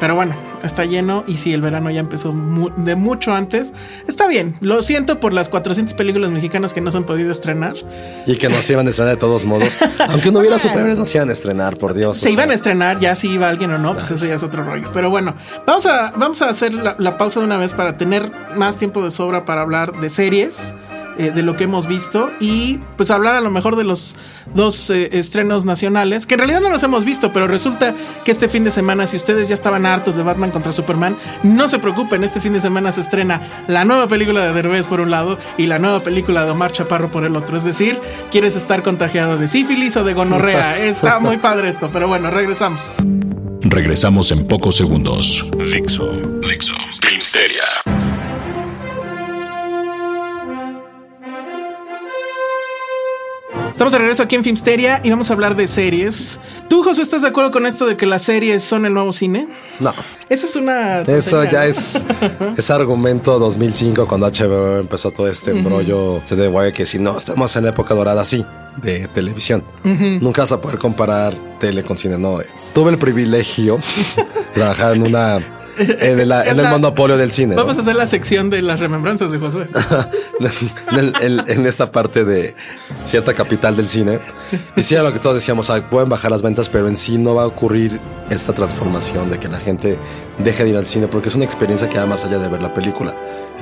Pero 0.00 0.14
bueno, 0.16 0.34
está 0.62 0.84
lleno 0.84 1.24
y 1.26 1.38
si 1.38 1.52
el 1.52 1.62
verano 1.62 1.90
ya 1.90 2.00
empezó 2.00 2.34
de 2.76 2.96
mucho 2.96 3.32
antes, 3.32 3.72
está 4.08 4.26
bien. 4.26 4.54
Lo 4.60 4.82
siento 4.82 5.20
por 5.20 5.32
las 5.32 5.48
400 5.48 5.94
películas 5.94 6.30
mexicanas 6.30 6.72
que 6.72 6.80
no 6.80 6.90
se 6.90 6.98
han 6.98 7.04
podido 7.04 7.30
estrenar. 7.30 7.74
Y 8.26 8.36
que 8.36 8.48
no 8.48 8.60
se 8.62 8.74
iban 8.74 8.86
a 8.86 8.90
estrenar 8.90 9.14
de 9.14 9.20
todos 9.20 9.44
modos. 9.44 9.78
Aunque 10.08 10.30
no 10.30 10.40
hubiera 10.40 10.58
superhéroes, 10.58 10.98
no 10.98 11.04
se 11.04 11.18
iban 11.18 11.28
a 11.28 11.32
estrenar, 11.32 11.76
por 11.76 11.94
Dios. 11.94 12.18
Se 12.18 12.30
iban 12.30 12.50
a 12.50 12.54
estrenar, 12.54 13.00
ya 13.00 13.14
si 13.14 13.28
iba 13.28 13.48
alguien 13.48 13.72
o 13.72 13.78
no, 13.78 13.94
pues 13.94 14.10
eso 14.10 14.26
ya 14.26 14.34
es 14.34 14.42
otro 14.42 14.64
rollo. 14.64 14.90
Pero 14.92 15.10
bueno, 15.10 15.34
vamos 15.66 15.86
a, 15.86 16.12
vamos 16.16 16.42
a 16.42 16.48
hacer 16.48 16.74
la, 16.74 16.96
la 16.98 17.16
pausa 17.18 17.40
de 17.40 17.46
una 17.46 17.56
vez 17.56 17.72
para 17.72 17.96
tener 17.96 18.30
más 18.56 18.76
tiempo 18.76 19.04
de 19.04 19.10
sobra 19.10 19.44
para 19.44 19.62
hablar 19.62 20.00
de 20.00 20.10
series. 20.10 20.74
Eh, 21.18 21.32
de 21.32 21.42
lo 21.42 21.54
que 21.54 21.64
hemos 21.64 21.86
visto 21.86 22.30
y 22.40 22.78
pues 22.96 23.10
hablar 23.10 23.34
a 23.34 23.40
lo 23.40 23.50
mejor 23.50 23.76
de 23.76 23.84
los 23.84 24.16
dos 24.54 24.88
eh, 24.90 25.10
estrenos 25.12 25.64
nacionales, 25.64 26.24
que 26.24 26.34
en 26.34 26.38
realidad 26.38 26.60
no 26.60 26.70
los 26.70 26.82
hemos 26.82 27.04
visto, 27.04 27.32
pero 27.32 27.46
resulta 27.46 27.94
que 28.24 28.30
este 28.30 28.48
fin 28.48 28.64
de 28.64 28.70
semana, 28.70 29.06
si 29.06 29.16
ustedes 29.16 29.48
ya 29.48 29.54
estaban 29.54 29.84
hartos 29.84 30.16
de 30.16 30.22
Batman 30.22 30.50
contra 30.50 30.72
Superman, 30.72 31.16
no 31.42 31.68
se 31.68 31.78
preocupen, 31.78 32.24
este 32.24 32.40
fin 32.40 32.54
de 32.54 32.60
semana 32.60 32.90
se 32.92 33.02
estrena 33.02 33.64
la 33.66 33.84
nueva 33.84 34.06
película 34.06 34.46
de 34.46 34.52
Derbez 34.52 34.86
por 34.86 35.00
un 35.00 35.10
lado 35.10 35.38
y 35.58 35.66
la 35.66 35.78
nueva 35.78 36.02
película 36.02 36.44
de 36.44 36.52
Omar 36.52 36.72
Chaparro 36.72 37.10
por 37.10 37.24
el 37.24 37.36
otro, 37.36 37.56
es 37.56 37.64
decir, 37.64 38.00
quieres 38.30 38.56
estar 38.56 38.82
contagiado 38.82 39.36
de 39.36 39.46
sífilis 39.48 39.96
o 39.96 40.04
de 40.04 40.14
gonorrea, 40.14 40.78
está 40.78 41.20
muy 41.20 41.36
padre 41.36 41.68
esto, 41.68 41.90
pero 41.92 42.08
bueno, 42.08 42.30
regresamos. 42.30 42.92
Regresamos 43.62 44.32
en 44.32 44.46
pocos 44.46 44.76
segundos. 44.76 45.50
Lixo, 45.58 46.12
Lixo, 46.42 46.74
Filmsteria. 47.02 47.64
Estamos 53.80 53.92
de 53.94 53.98
regreso 53.98 54.22
aquí 54.22 54.36
en 54.36 54.44
Filmsteria 54.44 55.00
y 55.02 55.08
vamos 55.08 55.30
a 55.30 55.32
hablar 55.32 55.56
de 55.56 55.66
series. 55.66 56.38
¿Tú, 56.68 56.82
Josué, 56.82 57.02
estás 57.02 57.22
de 57.22 57.28
acuerdo 57.28 57.50
con 57.50 57.64
esto 57.64 57.86
de 57.86 57.96
que 57.96 58.04
las 58.04 58.20
series 58.20 58.62
son 58.62 58.84
el 58.84 58.92
nuevo 58.92 59.10
cine? 59.14 59.48
No. 59.78 59.94
Esa 60.28 60.46
es 60.46 60.54
una... 60.54 61.00
Eso 61.00 61.42
ya 61.44 61.64
es 61.64 62.04
ese 62.58 62.72
argumento 62.74 63.38
2005 63.38 64.06
cuando 64.06 64.30
HBO 64.30 64.80
empezó 64.80 65.10
todo 65.12 65.28
este 65.28 65.52
embrollo. 65.52 66.20
Se 66.26 66.36
debe 66.36 66.74
que 66.74 66.84
si 66.84 66.98
no, 66.98 67.16
estamos 67.16 67.56
en 67.56 67.64
la 67.64 67.70
época 67.70 67.94
dorada, 67.94 68.22
sí, 68.22 68.44
de 68.82 69.08
televisión. 69.08 69.64
Nunca 69.82 70.42
vas 70.42 70.52
a 70.52 70.60
poder 70.60 70.78
comparar 70.78 71.32
tele 71.58 71.82
con 71.82 71.96
cine, 71.96 72.18
no. 72.18 72.38
Tuve 72.74 72.90
el 72.90 72.98
privilegio 72.98 73.76
de 74.16 74.24
trabajar 74.52 74.92
en 74.92 75.06
una 75.06 75.59
en, 76.00 76.20
el 76.20 76.68
monopolio 76.68 77.16
del 77.16 77.30
cine. 77.30 77.54
Vamos 77.54 77.78
a 77.78 77.80
hacer 77.80 77.96
la 77.96 78.06
sección 78.06 78.50
de 78.50 78.62
las 78.62 78.80
remembranzas 78.80 79.30
de 79.30 79.38
Josué. 79.38 79.66
en, 81.20 81.66
esta 81.66 81.90
parte 81.90 82.24
de 82.24 82.54
cierta 83.06 83.34
capital 83.34 83.76
del 83.76 83.88
cine. 83.88 84.20
Y 84.76 84.82
sí, 84.82 84.94
lo 84.96 85.12
que 85.12 85.18
todos 85.18 85.36
decíamos, 85.36 85.72
pueden 85.90 86.08
bajar 86.08 86.30
las 86.30 86.42
ventas, 86.42 86.68
pero 86.68 86.88
en 86.88 86.96
sí 86.96 87.18
no 87.18 87.34
va 87.34 87.44
a 87.44 87.46
ocurrir 87.46 87.98
esta 88.28 88.52
transformación 88.52 89.30
de 89.30 89.38
que 89.38 89.48
la 89.48 89.58
gente 89.58 89.98
deje 90.38 90.64
de 90.64 90.70
ir 90.70 90.76
al 90.76 90.86
cine, 90.86 91.08
porque 91.08 91.28
es 91.28 91.34
una 91.34 91.44
experiencia 91.44 91.88
que 91.88 91.98
va 91.98 92.06
más 92.06 92.24
allá 92.24 92.38
de 92.38 92.48
ver 92.48 92.60
la 92.60 92.74
película 92.74 93.14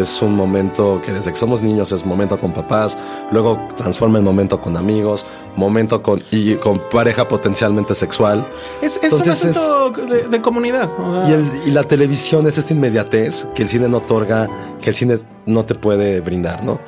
es 0.03 0.23
un 0.23 0.35
momento 0.35 1.01
que 1.05 1.13
desde 1.13 1.33
que 1.33 1.39
somos 1.39 1.63
niños 1.63 1.93
es 1.93 2.05
momento 2.05 2.39
con 2.39 2.53
papás, 2.53 2.97
luego 3.31 3.59
transforma 3.77 4.19
en 4.19 4.25
momento 4.25 4.61
con 4.61 4.77
amigos, 4.77 5.27
momento 5.57 6.03
con 6.03 6.23
y 6.31 6.55
con 6.55 6.81
pareja 6.91 7.27
potencialmente 7.27 7.95
sexual. 7.95 8.47
Es, 8.83 8.99
es 9.03 9.13
un 9.13 9.29
asunto 9.29 9.91
de, 10.31 10.41
comunidad. 10.41 10.89
y, 11.27 11.69
y, 11.69 11.73
la 11.73 11.83
televisión 11.83 12.47
es 12.47 12.59
esta 12.59 12.73
inmediatez 12.73 13.47
que 13.55 13.63
el 13.63 13.69
cine 13.69 13.89
no 13.89 13.99
otorga, 13.99 14.49
que 14.81 14.91
el 14.91 14.97
cine 14.97 15.19
no 15.47 15.65
te 15.65 15.75
puede 15.75 16.21
brindar, 16.21 16.63
¿no? 16.63 16.79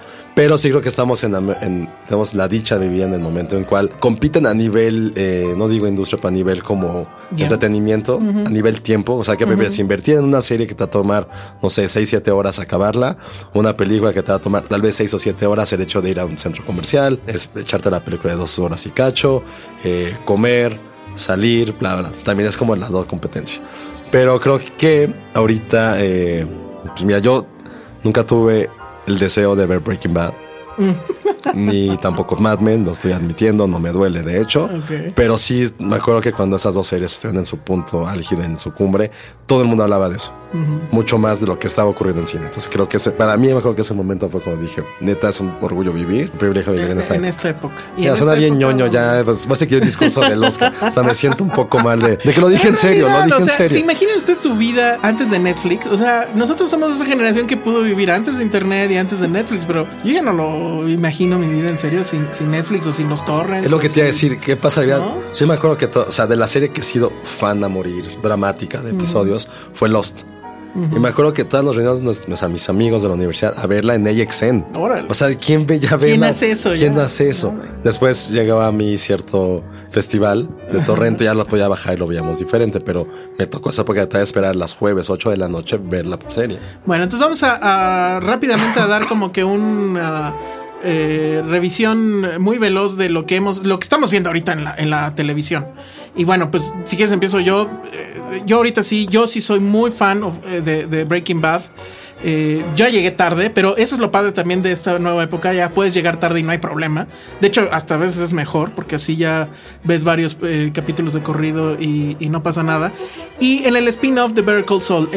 Pero 0.41 0.57
sí 0.57 0.71
creo 0.71 0.81
que 0.81 0.89
estamos 0.89 1.23
en, 1.23 1.91
tenemos 2.09 2.35
la 2.35 2.49
dicha 2.49 2.79
de 2.79 2.89
vivir 2.89 3.03
en 3.03 3.13
el 3.13 3.21
momento 3.21 3.59
en 3.59 3.65
cual 3.65 3.91
compiten 4.01 4.47
a 4.47 4.55
nivel, 4.55 5.13
eh, 5.15 5.53
no 5.55 5.69
digo 5.69 5.87
industria, 5.87 6.19
pero 6.19 6.29
a 6.29 6.33
nivel 6.33 6.63
como 6.63 7.07
entretenimiento, 7.37 8.17
a 8.17 8.49
nivel 8.49 8.81
tiempo. 8.81 9.17
O 9.17 9.23
sea, 9.23 9.37
que 9.37 9.47
prefieres 9.47 9.79
invertir 9.79 10.17
en 10.17 10.25
una 10.25 10.41
serie 10.41 10.67
que 10.67 10.75
te 10.75 10.83
va 10.83 10.87
a 10.87 10.91
tomar, 10.91 11.29
no 11.63 11.69
sé, 11.69 11.87
6, 11.87 12.09
7 12.09 12.31
horas 12.31 12.59
acabarla, 12.59 13.19
una 13.53 13.77
película 13.77 14.15
que 14.15 14.23
te 14.23 14.33
va 14.33 14.39
a 14.39 14.41
tomar 14.41 14.67
tal 14.67 14.81
vez 14.81 14.97
6 14.97 15.13
o 15.13 15.19
7 15.19 15.45
horas 15.45 15.71
el 15.75 15.83
hecho 15.83 16.01
de 16.01 16.09
ir 16.09 16.19
a 16.19 16.25
un 16.25 16.39
centro 16.39 16.65
comercial, 16.65 17.21
es 17.27 17.51
echarte 17.55 17.91
la 17.91 18.03
película 18.03 18.33
de 18.33 18.39
2 18.39 18.59
horas 18.61 18.87
y 18.87 18.93
cacho, 18.93 19.43
eh, 19.85 20.17
comer, 20.25 20.81
salir, 21.17 21.75
bla, 21.79 21.97
bla. 21.97 22.13
También 22.25 22.49
es 22.49 22.57
como 22.57 22.75
la 22.77 22.89
dos 22.89 23.05
competencia. 23.05 23.61
Pero 24.11 24.41
creo 24.41 24.59
que 24.79 25.15
ahorita, 25.35 25.97
eh, 25.99 26.47
pues 26.87 27.05
mira, 27.05 27.19
yo 27.19 27.45
nunca 28.03 28.25
tuve 28.25 28.71
el 29.07 29.19
deseo 29.19 29.57
de 29.57 29.67
ver 29.67 29.81
Breaking 29.81 30.15
Bad. 30.15 30.35
Ni 31.55 31.97
tampoco 31.99 32.37
Mad 32.37 32.61
Men, 32.61 32.85
lo 32.85 32.93
estoy 32.93 33.13
admitiendo, 33.13 33.67
no 33.67 33.79
me 33.79 33.91
duele 33.91 34.23
de 34.23 34.41
hecho, 34.41 34.69
pero 35.15 35.39
sí 35.39 35.71
me 35.79 35.97
acuerdo 35.97 36.21
que 36.21 36.33
cuando 36.33 36.57
esas 36.57 36.75
dos 36.75 36.87
series 36.87 37.13
estuvieron 37.13 37.41
en 37.41 37.47
su 37.47 37.59
punto 37.59 38.07
álgido, 38.07 38.43
en 38.43 38.59
su 38.59 38.73
cumbre, 38.73 39.11
todo 39.47 39.63
el 39.63 39.69
mundo 39.69 39.83
hablaba 39.83 40.09
de 40.09 40.17
eso, 40.17 40.33
mucho 40.91 41.19
más 41.19 41.41
de 41.41 41.47
lo 41.47 41.59
que 41.59 41.67
estaba 41.67 41.89
ocurriendo 41.89 42.21
en 42.21 42.27
cine. 42.27 42.45
Entonces 42.45 42.71
creo 42.73 42.89
que 42.89 42.97
ese, 42.97 43.11
para 43.11 43.37
mí 43.37 43.47
me 43.49 43.53
acuerdo 43.53 43.75
que 43.75 43.83
ese 43.83 43.95
momento 43.95 44.29
fue 44.29 44.41
como 44.41 44.57
dije, 44.57 44.85
neta 45.01 45.29
es 45.29 45.41
un 45.41 45.55
orgullo 45.61 45.93
vivir, 45.93 46.31
un 46.33 46.39
privilegio 46.39 46.73
vivir 46.73 46.91
en, 46.91 47.01
esta, 47.01 47.15
en 47.15 47.25
esta 47.25 47.49
época. 47.49 47.77
ya, 47.97 48.15
suena 48.17 48.35
bien 48.35 48.59
ñoño 48.59 48.87
ya, 48.87 49.23
pues 49.25 49.49
va 49.49 49.55
a 49.55 49.57
ser 49.57 49.69
discurso 49.81 50.21
del 50.21 50.43
Oscar, 50.45 50.75
o 50.83 50.93
sea, 50.93 51.03
me 51.03 51.15
siento 51.15 51.45
un 51.45 51.51
poco 51.51 51.79
mal 51.79 52.01
de, 52.01 52.19
que 52.19 52.41
lo 52.41 52.49
dije 52.49 52.69
en, 52.69 52.77
serio, 52.77 53.09
lo 53.09 53.23
dije 53.25 53.43
en 53.43 53.49
serio. 53.49 53.69
¿Se 53.71 53.79
imagina 53.79 54.13
usted 54.17 54.35
su 54.35 54.55
vida 54.55 54.99
antes 55.03 55.31
de 55.31 55.39
Netflix? 55.39 55.87
O 55.87 55.97
sea, 55.97 56.29
nosotros 56.35 56.69
somos 56.69 56.95
esa 56.95 57.07
generación 57.07 57.47
que 57.47 57.57
pudo 57.57 57.83
vivir 57.83 58.11
antes 58.11 58.39
de 58.39 58.45
Internet 58.45 58.91
y 58.91 58.97
antes 58.97 59.21
de 59.21 59.29
Netflix, 59.29 59.65
pero 59.65 59.87
yo 60.05 60.13
ya 60.13 60.23
no 60.23 60.33
lo 60.33 60.89
imagino 60.89 61.30
mi 61.39 61.47
vida 61.47 61.69
en 61.69 61.79
serio 61.79 62.05
sin, 62.05 62.29
Netflix 62.51 62.87
o 62.87 62.93
sin 62.93 63.09
los 63.09 63.25
torrents. 63.25 63.67
Es 63.67 63.71
lo 63.71 63.79
que 63.79 63.89
te 63.89 64.01
iba 64.01 64.05
a 64.05 64.07
decir, 64.07 64.39
¿qué 64.39 64.57
pasa? 64.57 64.83
Sí 65.31 65.47
me 65.47 65.55
acuerdo 65.55 65.77
que, 65.77 65.87
o 65.87 66.13
sea, 66.13 66.27
de 66.27 66.37
la 66.37 66.49
serie 66.49 66.71
que 66.71 66.81
he 66.81 66.85
sido 66.85 67.13
fan 67.23 67.63
a 67.65 67.69
morir, 67.69 68.05
dramática 68.23 68.81
de 68.81 68.91
episodios, 68.91 69.49
fue 69.73 69.89
Lost. 69.89 70.23
Y 70.75 71.01
me 71.01 71.09
acuerdo 71.09 71.33
que 71.33 71.45
todos 71.45 71.65
los 71.65 71.75
reuniones, 71.75 72.43
a 72.43 72.49
mis 72.49 72.69
amigos 72.69 73.03
de 73.03 73.09
la 73.09 73.15
universidad, 73.15 73.55
a 73.57 73.67
verla 73.67 73.95
en 73.95 74.07
AXN. 74.07 74.67
O 75.09 75.15
sea, 75.15 75.35
¿quién 75.35 75.67
ve 75.67 75.81
ya 75.81 75.99
¿Quién 75.99 76.23
hace 76.23 76.53
eso? 76.53 76.73
¿Quién 76.73 76.99
hace 76.99 77.29
eso? 77.29 77.53
Después 77.83 78.31
llegaba 78.31 78.67
a 78.67 78.73
mí 78.73 78.97
cierto 78.97 79.65
festival 79.91 80.49
de 80.73 80.79
torrente, 80.81 81.25
ya 81.25 81.35
lo 81.35 81.45
podía 81.45 81.67
bajar 81.67 81.95
y 81.95 81.97
lo 81.97 82.07
veíamos 82.07 82.39
diferente, 82.39 82.81
pero 82.81 83.07
me 83.39 83.47
tocó 83.47 83.71
esa 83.71 83.85
porque 83.85 84.07
de 84.07 84.23
esperar 84.23 84.55
las 84.55 84.75
jueves, 84.75 85.11
8 85.11 85.31
de 85.31 85.37
la 85.37 85.49
noche, 85.49 85.79
ver 85.83 86.07
la 86.07 86.19
serie. 86.29 86.59
Bueno, 86.87 87.05
entonces 87.05 87.25
vamos 87.25 87.43
a, 87.43 88.21
rápidamente 88.21 88.79
a 88.79 88.87
dar 88.87 89.07
como 89.07 89.33
que 89.33 89.43
un... 89.43 89.99
Eh, 90.83 91.43
revisión 91.47 92.43
muy 92.43 92.57
veloz 92.57 92.97
de 92.97 93.11
lo 93.11 93.27
que 93.27 93.37
hemos, 93.37 93.65
lo 93.65 93.79
que 93.79 93.85
estamos 93.85 94.11
viendo 94.11 94.31
ahorita 94.31 94.77
en 94.79 94.91
la, 94.91 95.15
televisión. 95.15 95.67
Y 96.17 96.25
bueno, 96.25 96.51
pues 96.51 96.73
si 96.85 96.97
quieres 96.97 97.13
empiezo 97.13 97.41
yo. 97.41 97.71
Eh, 97.93 98.43
yo 98.47 98.57
ahorita 98.57 98.83
sí, 98.83 99.07
yo 99.11 99.27
sí 99.27 99.41
soy 99.41 99.61
muy 99.61 99.91
fan 99.91 100.23
eh, 100.47 100.61
de, 100.63 100.87
de, 100.87 101.05
Breaking 101.05 101.41
Bad. 101.41 101.63
Eh, 102.23 102.65
ya 102.75 102.89
llegué 102.89 103.11
tarde, 103.11 103.51
pero 103.51 103.77
eso 103.77 103.95
es 103.95 104.01
lo 104.01 104.11
padre 104.11 104.33
también 104.33 104.63
de 104.63 104.73
esta 104.73 104.99
nueva 104.99 105.23
época. 105.23 105.53
Ya 105.55 105.71
puedes 105.71 105.95
llegar 105.95 106.19
tarde 106.19 106.41
y 106.41 106.43
no 106.43 106.53
hay 106.53 106.59
problema. 106.59 107.07
De 107.41 107.49
hecho, 107.49 107.69
hasta 107.73 107.95
a 107.95 107.99
veces 107.99 108.19
es 108.19 108.33
mejor 108.33 108.75
porque 108.75 108.97
así 108.97 109.17
ya 109.17 109.49
ves 109.85 110.05
varios 110.05 110.37
eh, 110.43 110.71
capítulos 110.75 111.13
de 111.15 111.23
corrido 111.23 111.81
y, 111.81 112.17
no 112.31 112.43
pasa 112.45 112.63
nada. 112.63 112.93
Y 113.41 113.65
en 113.65 113.75
el 113.75 113.89
spin-off 113.89 114.35
de 114.35 114.43
Better 114.43 114.65
Call 114.65 114.83
Saul 114.83 115.09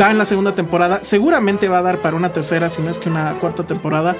va 0.00 0.10
en 0.10 0.18
la 0.18 0.24
segunda 0.24 0.54
temporada. 0.54 1.00
Seguramente 1.02 1.68
va 1.68 1.78
a 1.78 1.82
dar 1.82 1.98
para 1.98 2.16
una 2.16 2.30
tercera, 2.30 2.70
si 2.70 2.80
no 2.80 2.90
es 2.90 2.98
que 2.98 3.10
una 3.10 3.34
cuarta 3.34 3.66
temporada. 3.66 4.16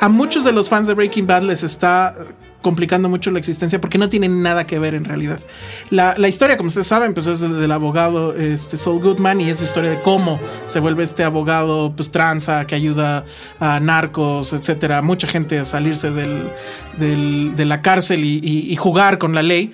A 0.00 0.08
muchos 0.08 0.44
de 0.44 0.52
los 0.52 0.68
fans 0.68 0.86
de 0.86 0.94
Breaking 0.94 1.26
Bad 1.26 1.42
les 1.42 1.64
está 1.64 2.14
complicando 2.60 3.08
mucho 3.08 3.30
la 3.30 3.38
existencia 3.38 3.80
porque 3.80 3.98
no 3.98 4.08
tiene 4.08 4.28
nada 4.28 4.66
que 4.66 4.78
ver 4.78 4.94
en 4.94 5.04
realidad. 5.04 5.40
La, 5.90 6.28
historia, 6.28 6.56
como 6.56 6.68
ustedes 6.68 6.86
saben, 6.86 7.14
pues 7.14 7.26
es 7.26 7.40
del, 7.40 7.72
abogado 7.72 8.34
este, 8.34 8.76
Saul 8.76 9.00
Goodman 9.00 9.40
y 9.40 9.50
es 9.50 9.58
su 9.58 9.64
historia 9.64 9.90
de 9.90 10.00
cómo 10.00 10.40
se 10.66 10.80
vuelve 10.80 11.04
este 11.04 11.24
abogado 11.24 11.92
pues 11.94 12.10
tranza 12.10 12.66
que 12.66 12.74
ayuda 12.74 13.24
a 13.58 13.80
narcos, 13.80 14.52
etcétera, 14.52 15.02
mucha 15.02 15.26
gente 15.26 15.58
a 15.58 15.64
salirse 15.64 16.10
del, 16.10 16.52
de 16.98 17.64
la 17.64 17.82
cárcel 17.82 18.24
y 18.24 18.76
jugar 18.76 19.18
con 19.18 19.34
la 19.34 19.42
ley. 19.42 19.72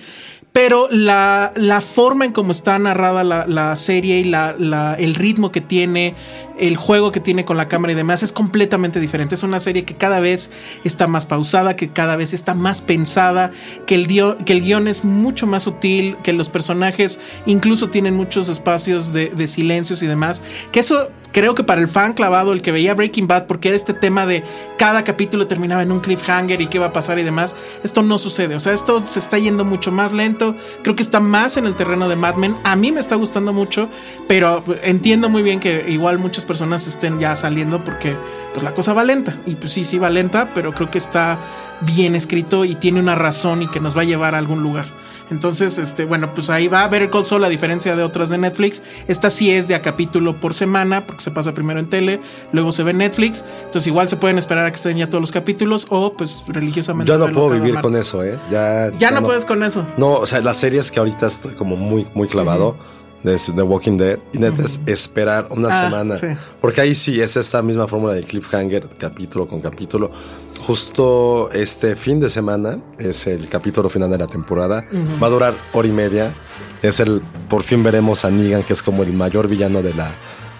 Pero 0.57 0.87
la, 0.89 1.51
forma 1.85 2.25
en 2.25 2.31
cómo 2.31 2.51
está 2.51 2.79
narrada 2.79 3.23
la, 3.23 3.75
serie 3.75 4.21
y 4.21 4.23
la, 4.23 4.95
el 4.97 5.13
ritmo 5.13 5.51
que 5.51 5.61
tiene, 5.61 6.15
el 6.57 6.77
juego 6.77 7.11
que 7.11 7.19
tiene 7.19 7.45
con 7.45 7.57
la 7.57 7.67
cámara 7.67 7.93
y 7.93 7.95
demás 7.95 8.23
es 8.23 8.31
completamente 8.31 8.99
diferente. 8.99 9.35
Es 9.35 9.43
una 9.43 9.59
serie 9.59 9.85
que 9.85 9.93
cada 9.93 10.19
vez 10.19 10.49
está 10.83 11.05
más 11.05 11.27
pausada, 11.27 11.75
que 11.75 11.89
cada 11.89 12.15
vez 12.15 12.33
está 12.33 12.55
más 12.55 12.81
pensada, 12.81 13.51
que 13.85 13.93
el, 13.93 14.07
que 14.07 14.53
el 14.53 14.63
guion 14.63 14.87
es 14.87 15.05
mucho 15.05 15.45
más 15.45 15.61
sutil, 15.61 16.17
que 16.23 16.33
los 16.33 16.49
personajes 16.49 17.19
incluso 17.45 17.91
tienen 17.91 18.15
muchos 18.15 18.49
espacios 18.49 19.13
de 19.13 19.47
silencios 19.47 20.01
y 20.01 20.07
demás. 20.07 20.41
Que 20.71 20.79
eso 20.79 21.11
creo 21.37 21.53
que 21.53 21.63
para 21.63 21.81
el 21.81 21.87
fan 21.87 22.13
clavado, 22.13 22.51
el 22.51 22.63
que 22.63 22.71
veía 22.71 22.95
Breaking 22.95 23.27
Bad, 23.27 23.45
porque 23.45 23.67
era 23.67 23.77
este 23.77 23.93
tema 23.93 24.25
de 24.25 24.43
cada 24.75 25.03
capítulo 25.03 25.45
terminaba 25.45 25.83
en 25.83 25.91
un 25.91 25.99
cliffhanger 25.99 26.59
y 26.61 26.65
qué 26.65 26.79
va 26.79 26.87
a 26.87 26.93
pasar 26.93 27.19
y 27.19 27.23
demás, 27.23 27.53
esto 27.83 28.01
no 28.01 28.17
sucede. 28.17 28.55
O 28.55 28.59
sea, 28.59 28.73
esto 28.73 28.99
se 29.03 29.19
está 29.19 29.37
yendo 29.37 29.63
mucho 29.63 29.91
más 29.91 30.13
lento. 30.13 30.55
Creo 30.81 30.95
que 30.95 31.03
está 31.03 31.19
más 31.19 31.55
en 31.57 31.67
el 31.67 31.75
terreno 31.75 32.09
de 32.09 32.15
Mad 32.15 32.37
Men. 32.37 32.55
A 32.63 32.75
mí 32.75 32.91
me 32.91 32.99
está 32.99 33.13
gustando 33.13 33.53
mucho, 33.53 33.87
pero 34.27 34.63
entiendo 34.81 35.29
muy 35.29 35.43
bien 35.43 35.59
que 35.59 35.85
igual 35.87 36.17
muchas 36.17 36.43
personas 36.43 36.87
estén 36.87 37.19
ya 37.19 37.35
saliendo 37.35 37.83
porque 37.83 38.15
pues 38.53 38.63
la 38.63 38.71
cosa 38.71 38.95
va 38.95 39.03
lenta. 39.03 39.35
Y 39.45 39.57
pues 39.57 39.71
sí, 39.71 39.85
sí 39.85 39.99
va 39.99 40.09
lenta, 40.09 40.49
pero 40.55 40.73
creo 40.73 40.89
que 40.89 40.97
está 40.97 41.37
bien 41.81 42.15
escrito 42.15 42.65
y 42.65 42.73
tiene 42.73 42.99
una 42.99 43.13
razón 43.13 43.61
y 43.61 43.67
que 43.67 43.79
nos 43.79 43.95
va 43.95 44.01
a 44.01 44.05
llevar 44.05 44.33
a 44.33 44.39
algún 44.39 44.63
lugar. 44.63 44.87
Entonces, 45.29 45.77
este, 45.77 46.05
bueno, 46.05 46.33
pues 46.33 46.49
ahí 46.49 46.67
va 46.67 46.83
a 46.83 46.87
ver 46.87 47.09
Call 47.09 47.25
Saul 47.25 47.43
a 47.43 47.49
diferencia 47.49 47.95
de 47.95 48.03
otras 48.03 48.29
de 48.29 48.37
Netflix. 48.37 48.81
Esta 49.07 49.29
sí 49.29 49.51
es 49.51 49.67
de 49.67 49.75
a 49.75 49.81
capítulo 49.81 50.35
por 50.39 50.53
semana, 50.53 51.05
porque 51.05 51.21
se 51.21 51.31
pasa 51.31 51.53
primero 51.53 51.79
en 51.79 51.89
tele, 51.89 52.21
luego 52.51 52.71
se 52.71 52.83
ve 52.83 52.91
en 52.91 52.99
Netflix. 52.99 53.43
Entonces, 53.65 53.87
igual 53.87 54.09
se 54.09 54.17
pueden 54.17 54.37
esperar 54.37 54.65
a 54.65 54.71
que 54.71 54.75
estén 54.75 54.97
ya 54.97 55.07
todos 55.07 55.21
los 55.21 55.31
capítulos 55.31 55.87
o 55.89 56.13
pues 56.13 56.43
religiosamente. 56.47 57.11
Yo 57.11 57.17
no 57.17 57.31
puedo 57.31 57.49
vivir 57.49 57.73
martes. 57.73 57.91
con 57.91 57.99
eso, 57.99 58.23
¿eh? 58.23 58.39
Ya, 58.49 58.91
Ya 58.97 59.11
no 59.11 59.23
puedes 59.23 59.45
con 59.45 59.63
eso. 59.63 59.85
No, 59.97 60.13
o 60.13 60.25
sea, 60.25 60.41
las 60.41 60.57
series 60.57 60.91
que 60.91 60.99
ahorita 60.99 61.27
estoy 61.27 61.55
como 61.55 61.75
muy, 61.75 62.07
muy 62.13 62.27
clavado 62.27 62.77
de 63.23 63.37
The 63.37 63.61
Walking 63.61 63.97
Dead, 63.97 64.19
y 64.33 64.37
neta 64.37 64.61
es 64.63 64.79
esperar 64.85 65.47
una 65.49 65.69
Ah, 65.69 65.83
semana. 65.85 66.15
sí. 66.15 66.27
Porque 66.61 66.81
ahí 66.81 66.93
sí 66.95 67.19
es 67.21 67.35
esta 67.37 67.61
misma 67.61 67.87
fórmula 67.87 68.13
de 68.13 68.23
cliffhanger, 68.23 68.87
capítulo 68.97 69.47
con 69.47 69.59
capítulo. 69.61 70.11
Justo 70.59 71.49
este 71.51 71.95
fin 71.95 72.19
de 72.19 72.29
semana 72.29 72.79
es 72.99 73.25
el 73.27 73.47
capítulo 73.49 73.89
final 73.89 74.09
de 74.09 74.17
la 74.17 74.27
temporada. 74.27 74.85
Va 75.21 75.27
a 75.27 75.29
durar 75.29 75.53
hora 75.73 75.87
y 75.87 75.91
media. 75.91 76.33
Es 76.81 76.99
el, 76.99 77.21
por 77.49 77.63
fin 77.63 77.83
veremos 77.83 78.25
a 78.25 78.29
Negan, 78.29 78.63
que 78.63 78.73
es 78.73 78.83
como 78.83 79.03
el 79.03 79.13
mayor 79.13 79.47
villano 79.47 79.81
de 79.81 79.93
la, 79.93 80.11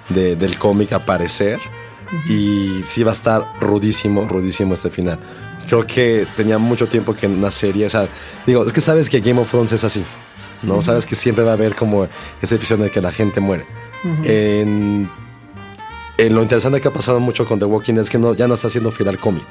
de- 0.10 0.36
del 0.36 0.58
cómic, 0.58 0.94
aparecer. 0.94 1.60
Y 2.30 2.82
sí 2.86 3.04
va 3.04 3.12
a 3.12 3.14
estar 3.14 3.46
rudísimo, 3.60 4.28
rudísimo 4.28 4.74
este 4.74 4.90
final. 4.90 5.20
Creo 5.68 5.86
que 5.86 6.26
tenía 6.38 6.58
mucho 6.58 6.88
tiempo 6.88 7.14
que 7.14 7.26
en 7.26 7.34
una 7.38 7.52
serie, 7.52 7.86
o 7.86 7.90
sea, 7.90 8.08
digo, 8.46 8.64
es 8.66 8.72
que 8.72 8.80
sabes 8.80 9.10
que 9.10 9.20
Game 9.20 9.42
of 9.42 9.50
Thrones 9.52 9.74
es 9.74 9.84
así, 9.84 10.04
¿no? 10.64 10.82
Sabes 10.82 11.06
que 11.06 11.16
siempre 11.16 11.44
va 11.44 11.52
a 11.52 11.54
haber 11.54 11.76
como 11.76 12.08
ese 12.42 12.56
episodio 12.56 12.84
en 12.84 12.88
el 12.90 12.94
que 12.94 13.02
la 13.02 13.12
gente 13.12 13.40
muere. 13.40 13.66
en, 14.24 15.10
en 16.18 16.34
lo 16.36 16.42
interesante 16.42 16.82
que 16.82 16.88
ha 16.88 16.94
pasado 16.94 17.20
mucho 17.20 17.46
con 17.46 17.60
The 17.60 17.66
Walking 17.66 17.94
Dead 17.94 18.02
es 18.04 18.10
que 18.10 18.18
no, 18.18 18.34
ya 18.34 18.48
no 18.48 18.54
está 18.56 18.68
haciendo 18.68 18.92
final 18.92 19.18
cómic. 19.20 19.46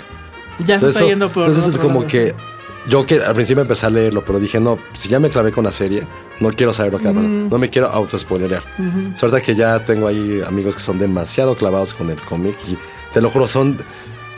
Ya 0.60 0.78
se 0.80 0.86
está 0.86 1.00
Eso- 1.00 1.08
yendo 1.08 1.30
por. 1.30 1.46
entonces 1.46 1.72
es 1.74 1.78
como 1.78 2.00
lado. 2.00 2.06
que 2.06 2.34
yo 2.88 3.04
que 3.04 3.16
al 3.20 3.34
principio 3.34 3.62
empecé 3.62 3.86
a 3.86 3.90
leerlo, 3.90 4.24
pero 4.24 4.38
dije, 4.38 4.60
no, 4.60 4.78
si 4.92 5.08
ya 5.08 5.18
me 5.20 5.28
clavé 5.28 5.50
con 5.52 5.64
la 5.64 5.72
serie, 5.72 6.06
no 6.40 6.50
quiero 6.50 6.72
saber 6.72 6.92
lo 6.92 6.98
que 6.98 7.04
va 7.06 7.10
a 7.10 7.14
pasar. 7.14 7.28
No 7.30 7.58
me 7.58 7.68
quiero 7.68 7.88
auto-spoilerear. 7.88 8.62
Suerte 9.16 9.42
que 9.42 9.54
ya 9.56 9.84
tengo 9.84 10.06
ahí 10.06 10.40
amigos 10.46 10.76
que 10.76 10.80
son 10.82 10.98
demasiado 10.98 11.56
clavados 11.56 11.94
con 11.94 12.10
el 12.10 12.20
cómic 12.20 12.56
y 12.68 12.78
te 13.12 13.20
lo 13.20 13.30
juro, 13.30 13.48
son... 13.48 13.76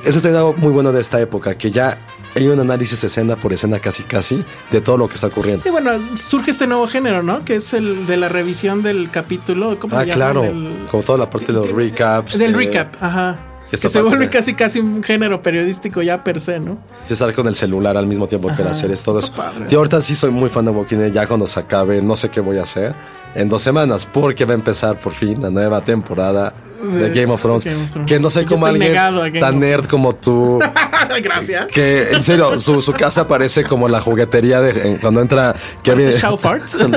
Eso 0.05 0.19
es 0.19 0.25
algo 0.27 0.55
muy 0.57 0.73
bueno 0.73 0.93
de 0.93 1.01
esta 1.01 1.21
época, 1.21 1.57
que 1.59 1.71
ya 1.73 1.99
hay 2.37 2.49
un 2.49 2.61
análisis 2.61 3.03
escena 3.05 3.37
por 3.37 3.53
escena 3.53 3.79
casi 3.81 4.03
casi 4.05 4.45
de 4.71 4.81
todo 4.81 4.97
lo 4.97 5.09
que 5.09 5.15
está 5.15 5.27
ocurriendo. 5.29 5.63
Sí, 5.65 5.71
bueno, 5.71 5.91
surge 6.17 6.51
este 6.51 6.67
nuevo 6.67 6.87
género, 6.87 7.23
¿no? 7.23 7.45
Que 7.45 7.57
es 7.57 7.73
el 7.73 8.07
de 8.07 8.17
la 8.17 8.29
revisión 8.29 8.83
del 8.83 9.11
capítulo. 9.11 9.79
¿cómo 9.79 9.97
Ah, 9.99 10.05
claro, 10.05 10.43
Del- 10.43 10.87
como 10.91 11.03
toda 11.03 11.19
la 11.19 11.29
parte 11.31 11.47
de 11.47 11.53
los 11.55 11.71
recaps. 11.71 12.39
Del 12.39 12.55
eh, 12.55 12.57
recap, 12.57 12.95
ajá. 13.03 13.39
esta 13.73 13.89
Que 13.89 13.93
se 13.93 14.03
vuelve 14.03 14.27
de- 14.27 14.31
casi 14.31 14.55
casi 14.55 14.79
un 14.81 15.03
género 15.03 15.43
periodístico 15.43 16.01
ya 16.03 16.23
per 16.25 16.41
se, 16.41 16.59
¿no? 16.61 16.79
de 17.07 17.15
estar 17.15 17.33
con 17.35 17.47
el 17.49 17.55
celular 17.57 17.97
al 17.97 18.07
mismo 18.07 18.27
tiempo 18.27 18.55
que 18.55 18.63
las 18.63 18.79
series, 18.79 19.03
todo 19.03 19.19
eso. 19.19 19.33
Yo 19.69 19.79
ahorita 19.79 20.01
sí 20.01 20.15
soy 20.15 20.31
muy 20.31 20.49
fan 20.51 20.65
de 20.67 20.71
Walking 20.71 20.97
Dead, 20.99 21.13
ya 21.13 21.27
cuando 21.27 21.47
se 21.47 21.59
acabe, 21.61 22.01
no 22.03 22.15
sé 22.17 22.29
qué 22.31 22.41
voy 22.41 22.59
a 22.59 22.63
hacer 22.63 22.95
en 23.35 23.49
dos 23.49 23.63
semanas, 23.63 24.07
porque 24.11 24.45
va 24.45 24.53
a 24.53 24.55
empezar 24.55 24.99
por 24.99 25.13
fin 25.13 25.41
la 25.43 25.51
nueva 25.51 25.81
temporada 25.83 26.53
de, 26.83 27.09
De 27.09 27.21
Game 27.21 27.33
of 27.33 27.43
Thrones. 27.43 27.65
Game 27.65 27.83
of 27.83 27.91
Thrones. 27.91 28.09
Que 28.09 28.21
no 28.21 28.31
sé 28.31 28.45
cómo 28.45 28.65
alguien 28.67 28.95
tan 29.41 29.59
nerd 29.59 29.87
como 29.87 30.15
tú. 30.15 30.61
Gracias. 31.23 31.67
Que 31.67 32.11
en 32.13 32.23
serio, 32.23 32.57
su, 32.59 32.81
su 32.83 32.93
casa 32.93 33.27
parece 33.27 33.65
como 33.65 33.89
la 33.89 34.01
juguetería 34.01 34.61
de 34.61 34.91
en- 34.91 34.97
cuando 34.99 35.21
entra 35.21 35.55
Kevin. 35.83 36.11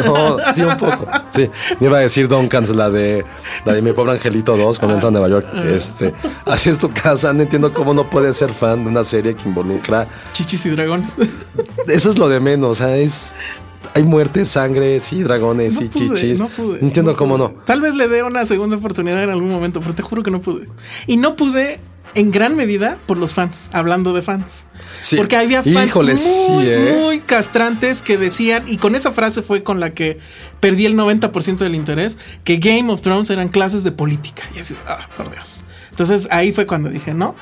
No, 0.06 0.38
sí, 0.54 0.62
un 0.62 0.78
poco. 0.78 1.08
Sí, 1.32 1.50
me 1.80 1.88
iba 1.88 1.98
a 1.98 2.02
decir 2.02 2.28
Duncan's, 2.28 2.76
la 2.76 2.90
de, 2.90 3.26
la 3.66 3.74
de 3.74 3.82
mi 3.82 3.92
pobre 3.94 4.12
angelito 4.14 4.56
2, 4.56 4.78
cuando 4.80 4.96
entra 4.96 5.08
a 5.10 5.12
Nueva 5.12 5.30
York. 5.30 5.48
Ah. 5.54 5.64
Este, 5.66 6.14
así 6.46 6.70
es 6.70 6.78
tu 6.80 6.92
casa. 6.92 7.34
No 7.34 7.42
entiendo 7.42 7.74
cómo 7.74 7.94
no 7.94 8.08
puedes 8.10 8.36
ser 8.36 8.52
fan 8.54 8.84
de 8.84 8.90
una 8.90 9.04
serie 9.04 9.36
que 9.36 9.48
involucra. 9.50 10.06
Chichis 10.34 10.66
y 10.68 10.70
dragones. 10.72 11.14
Eso 11.88 12.10
es 12.12 12.18
lo 12.18 12.30
de 12.30 12.40
menos. 12.40 12.70
O 12.72 12.76
sea, 12.76 12.96
es. 12.98 13.34
Hay 13.94 14.04
muerte, 14.04 14.46
sangre, 14.46 15.00
sí, 15.02 15.24
dragones, 15.24 15.76
pude, 15.76 15.90
chichis. 15.90 16.40
no 16.40 16.48
pude, 16.48 16.80
entiendo 16.80 17.12
no 17.12 17.18
cómo 17.18 17.38
pude. 17.38 17.50
no. 17.50 17.64
Tal 17.66 17.82
vez 17.82 17.96
le 17.96 18.08
dé 18.08 18.24
una 18.24 18.46
segunda 18.46 18.78
oportunidad 18.78 19.24
en 19.24 19.30
algún 19.30 19.50
momento, 19.50 19.82
pero 19.82 19.94
te 19.94 20.02
juro 20.02 20.24
que 20.24 20.32
no 20.32 20.42
pude. 20.42 20.68
Y 21.08 21.18
no 21.18 21.36
pude 21.36 21.80
en 22.16 22.32
gran 22.32 22.56
medida 22.56 22.98
por 23.06 23.18
los 23.18 23.34
fans, 23.34 23.70
hablando 23.74 24.14
de 24.14 24.22
fans. 24.22 24.66
Sí. 25.02 25.18
Porque 25.18 25.36
había 25.36 25.64
fans 25.64 25.88
Híjole, 25.88 26.14
muy, 26.14 26.22
sí, 26.22 26.70
¿eh? 26.70 27.00
muy 27.04 27.20
castrantes 27.20 28.02
que 28.02 28.18
decían, 28.18 28.64
y 28.68 28.78
con 28.78 28.96
esa 28.96 29.12
frase 29.12 29.42
fue 29.42 29.64
con 29.64 29.80
la 29.80 29.94
que 29.94 30.20
perdí 30.60 30.86
el 30.86 30.98
90% 30.98 31.58
del 31.58 31.76
interés, 31.76 32.18
que 32.44 32.58
Game 32.58 32.92
of 32.92 33.02
Thrones 33.02 33.30
eran 33.30 33.50
clases 33.50 33.84
de 33.84 33.92
política. 33.92 34.44
Y 34.56 34.60
así, 34.60 34.76
ah, 34.88 35.08
por 35.18 35.32
Dios. 35.32 35.64
Entonces 35.90 36.28
ahí 36.32 36.52
fue 36.52 36.66
cuando 36.66 36.90
dije, 36.90 37.14
no. 37.14 37.36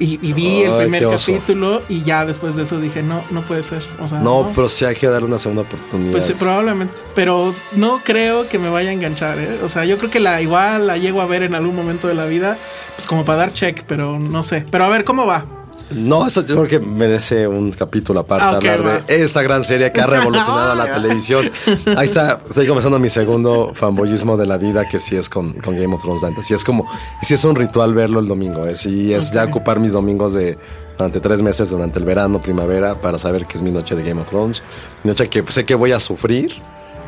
Y, 0.00 0.18
y 0.26 0.32
vi 0.32 0.62
el 0.62 0.76
primer 0.78 1.06
capítulo 1.10 1.82
y 1.88 2.02
ya 2.02 2.24
después 2.24 2.56
de 2.56 2.62
eso 2.62 2.80
dije, 2.80 3.02
no, 3.02 3.22
no 3.30 3.42
puede 3.42 3.62
ser. 3.62 3.82
O 4.00 4.08
sea, 4.08 4.18
No, 4.20 4.50
pero 4.54 4.66
sí 4.68 4.84
hay 4.86 4.94
que 4.96 5.06
darle 5.06 5.28
una 5.28 5.38
segunda 5.38 5.62
oportunidad. 5.62 6.10
pues 6.12 6.24
sí, 6.24 6.32
probablemente. 6.32 6.94
Pero 7.14 7.54
no 7.76 8.00
creo 8.02 8.48
que 8.48 8.58
me 8.58 8.70
vaya 8.70 8.88
a 8.90 8.92
enganchar, 8.94 9.38
¿eh? 9.38 9.58
O 9.62 9.68
sea, 9.68 9.84
yo 9.84 9.98
creo 9.98 10.10
que 10.10 10.18
la 10.18 10.40
igual 10.40 10.86
la 10.86 10.96
llego 10.96 11.20
a 11.20 11.26
ver 11.26 11.42
en 11.42 11.54
algún 11.54 11.76
momento 11.76 12.08
de 12.08 12.14
la 12.14 12.24
vida, 12.24 12.56
pues 12.96 13.06
como 13.06 13.24
para 13.26 13.38
dar 13.38 13.52
check, 13.52 13.82
pero 13.86 14.18
no 14.18 14.42
sé. 14.42 14.64
Pero 14.70 14.84
a 14.86 14.88
ver, 14.88 15.04
¿cómo 15.04 15.26
va? 15.26 15.44
No, 15.90 16.26
eso 16.26 16.44
yo 16.46 16.54
creo 16.56 16.68
que 16.68 16.78
merece 16.78 17.46
un 17.48 17.72
capítulo 17.72 18.20
aparte 18.20 18.44
Ah, 18.44 18.50
ok, 18.58 18.64
hablar 18.64 18.86
va. 18.86 19.00
de 19.00 19.22
esta 19.24 19.42
gran 19.42 19.64
serie 19.64 19.90
que 19.92 20.00
ha 20.00 20.06
revolucionado 20.08 20.74
la 20.74 20.92
televisión. 20.94 21.50
Ahí 21.96 22.04
está, 22.06 22.40
estoy 22.48 22.66
comenzando 22.66 22.98
mi 22.98 23.10
segundo 23.10 23.72
fanboyismo 23.74 24.36
de 24.36 24.46
la 24.46 24.56
vida, 24.56 24.88
que 24.88 24.98
sí 24.98 25.16
es 25.16 25.28
con, 25.28 25.52
con 25.54 25.74
Game 25.76 25.94
of 25.94 26.02
Thrones 26.02 26.22
Dante. 26.22 26.42
Sí 26.42 26.54
es 26.54 26.62
como, 26.64 26.86
sí 27.22 27.34
es 27.34 27.44
un 27.44 27.56
ritual 27.56 27.92
verlo 27.94 28.20
el 28.20 28.26
domingo, 28.26 28.64
¿eh? 28.66 28.76
sí 28.76 29.12
es 29.12 29.32
ya 29.32 29.44
Ok. 29.44 29.50
ocupar 29.50 29.80
mis 29.80 29.92
domingos 29.92 30.32
de 30.32 30.56
durante 30.96 31.18
tres 31.20 31.40
meses, 31.42 31.70
durante 31.70 31.98
el 31.98 32.04
verano, 32.04 32.40
primavera, 32.42 32.94
para 32.94 33.16
saber 33.18 33.46
que 33.46 33.56
es 33.56 33.62
mi 33.62 33.70
noche 33.70 33.96
de 33.96 34.02
Game 34.02 34.20
of 34.20 34.28
Thrones. 34.28 34.62
Mi 35.02 35.08
noche 35.10 35.28
que 35.28 35.42
sé 35.50 35.64
que 35.64 35.74
voy 35.74 35.92
a 35.92 35.98
sufrir, 36.00 36.52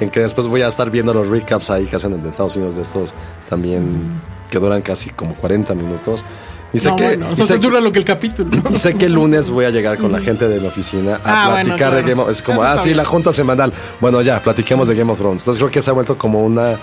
en 0.00 0.08
que 0.10 0.20
después 0.20 0.46
voy 0.46 0.62
a 0.62 0.68
estar 0.68 0.90
viendo 0.90 1.12
los 1.12 1.28
recaps 1.28 1.70
ahí 1.70 1.84
que 1.84 1.96
hacen 1.96 2.14
en 2.14 2.26
Estados 2.26 2.56
Unidos 2.56 2.76
de 2.76 2.82
estos 2.82 3.14
también, 3.50 3.84
que 4.50 4.58
duran 4.58 4.80
casi 4.82 5.10
como 5.10 5.34
40 5.34 5.74
minutos. 5.74 6.24
Y 6.72 6.78
sé 6.78 6.88
no, 6.88 6.96
que, 6.96 7.04
bueno, 7.04 7.26
o 7.30 7.36
sea, 7.36 7.46
que- 7.56 7.58
dura 7.58 7.80
lo 7.80 7.92
que 7.92 7.98
el 7.98 8.04
capítulo. 8.04 8.50
y 8.70 8.76
sé 8.76 8.94
que 8.94 9.06
el 9.06 9.12
lunes 9.14 9.50
voy 9.50 9.64
a 9.66 9.70
llegar 9.70 9.98
con 9.98 10.10
la 10.10 10.20
gente 10.20 10.48
de 10.48 10.58
mi 10.60 10.66
oficina 10.68 11.20
a 11.22 11.44
Ah, 11.44 11.48
bueno, 11.50 11.64
platicar 11.66 11.76
claro. 11.90 11.96
de 11.96 12.02
Game 12.10 12.22
of 12.22 12.30
Es 12.30 12.42
como, 12.42 12.62
Eso 12.64 12.72
ah, 12.72 12.78
sí, 12.78 12.84
bien. 12.86 12.96
la 12.96 13.04
junta 13.04 13.32
semanal. 13.32 13.72
Bueno, 14.00 14.22
ya, 14.22 14.40
platiquemos 14.42 14.88
de 14.88 14.94
Game 14.94 15.12
of 15.12 15.18
Thrones. 15.18 15.42
Entonces 15.42 15.58
creo 15.60 15.70
que 15.70 15.82
se 15.82 15.90
ha 15.90 15.92
vuelto 15.92 16.16
como 16.16 16.40
una. 16.42 16.78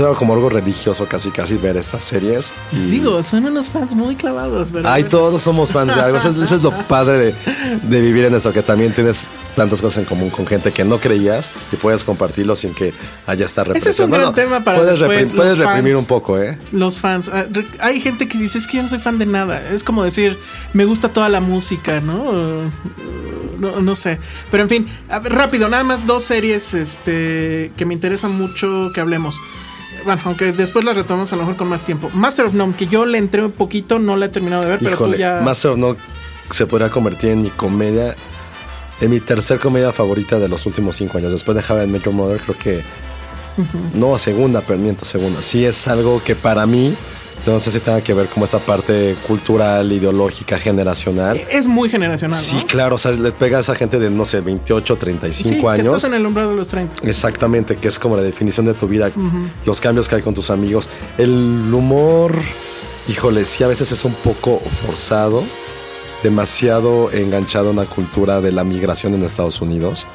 Ha 0.00 0.02
vuelto 0.04 0.18
como 0.18 0.34
algo 0.34 0.48
religioso 0.48 1.06
casi, 1.06 1.30
casi 1.30 1.56
ver 1.56 1.76
estas 1.76 2.04
series. 2.04 2.52
Y 2.72 2.76
Digo, 2.76 3.22
son 3.22 3.44
unos 3.46 3.70
fans 3.70 3.94
muy 3.94 4.16
clavados, 4.16 4.68
pero. 4.72 4.88
Ay, 4.88 5.04
todos 5.04 5.42
somos 5.42 5.70
fans 5.72 5.94
de 5.94 6.00
algo. 6.00 6.18
Eso 6.18 6.28
es, 6.30 6.36
eso 6.36 6.56
es 6.56 6.62
lo 6.62 6.72
padre 6.88 7.18
de, 7.18 7.34
de 7.82 8.00
vivir 8.00 8.24
en 8.24 8.34
esto, 8.34 8.52
que 8.52 8.62
también 8.62 8.92
tienes 8.92 9.28
tantas 9.56 9.80
cosas 9.80 9.98
en 10.02 10.04
común 10.06 10.30
con 10.30 10.46
gente 10.46 10.72
que 10.72 10.84
no 10.84 10.98
creías 10.98 11.50
y 11.72 11.76
puedes 11.76 12.02
compartirlo 12.04 12.56
sin 12.56 12.74
que 12.74 12.92
haya 13.26 13.46
esta 13.46 13.62
represión. 13.64 13.90
Ese 13.92 14.02
es 14.02 14.06
un 14.08 14.10
gran 14.10 14.34
tema 14.34 14.64
para 14.64 14.78
puedes, 14.78 14.98
después, 14.98 15.32
reprim- 15.32 15.36
puedes 15.36 15.58
reprimir 15.58 15.96
un 15.96 16.04
poco, 16.06 16.38
¿eh? 16.40 16.58
Los 16.72 17.00
fans. 17.00 17.30
Ah, 17.32 17.44
Hay 17.80 18.00
gente 18.00 18.26
que 18.28 18.38
dice, 18.38 18.58
es 18.58 18.66
que 18.66 18.78
yo 18.78 18.82
no 18.82 18.88
soy 18.88 18.98
fan 18.98 19.18
de 19.18 19.26
nada. 19.26 19.70
Es 19.70 19.84
como 19.84 20.02
decir, 20.04 20.38
me 20.72 20.84
gusta 20.84 21.08
toda 21.10 21.28
la 21.28 21.40
música, 21.40 22.00
¿no? 22.00 22.32
No, 23.58 23.80
no 23.80 23.94
sé. 23.94 24.18
Pero 24.50 24.64
en 24.64 24.68
fin, 24.68 24.88
rápido, 25.08 25.68
nada 25.68 25.84
más 25.84 26.06
dos 26.06 26.24
series 26.24 26.74
este, 26.74 27.70
que 27.76 27.86
me 27.86 27.94
interesan 27.94 28.32
mucho 28.32 28.90
que 28.92 29.00
hablemos. 29.00 29.36
Bueno, 30.04 30.20
aunque 30.24 30.52
después 30.52 30.84
las 30.84 30.96
retomamos 30.96 31.32
a 31.32 31.36
lo 31.36 31.42
mejor 31.42 31.56
con 31.56 31.68
más 31.68 31.82
tiempo. 31.82 32.10
Master 32.12 32.46
of 32.46 32.54
None, 32.54 32.74
que 32.74 32.86
yo 32.86 33.06
le 33.06 33.18
entré 33.18 33.42
un 33.42 33.52
poquito, 33.52 33.98
no 33.98 34.16
la 34.16 34.26
he 34.26 34.28
terminado 34.28 34.62
de 34.62 34.68
ver, 34.68 34.78
pero 34.78 34.90
tú 34.90 35.04
Híjole, 35.04 35.18
ya. 35.18 35.40
Master 35.42 35.72
of 35.72 35.78
None 35.78 35.98
se 36.50 36.66
podría 36.66 36.90
convertir 36.90 37.30
en 37.30 37.42
mi 37.42 37.50
comedia, 37.50 38.14
en 39.00 39.10
mi 39.10 39.20
tercer 39.20 39.58
comedia 39.58 39.92
favorita 39.92 40.38
de 40.38 40.48
los 40.48 40.66
últimos 40.66 40.96
cinco 40.96 41.18
años. 41.18 41.32
Después 41.32 41.56
de 41.56 41.64
How 41.72 41.82
I 41.82 41.86
Met 41.86 42.02
Your 42.02 42.14
Mother, 42.14 42.40
creo 42.40 42.56
que. 42.58 42.82
No, 43.94 44.18
segunda, 44.18 44.62
pero 44.62 44.78
miento, 44.78 45.04
segunda. 45.04 45.40
Sí 45.40 45.64
es 45.64 45.86
algo 45.86 46.20
que 46.24 46.34
para 46.34 46.66
mí, 46.66 46.94
no 47.46 47.60
sé 47.60 47.70
si 47.70 47.80
tenga 47.80 48.00
que 48.00 48.14
ver 48.14 48.26
como 48.28 48.44
esta 48.46 48.58
parte 48.58 49.16
cultural, 49.26 49.90
ideológica, 49.92 50.58
generacional. 50.58 51.38
Es 51.50 51.66
muy 51.66 51.88
generacional. 51.88 52.40
Sí, 52.40 52.56
¿no? 52.56 52.66
claro, 52.66 52.94
o 52.96 52.98
sea, 52.98 53.12
le 53.12 53.32
pega 53.32 53.58
a 53.58 53.60
esa 53.60 53.74
gente 53.74 53.98
de, 53.98 54.08
no 54.10 54.24
sé, 54.24 54.40
28, 54.40 54.96
35 54.96 55.48
Sí, 55.48 55.60
que 55.60 55.66
años. 55.68 55.86
estás 55.86 56.04
en 56.04 56.14
el 56.14 56.24
umbral 56.24 56.48
de 56.48 56.54
los 56.56 56.68
30. 56.68 57.06
Exactamente, 57.08 57.76
que 57.76 57.88
es 57.88 57.98
como 57.98 58.16
la 58.16 58.22
definición 58.22 58.66
de 58.66 58.74
tu 58.74 58.88
vida, 58.88 59.10
los 59.64 59.80
cambios 59.80 60.08
que 60.08 60.16
hay 60.16 60.22
con 60.22 60.34
tus 60.34 60.50
amigos. 60.50 60.88
El 61.18 61.30
humor, 61.72 62.34
híjole, 63.08 63.44
sí 63.44 63.62
a 63.62 63.68
veces 63.68 63.92
es 63.92 64.04
un 64.04 64.14
poco 64.14 64.60
forzado, 64.86 65.42
demasiado 66.22 67.10
enganchado 67.12 67.68
a 67.68 67.72
una 67.72 67.84
cultura 67.84 68.40
de 68.40 68.52
la 68.52 68.64
migración 68.64 69.14
en 69.14 69.22
Estados 69.22 69.60
Unidos. 69.60 70.06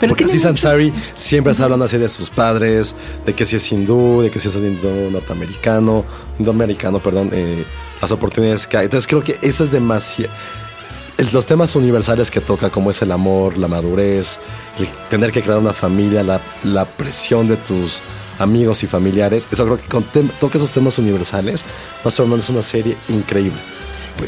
Pero 0.00 0.10
Porque 0.10 0.24
así 0.24 0.40
Sansari 0.40 0.92
siempre 1.14 1.52
está 1.52 1.64
hablando 1.64 1.84
así 1.84 1.98
de 1.98 2.08
sus 2.08 2.30
padres, 2.30 2.94
de 3.26 3.34
que 3.34 3.44
si 3.44 3.56
es 3.56 3.70
hindú, 3.70 4.22
de 4.22 4.30
que 4.30 4.40
si 4.40 4.48
es 4.48 4.56
hindú 4.56 5.10
norteamericano, 5.10 6.06
indoamericano, 6.38 6.98
perdón, 7.00 7.28
eh, 7.32 7.64
las 8.00 8.10
oportunidades 8.10 8.66
que 8.66 8.78
hay. 8.78 8.84
Entonces 8.86 9.06
creo 9.06 9.22
que 9.22 9.38
eso 9.42 9.62
es 9.62 9.70
demasiado... 9.70 10.32
Los 11.34 11.46
temas 11.46 11.76
universales 11.76 12.30
que 12.30 12.40
toca, 12.40 12.70
como 12.70 12.88
es 12.90 13.02
el 13.02 13.12
amor, 13.12 13.58
la 13.58 13.68
madurez, 13.68 14.38
el 14.78 14.88
tener 15.10 15.32
que 15.32 15.42
crear 15.42 15.58
una 15.58 15.74
familia, 15.74 16.22
la, 16.22 16.40
la 16.64 16.86
presión 16.86 17.46
de 17.46 17.58
tus 17.58 18.00
amigos 18.38 18.82
y 18.82 18.86
familiares, 18.86 19.46
eso 19.50 19.66
creo 19.66 19.78
que 19.78 19.86
con 19.86 20.02
toca 20.40 20.56
esos 20.56 20.70
temas 20.70 20.98
universales, 20.98 21.66
Master 22.02 22.24
of 22.24 22.30
None 22.30 22.40
es 22.40 22.48
una 22.48 22.62
serie 22.62 22.96
increíble. 23.10 23.60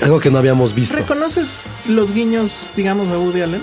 Algo 0.03 0.21
que 0.21 0.31
no 0.31 0.37
habíamos 0.37 0.75
visto. 0.75 0.97
¿Reconoces 0.97 1.67
los 1.89 2.13
guiños, 2.13 2.67
digamos, 2.77 3.11
a 3.11 3.19
Woody 3.19 3.41
Allen? 3.41 3.63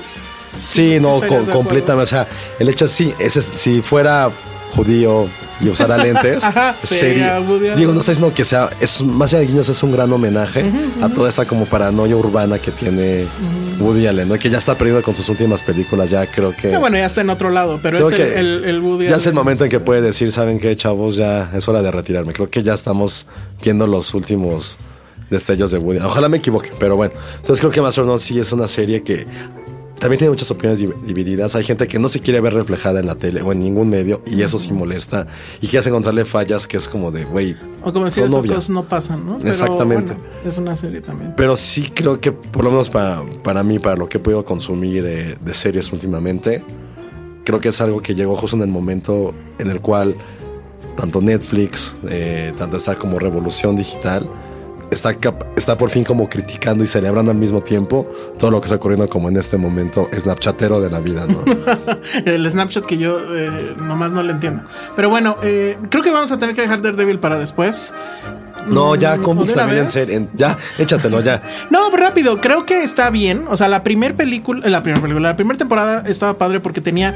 Sí, 0.62 0.94
sí 0.96 1.00
no, 1.00 1.20
co- 1.22 1.46
completamente. 1.52 2.04
O 2.04 2.08
sea, 2.08 2.28
el 2.60 2.70
hecho 2.70 2.86
es 2.86 2.92
sí, 2.92 3.14
ese, 3.20 3.40
es- 3.40 3.52
si 3.56 3.82
fuera 3.82 4.30
judío 4.76 5.28
y 5.62 5.68
usara 5.70 5.98
lentes, 6.04 6.44
Ajá, 6.44 6.76
sería 6.82 7.38
Allen. 7.38 7.76
Digo, 7.76 7.92
no 7.92 8.00
estoy 8.02 8.14
diciendo 8.14 8.34
que 8.36 8.46
sea, 8.46 8.70
es 8.80 9.02
más 9.04 9.34
allá 9.34 9.42
de 9.42 9.48
guiños, 9.48 9.68
es 9.68 9.82
un 9.84 9.92
gran 9.92 10.12
homenaje 10.14 10.64
a 11.02 11.10
toda 11.10 11.28
esa 11.30 11.46
como 11.46 11.66
paranoia 11.66 12.16
urbana 12.16 12.60
que 12.60 12.72
tiene 12.72 13.26
Woody 13.80 14.06
Allen, 14.08 14.30
¿no? 14.30 14.38
Que 14.38 14.50
ya 14.50 14.60
está 14.60 14.76
perdido 14.76 15.02
con 15.02 15.16
sus 15.16 15.28
últimas 15.28 15.64
películas, 15.64 16.10
ya 16.12 16.26
creo 16.28 16.56
que. 16.56 16.70
Que 16.70 16.78
bueno, 16.78 16.98
ya 16.98 17.08
está 17.08 17.22
en 17.22 17.30
otro 17.32 17.50
lado, 17.50 17.80
pero 17.82 17.98
Creo 17.98 18.10
es 18.10 18.20
el, 18.20 18.26
que 18.34 18.40
el, 18.40 18.64
el 18.66 18.80
Woody 18.82 19.08
ya 19.10 19.16
es 19.18 19.26
el 19.28 19.34
momento 19.34 19.64
en 19.64 19.70
que 19.72 19.80
puede 19.80 20.02
decir, 20.02 20.32
¿saben 20.32 20.60
qué, 20.60 20.76
chavos? 20.76 21.16
Ya 21.16 21.52
es 21.56 21.68
hora 21.68 21.82
de 21.82 21.90
retirarme. 21.92 22.32
Creo 22.34 22.50
que 22.50 22.62
ya 22.62 22.74
estamos 22.76 23.26
viendo 23.64 23.88
los 23.88 24.14
últimos 24.14 24.78
destellos 25.30 25.72
de 25.72 25.78
Woody. 25.80 26.00
Ojalá 26.00 26.30
me 26.30 26.38
equivoque, 26.38 26.72
pero 26.80 26.96
bueno. 26.96 27.14
Entonces 27.38 27.60
creo 27.60 27.72
que 27.72 27.82
Master 27.82 28.06
None 28.06 28.18
sí 28.20 28.40
es 28.40 28.52
una 28.54 28.68
serie 28.68 29.02
que 29.04 29.26
también 30.00 30.18
tiene 30.20 30.30
muchas 30.32 30.50
opiniones 30.52 30.82
div- 30.82 30.96
divididas. 31.02 31.56
Hay 31.56 31.64
gente 31.64 31.88
que 31.88 32.00
no 32.00 32.10
se 32.10 32.20
quiere 32.20 32.42
ver 32.42 32.54
reflejada 32.54 33.00
en 33.00 33.06
la 33.08 33.16
tele 33.16 33.42
o 33.42 33.52
en 33.52 33.60
ningún 33.60 33.90
medio 33.90 34.22
y 34.26 34.42
eso 34.42 34.58
sí 34.58 34.72
molesta. 34.74 35.28
Y 35.62 35.68
quieres 35.68 35.86
encontrarle 35.88 36.26
fallas 36.26 36.68
que 36.68 36.78
es 36.78 36.88
como 36.88 37.12
de, 37.12 37.26
güey, 37.26 37.56
O 37.84 37.92
como 37.94 38.06
decir, 38.06 38.24
esas 38.24 38.42
cosas 38.44 38.70
no 38.70 38.88
pasan, 38.88 39.26
¿no? 39.26 39.38
Pero, 39.38 39.50
Exactamente. 39.50 40.14
bueno, 40.14 40.30
es 40.46 40.58
una 40.58 40.76
serie 40.76 41.02
también. 41.02 41.34
Pero 41.38 41.56
sí 41.56 41.92
creo 41.94 42.20
que, 42.20 42.32
por 42.32 42.64
lo 42.64 42.72
menos 42.72 42.90
para, 42.90 43.22
para 43.44 43.64
mí, 43.64 43.80
para 43.80 43.96
lo 43.96 44.08
que 44.10 44.18
he 44.18 44.22
podido 44.22 44.44
consumir 44.46 45.06
eh, 45.06 45.38
de 45.44 45.54
series 45.54 45.92
últimamente, 45.92 46.64
creo 47.44 47.60
que 47.60 47.70
es 47.70 47.82
algo 47.82 48.02
que 48.02 48.16
llegó 48.16 48.36
justo 48.36 48.56
en 48.58 48.64
el 48.64 48.70
momento 48.70 49.34
en 49.58 49.70
el 49.70 49.82
cual 49.82 50.16
tanto 50.96 51.22
Netflix, 51.22 51.96
eh, 52.10 52.54
tanto 52.58 52.78
esta 52.78 52.96
como 52.96 53.20
revolución 53.20 53.76
digital, 53.76 54.30
está, 54.92 55.16
está 55.56 55.78
por 55.78 55.90
fin 55.90 56.04
como 56.04 56.30
criticando 56.30 56.84
y 56.84 56.88
celebrando 56.88 57.32
al 57.32 57.38
mismo 57.38 57.62
tiempo 57.62 58.08
todo 58.38 58.52
lo 58.52 58.60
que 58.62 58.66
está 58.66 58.76
ocurriendo 58.78 59.08
como 59.10 59.30
en 59.30 59.38
este 59.38 59.58
momento 59.58 60.08
snapchatero 60.14 60.82
de 60.82 60.90
la 60.90 61.00
vida, 61.00 61.26
¿no? 61.28 61.42
El 62.26 62.50
Snapchat 62.50 62.86
que 62.86 62.98
yo 62.98 63.18
eh, 63.36 63.76
nomás 63.78 64.12
no 64.12 64.24
le 64.24 64.32
entiendo. 64.32 64.64
Pero 64.96 65.10
bueno, 65.10 65.38
eh, 65.44 65.78
creo 65.90 66.04
que 66.04 66.12
vamos 66.12 66.32
a 66.32 66.40
tener 66.40 66.56
que 66.56 66.62
dejar 66.62 66.82
Daredevil 66.82 67.20
para 67.20 67.38
después. 67.40 67.94
no, 68.68 68.96
ya 68.96 69.16
Mm, 69.18 69.24
cómics 69.24 69.44
¿o 69.44 69.48
de 69.48 69.54
una 69.54 69.62
también 69.64 69.84
en 69.86 69.90
serio. 69.90 70.28
ya, 70.34 70.58
échatelo 70.78 71.22
ya. 71.22 71.42
No, 71.70 71.90
pero 71.92 72.04
rápido, 72.04 72.40
creo 72.42 72.66
que 72.66 72.84
está 72.84 73.10
bien. 73.10 73.46
O 73.50 73.58
sea, 73.58 73.68
la 73.68 73.84
primera 73.84 74.16
película, 74.16 74.68
la 74.70 74.82
primera 74.84 75.02
película, 75.02 75.30
la 75.30 75.36
primera 75.36 75.58
temporada 75.58 76.04
estaba 76.08 76.34
padre 76.38 76.60
porque 76.60 76.82
tenía, 76.82 77.16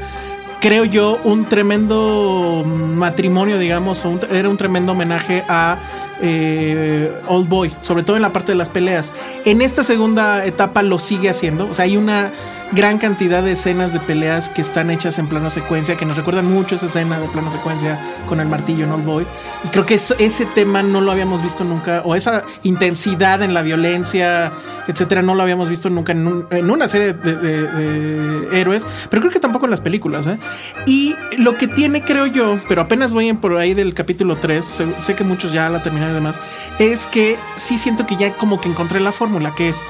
creo 0.60 0.84
yo, 0.84 1.18
un 1.24 1.44
tremendo 1.46 2.62
matrimonio, 2.66 3.58
digamos, 3.58 4.04
un- 4.04 4.20
era 4.30 4.48
un 4.48 4.56
tremendo 4.56 4.92
homenaje 4.92 5.44
a 5.48 5.76
eh, 6.20 7.12
Old 7.28 7.48
Boy, 7.48 7.74
sobre 7.82 8.02
todo 8.02 8.16
en 8.16 8.22
la 8.22 8.32
parte 8.32 8.52
de 8.52 8.56
las 8.56 8.70
peleas. 8.70 9.12
En 9.44 9.62
esta 9.62 9.84
segunda 9.84 10.44
etapa 10.44 10.82
lo 10.82 10.98
sigue 10.98 11.28
haciendo. 11.28 11.68
O 11.68 11.74
sea, 11.74 11.84
hay 11.84 11.96
una 11.96 12.32
gran 12.74 12.98
cantidad 12.98 13.42
de 13.42 13.52
escenas 13.52 13.92
de 13.92 14.00
peleas 14.00 14.48
que 14.48 14.60
están 14.60 14.90
hechas 14.90 15.18
en 15.18 15.26
plano 15.28 15.50
secuencia, 15.50 15.96
que 15.96 16.04
nos 16.06 16.16
recuerdan 16.16 16.50
mucho 16.50 16.74
esa 16.74 16.86
escena 16.86 17.20
de 17.20 17.28
plano 17.28 17.52
secuencia 17.52 18.00
con 18.26 18.40
el 18.40 18.48
martillo 18.48 18.84
en 18.84 18.92
Old 18.92 19.04
Boy. 19.04 19.26
Y 19.64 19.68
creo 19.68 19.86
que 19.86 19.94
es- 19.94 20.14
ese 20.18 20.44
tema 20.46 20.82
no 20.82 21.00
lo 21.00 21.12
habíamos 21.12 21.42
visto 21.42 21.62
nunca, 21.64 22.02
o 22.04 22.14
esa 22.14 22.42
intensidad 22.62 23.42
en 23.42 23.54
la 23.54 23.62
violencia, 23.62 24.52
etcétera, 24.88 25.22
no 25.22 25.34
lo 25.34 25.42
habíamos 25.42 25.68
visto 25.68 25.88
nunca 25.90 26.12
en, 26.12 26.26
un- 26.26 26.46
en 26.50 26.70
una 26.70 26.88
serie 26.88 27.12
de, 27.12 27.36
de- 27.36 28.60
héroes, 28.60 28.86
pero 29.10 29.20
creo 29.22 29.32
que 29.32 29.40
tampoco 29.40 29.66
en 29.66 29.70
las 29.70 29.80
películas. 29.80 30.26
¿eh? 30.26 30.38
Y 30.86 31.14
lo 31.38 31.56
que 31.56 31.68
tiene, 31.68 32.02
creo 32.02 32.26
yo, 32.26 32.58
pero 32.68 32.82
apenas 32.82 33.12
voy 33.12 33.32
por 33.34 33.56
ahí 33.56 33.74
del 33.74 33.94
capítulo 33.94 34.36
3, 34.36 34.64
sé, 34.64 34.86
sé 34.98 35.14
que 35.14 35.24
muchos 35.24 35.52
ya 35.52 35.68
la 35.70 35.82
terminaron 35.82 36.12
y 36.12 36.14
demás, 36.16 36.38
es 36.78 37.06
que 37.06 37.38
sí 37.56 37.78
siento 37.78 38.06
que 38.06 38.16
ya 38.16 38.32
como 38.34 38.60
que 38.60 38.68
encontré 38.68 39.00
la 39.00 39.12
fórmula, 39.12 39.54
que 39.54 39.68
es 39.68 39.78
eh, 39.78 39.82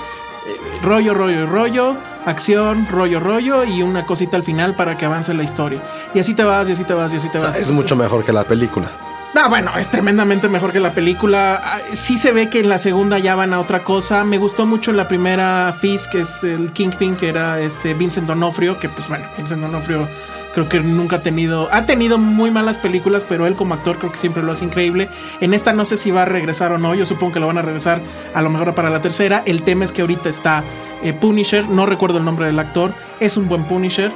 rollo, 0.82 1.14
rollo, 1.14 1.46
rollo, 1.46 1.96
acción, 2.26 2.86
rollo, 2.90 3.20
rollo 3.20 3.64
y 3.64 3.82
una 3.82 4.06
cosita 4.06 4.36
al 4.36 4.42
final 4.42 4.74
para 4.74 4.96
que 4.96 5.06
avance 5.06 5.34
la 5.34 5.42
historia. 5.42 5.80
Y 6.14 6.18
así 6.20 6.34
te 6.34 6.44
vas, 6.44 6.68
y 6.68 6.72
así 6.72 6.84
te 6.84 6.94
vas, 6.94 7.12
y 7.12 7.16
así 7.16 7.28
te 7.28 7.38
O 7.38 7.40
sea, 7.40 7.50
vas. 7.50 7.58
es 7.58 7.70
mucho 7.72 7.96
mejor 7.96 8.24
que 8.24 8.32
la 8.32 8.44
película. 8.44 8.90
No, 9.34 9.48
bueno, 9.48 9.72
es 9.76 9.90
tremendamente 9.90 10.48
mejor 10.48 10.70
que 10.70 10.78
la 10.78 10.92
película. 10.92 11.60
Ah, 11.64 11.78
Sí 11.92 12.18
se 12.18 12.30
ve 12.32 12.48
que 12.48 12.60
en 12.60 12.68
la 12.68 12.78
segunda 12.78 13.18
ya 13.18 13.34
van 13.34 13.52
a 13.52 13.58
otra 13.58 13.82
cosa. 13.82 14.22
Me 14.24 14.38
gustó 14.38 14.64
mucho 14.64 14.92
la 14.92 15.08
primera 15.08 15.74
Fizz, 15.76 16.06
que 16.06 16.20
es 16.20 16.44
el 16.44 16.70
Kingpin, 16.72 17.16
que 17.16 17.30
era 17.30 17.58
este 17.60 17.94
Vincent 17.94 18.28
D'Onofrio, 18.28 18.78
que 18.78 18.88
pues 18.88 19.08
bueno, 19.08 19.26
Vincent 19.36 19.60
D'Onofrio 19.60 20.08
creo 20.54 20.68
que 20.68 20.80
nunca 20.80 21.16
ha 21.16 21.22
tenido, 21.22 21.68
ha 21.72 21.84
tenido 21.84 22.16
muy 22.16 22.50
malas 22.50 22.78
películas, 22.78 23.26
pero 23.28 23.46
él 23.46 23.56
como 23.56 23.74
actor 23.74 23.98
creo 23.98 24.12
que 24.12 24.18
siempre 24.18 24.42
lo 24.42 24.52
hace 24.52 24.64
increíble. 24.64 25.08
En 25.40 25.52
esta 25.52 25.72
no 25.72 25.84
sé 25.84 25.96
si 25.96 26.10
va 26.10 26.22
a 26.22 26.26
regresar 26.26 26.72
o 26.72 26.78
no, 26.78 26.94
yo 26.94 27.04
supongo 27.04 27.34
que 27.34 27.40
lo 27.40 27.48
van 27.48 27.58
a 27.58 27.62
regresar 27.62 28.00
a 28.32 28.40
lo 28.40 28.50
mejor 28.50 28.74
para 28.74 28.88
la 28.88 29.02
tercera. 29.02 29.42
El 29.44 29.62
tema 29.62 29.84
es 29.84 29.92
que 29.92 30.02
ahorita 30.02 30.28
está 30.28 30.64
eh, 31.02 31.12
Punisher, 31.12 31.68
no 31.68 31.86
recuerdo 31.86 32.18
el 32.18 32.24
nombre 32.24 32.46
del 32.46 32.58
actor, 32.58 32.94
es 33.20 33.36
un 33.36 33.48
buen 33.48 33.64
Punisher. 33.64 34.12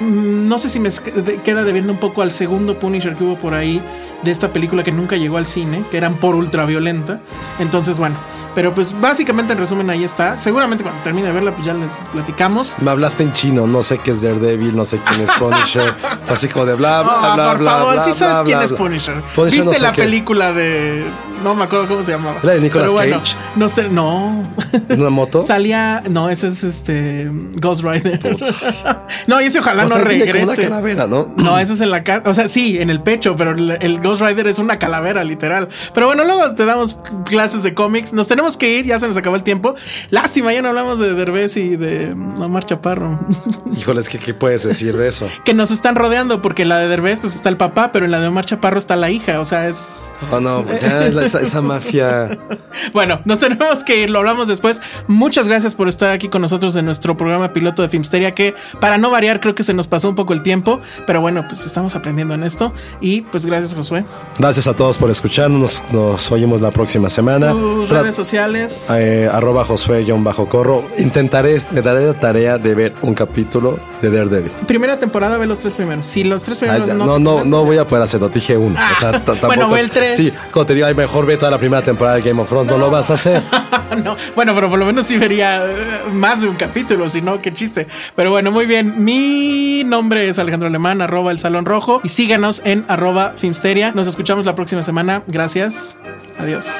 Mm, 0.00 0.48
No 0.48 0.58
sé 0.58 0.68
si 0.70 0.80
me 0.80 0.90
queda 1.44 1.62
debiendo 1.62 1.92
un 1.92 1.98
poco 1.98 2.22
al 2.22 2.32
segundo 2.32 2.78
Punisher 2.78 3.14
que 3.14 3.24
hubo 3.24 3.36
por 3.38 3.54
ahí 3.54 3.80
de 4.22 4.30
esta 4.30 4.52
película 4.52 4.82
que 4.82 4.92
nunca 4.92 5.16
llegó 5.16 5.36
al 5.36 5.46
cine, 5.46 5.84
que 5.90 5.98
eran 5.98 6.14
por 6.14 6.34
ultraviolenta. 6.34 7.20
Entonces, 7.58 7.98
bueno, 7.98 8.16
pero 8.54 8.72
pues 8.74 8.98
básicamente 9.00 9.52
en 9.52 9.58
resumen 9.58 9.88
ahí 9.90 10.04
está. 10.04 10.38
Seguramente 10.38 10.82
cuando 10.84 11.00
termine 11.02 11.28
de 11.28 11.32
verla, 11.34 11.52
pues 11.52 11.66
ya 11.66 11.74
les 11.74 11.92
platicamos. 12.12 12.76
Me 12.80 12.90
hablaste 12.90 13.22
en 13.22 13.32
chino, 13.32 13.66
no 13.66 13.82
sé 13.82 13.98
qué 13.98 14.10
es 14.12 14.22
Daredevil, 14.22 14.76
no 14.76 14.84
sé 14.84 14.98
quién 15.06 15.20
es 15.22 15.30
Punisher, 15.32 15.94
así 16.28 16.48
como 16.48 16.66
de 16.66 16.74
bla, 16.74 17.02
bla, 17.02 17.12
Ah, 17.14 17.34
bla, 17.34 17.48
por 17.50 17.58
bla, 17.58 17.70
favor, 17.72 17.94
bla, 17.94 18.04
sí 18.04 18.14
sabes 18.14 18.34
bla, 18.36 18.44
quién 18.44 18.58
bla, 18.58 18.64
es. 18.66 18.72
Punisher. 18.72 19.20
Punisher 19.34 19.58
¿Viste 19.60 19.64
no 19.64 19.72
sé 19.72 19.80
la 19.82 19.92
qué. 19.92 20.02
película 20.02 20.52
de. 20.52 21.04
No 21.42 21.56
me 21.56 21.64
acuerdo 21.64 21.88
cómo 21.88 22.02
se 22.04 22.12
llamaba. 22.12 22.36
¿La 22.42 22.52
de 22.52 22.60
Nicolas 22.60 22.86
Pero 22.92 22.98
bueno, 22.98 23.18
Cage? 23.18 23.74
te- 23.74 23.88
No. 23.88 24.46
¿En 24.88 25.00
una 25.00 25.10
moto? 25.10 25.42
Salía. 25.46 26.00
No, 26.08 26.28
ese 26.30 26.46
es 26.48 26.62
este. 26.62 27.28
Ghost 27.60 27.82
Rider. 27.82 28.20
no, 29.26 29.40
y 29.40 29.44
ese 29.46 29.58
ojalá 29.58 29.84
no 29.86 29.96
regrese. 29.98 30.44
una 30.44 30.56
calavera, 30.56 31.06
¿no? 31.08 31.32
No, 31.36 31.58
eso 31.58 31.72
es 31.72 31.80
en 31.80 31.90
la 31.90 32.04
cara. 32.04 32.22
O 32.30 32.34
sea, 32.34 32.46
sí, 32.46 32.78
en 32.80 32.90
el 32.90 33.02
pecho, 33.02 33.34
pero 33.36 33.50
el, 33.52 33.76
el 33.80 34.00
Ghost 34.00 34.22
Rider 34.22 34.46
es 34.46 34.58
una 34.60 34.78
calavera, 34.78 35.24
literal. 35.24 35.68
Pero 35.94 36.06
bueno, 36.06 36.24
luego 36.24 36.54
te 36.54 36.64
damos 36.64 36.96
clases 37.24 37.62
de 37.64 37.74
cómics. 37.74 38.12
Nos 38.12 38.28
tenemos 38.28 38.41
que 38.56 38.78
ir, 38.78 38.84
ya 38.86 38.98
se 38.98 39.06
nos 39.08 39.16
acabó 39.16 39.36
el 39.36 39.42
tiempo. 39.42 39.74
Lástima, 40.10 40.52
ya 40.52 40.62
no 40.62 40.68
hablamos 40.68 40.98
de 40.98 41.14
Derbez 41.14 41.56
y 41.56 41.76
de 41.76 42.12
Omar 42.38 42.64
Chaparro. 42.66 43.18
Híjoles, 43.76 44.08
¿qué, 44.08 44.18
¿qué 44.18 44.34
puedes 44.34 44.64
decir 44.64 44.96
de 44.96 45.08
eso? 45.08 45.26
que 45.44 45.54
nos 45.54 45.70
están 45.70 45.94
rodeando, 45.94 46.42
porque 46.42 46.62
en 46.62 46.68
la 46.68 46.78
de 46.78 46.88
Derbez, 46.88 47.20
pues 47.20 47.34
está 47.34 47.48
el 47.48 47.56
papá, 47.56 47.90
pero 47.92 48.04
en 48.04 48.10
la 48.10 48.20
de 48.20 48.28
Omar 48.28 48.44
Chaparro 48.44 48.78
está 48.78 48.96
la 48.96 49.10
hija. 49.10 49.40
O 49.40 49.44
sea, 49.44 49.68
es. 49.68 50.12
Oh, 50.30 50.40
no, 50.40 50.64
ya 50.80 51.08
la- 51.10 51.24
esa, 51.24 51.40
esa 51.40 51.60
mafia. 51.62 52.38
Bueno, 52.92 53.20
nos 53.26 53.38
tenemos 53.38 53.84
que 53.84 54.00
ir, 54.02 54.10
lo 54.10 54.18
hablamos 54.18 54.48
después. 54.48 54.80
Muchas 55.06 55.46
gracias 55.46 55.74
por 55.74 55.88
estar 55.88 56.10
aquí 56.10 56.28
con 56.28 56.40
nosotros 56.42 56.74
en 56.76 56.84
nuestro 56.86 57.16
programa 57.16 57.52
piloto 57.52 57.82
de 57.82 57.88
Filmsteria, 57.88 58.34
que 58.34 58.54
para 58.80 58.96
no 58.98 59.10
variar, 59.10 59.40
creo 59.40 59.54
que 59.54 59.62
se 59.62 59.74
nos 59.74 59.86
pasó 59.86 60.08
un 60.08 60.14
poco 60.14 60.32
el 60.32 60.42
tiempo, 60.42 60.80
pero 61.06 61.20
bueno, 61.20 61.44
pues 61.46 61.66
estamos 61.66 61.94
aprendiendo 61.94 62.32
en 62.34 62.44
esto. 62.44 62.72
Y 63.00 63.20
pues 63.22 63.44
gracias, 63.46 63.74
Josué. 63.74 64.04
Gracias 64.38 64.66
a 64.66 64.74
todos 64.74 64.96
por 64.98 65.10
escucharnos. 65.10 65.60
Nos, 65.60 65.92
nos 65.92 66.32
oímos 66.32 66.60
la 66.60 66.70
próxima 66.70 67.08
semana. 67.10 67.50
Tus 67.52 67.88
redes 67.90 68.16
sociales. 68.16 68.31
Eh, 68.32 69.28
arroba 69.32 69.64
Josué-corro. 69.64 70.84
Intentaré, 70.98 71.56
me 71.72 71.82
daré 71.82 72.06
la 72.06 72.14
tarea 72.14 72.58
de 72.58 72.74
ver 72.74 72.92
un 73.02 73.14
capítulo 73.14 73.78
de 74.00 74.10
Daredevil. 74.10 74.50
Primera 74.66 74.98
temporada, 74.98 75.38
ve 75.38 75.46
los 75.46 75.58
tres 75.58 75.76
primeros. 75.76 76.06
Si 76.06 76.24
los 76.24 76.42
tres 76.42 76.58
primeros 76.58 76.88
no. 76.88 77.06
no, 77.06 77.18
no, 77.18 77.44
no 77.44 77.64
voy 77.64 77.78
a 77.78 77.86
poder 77.86 78.04
hacerlo. 78.04 78.28
Dije 78.28 78.56
uno. 78.56 78.78
O 78.92 78.98
sea, 78.98 79.10
Ah, 79.10 79.24
tampoco 79.24 79.46
bueno, 79.46 79.70
ve 79.70 79.80
el 79.80 79.90
tres. 79.90 80.16
Sí, 80.16 80.32
como 80.50 80.66
te 80.66 80.74
digo, 80.74 80.86
mejor 80.94 81.26
ve 81.26 81.36
toda 81.36 81.50
la 81.50 81.58
primera 81.58 81.82
temporada 81.82 82.16
de 82.16 82.22
Game 82.22 82.40
of 82.40 82.48
Thrones. 82.48 82.70
No, 82.70 82.78
lo 82.78 82.90
vas 82.90 83.10
a 83.10 83.14
hacer. 83.14 83.42
no, 84.04 84.16
bueno, 84.34 84.54
pero 84.54 84.70
por 84.70 84.78
lo 84.78 84.86
menos 84.86 85.06
sí 85.06 85.18
vería 85.18 85.66
eh, 85.66 85.74
más 86.12 86.40
de 86.40 86.48
un 86.48 86.56
capítulo, 86.56 87.08
si 87.08 87.20
no, 87.22 87.40
qué 87.42 87.52
chiste. 87.52 87.86
Pero 88.16 88.30
bueno, 88.30 88.50
muy 88.50 88.66
bien. 88.66 88.94
Mi 89.04 89.84
nombre 89.84 90.28
es 90.28 90.38
Alejandro 90.38 90.68
Alemán, 90.68 91.02
arroba 91.02 91.30
el 91.30 91.38
Salón 91.38 91.66
Rojo. 91.66 92.00
Y 92.04 92.08
síganos 92.08 92.62
en 92.64 92.84
arroba 92.88 93.34
Filmsteria. 93.36 93.92
Nos 93.92 94.06
escuchamos 94.06 94.44
la 94.44 94.54
próxima 94.54 94.82
semana. 94.82 95.22
Gracias. 95.26 95.94
Adiós. 96.38 96.70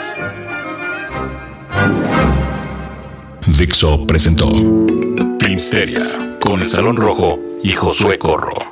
Dixo 3.47 4.07
presentó 4.07 4.49
Filmsteria 5.41 6.39
con 6.41 6.61
el 6.61 6.69
Salón 6.69 6.97
Rojo 6.97 7.39
y 7.63 7.73
Josué 7.73 8.19
Corro. 8.19 8.72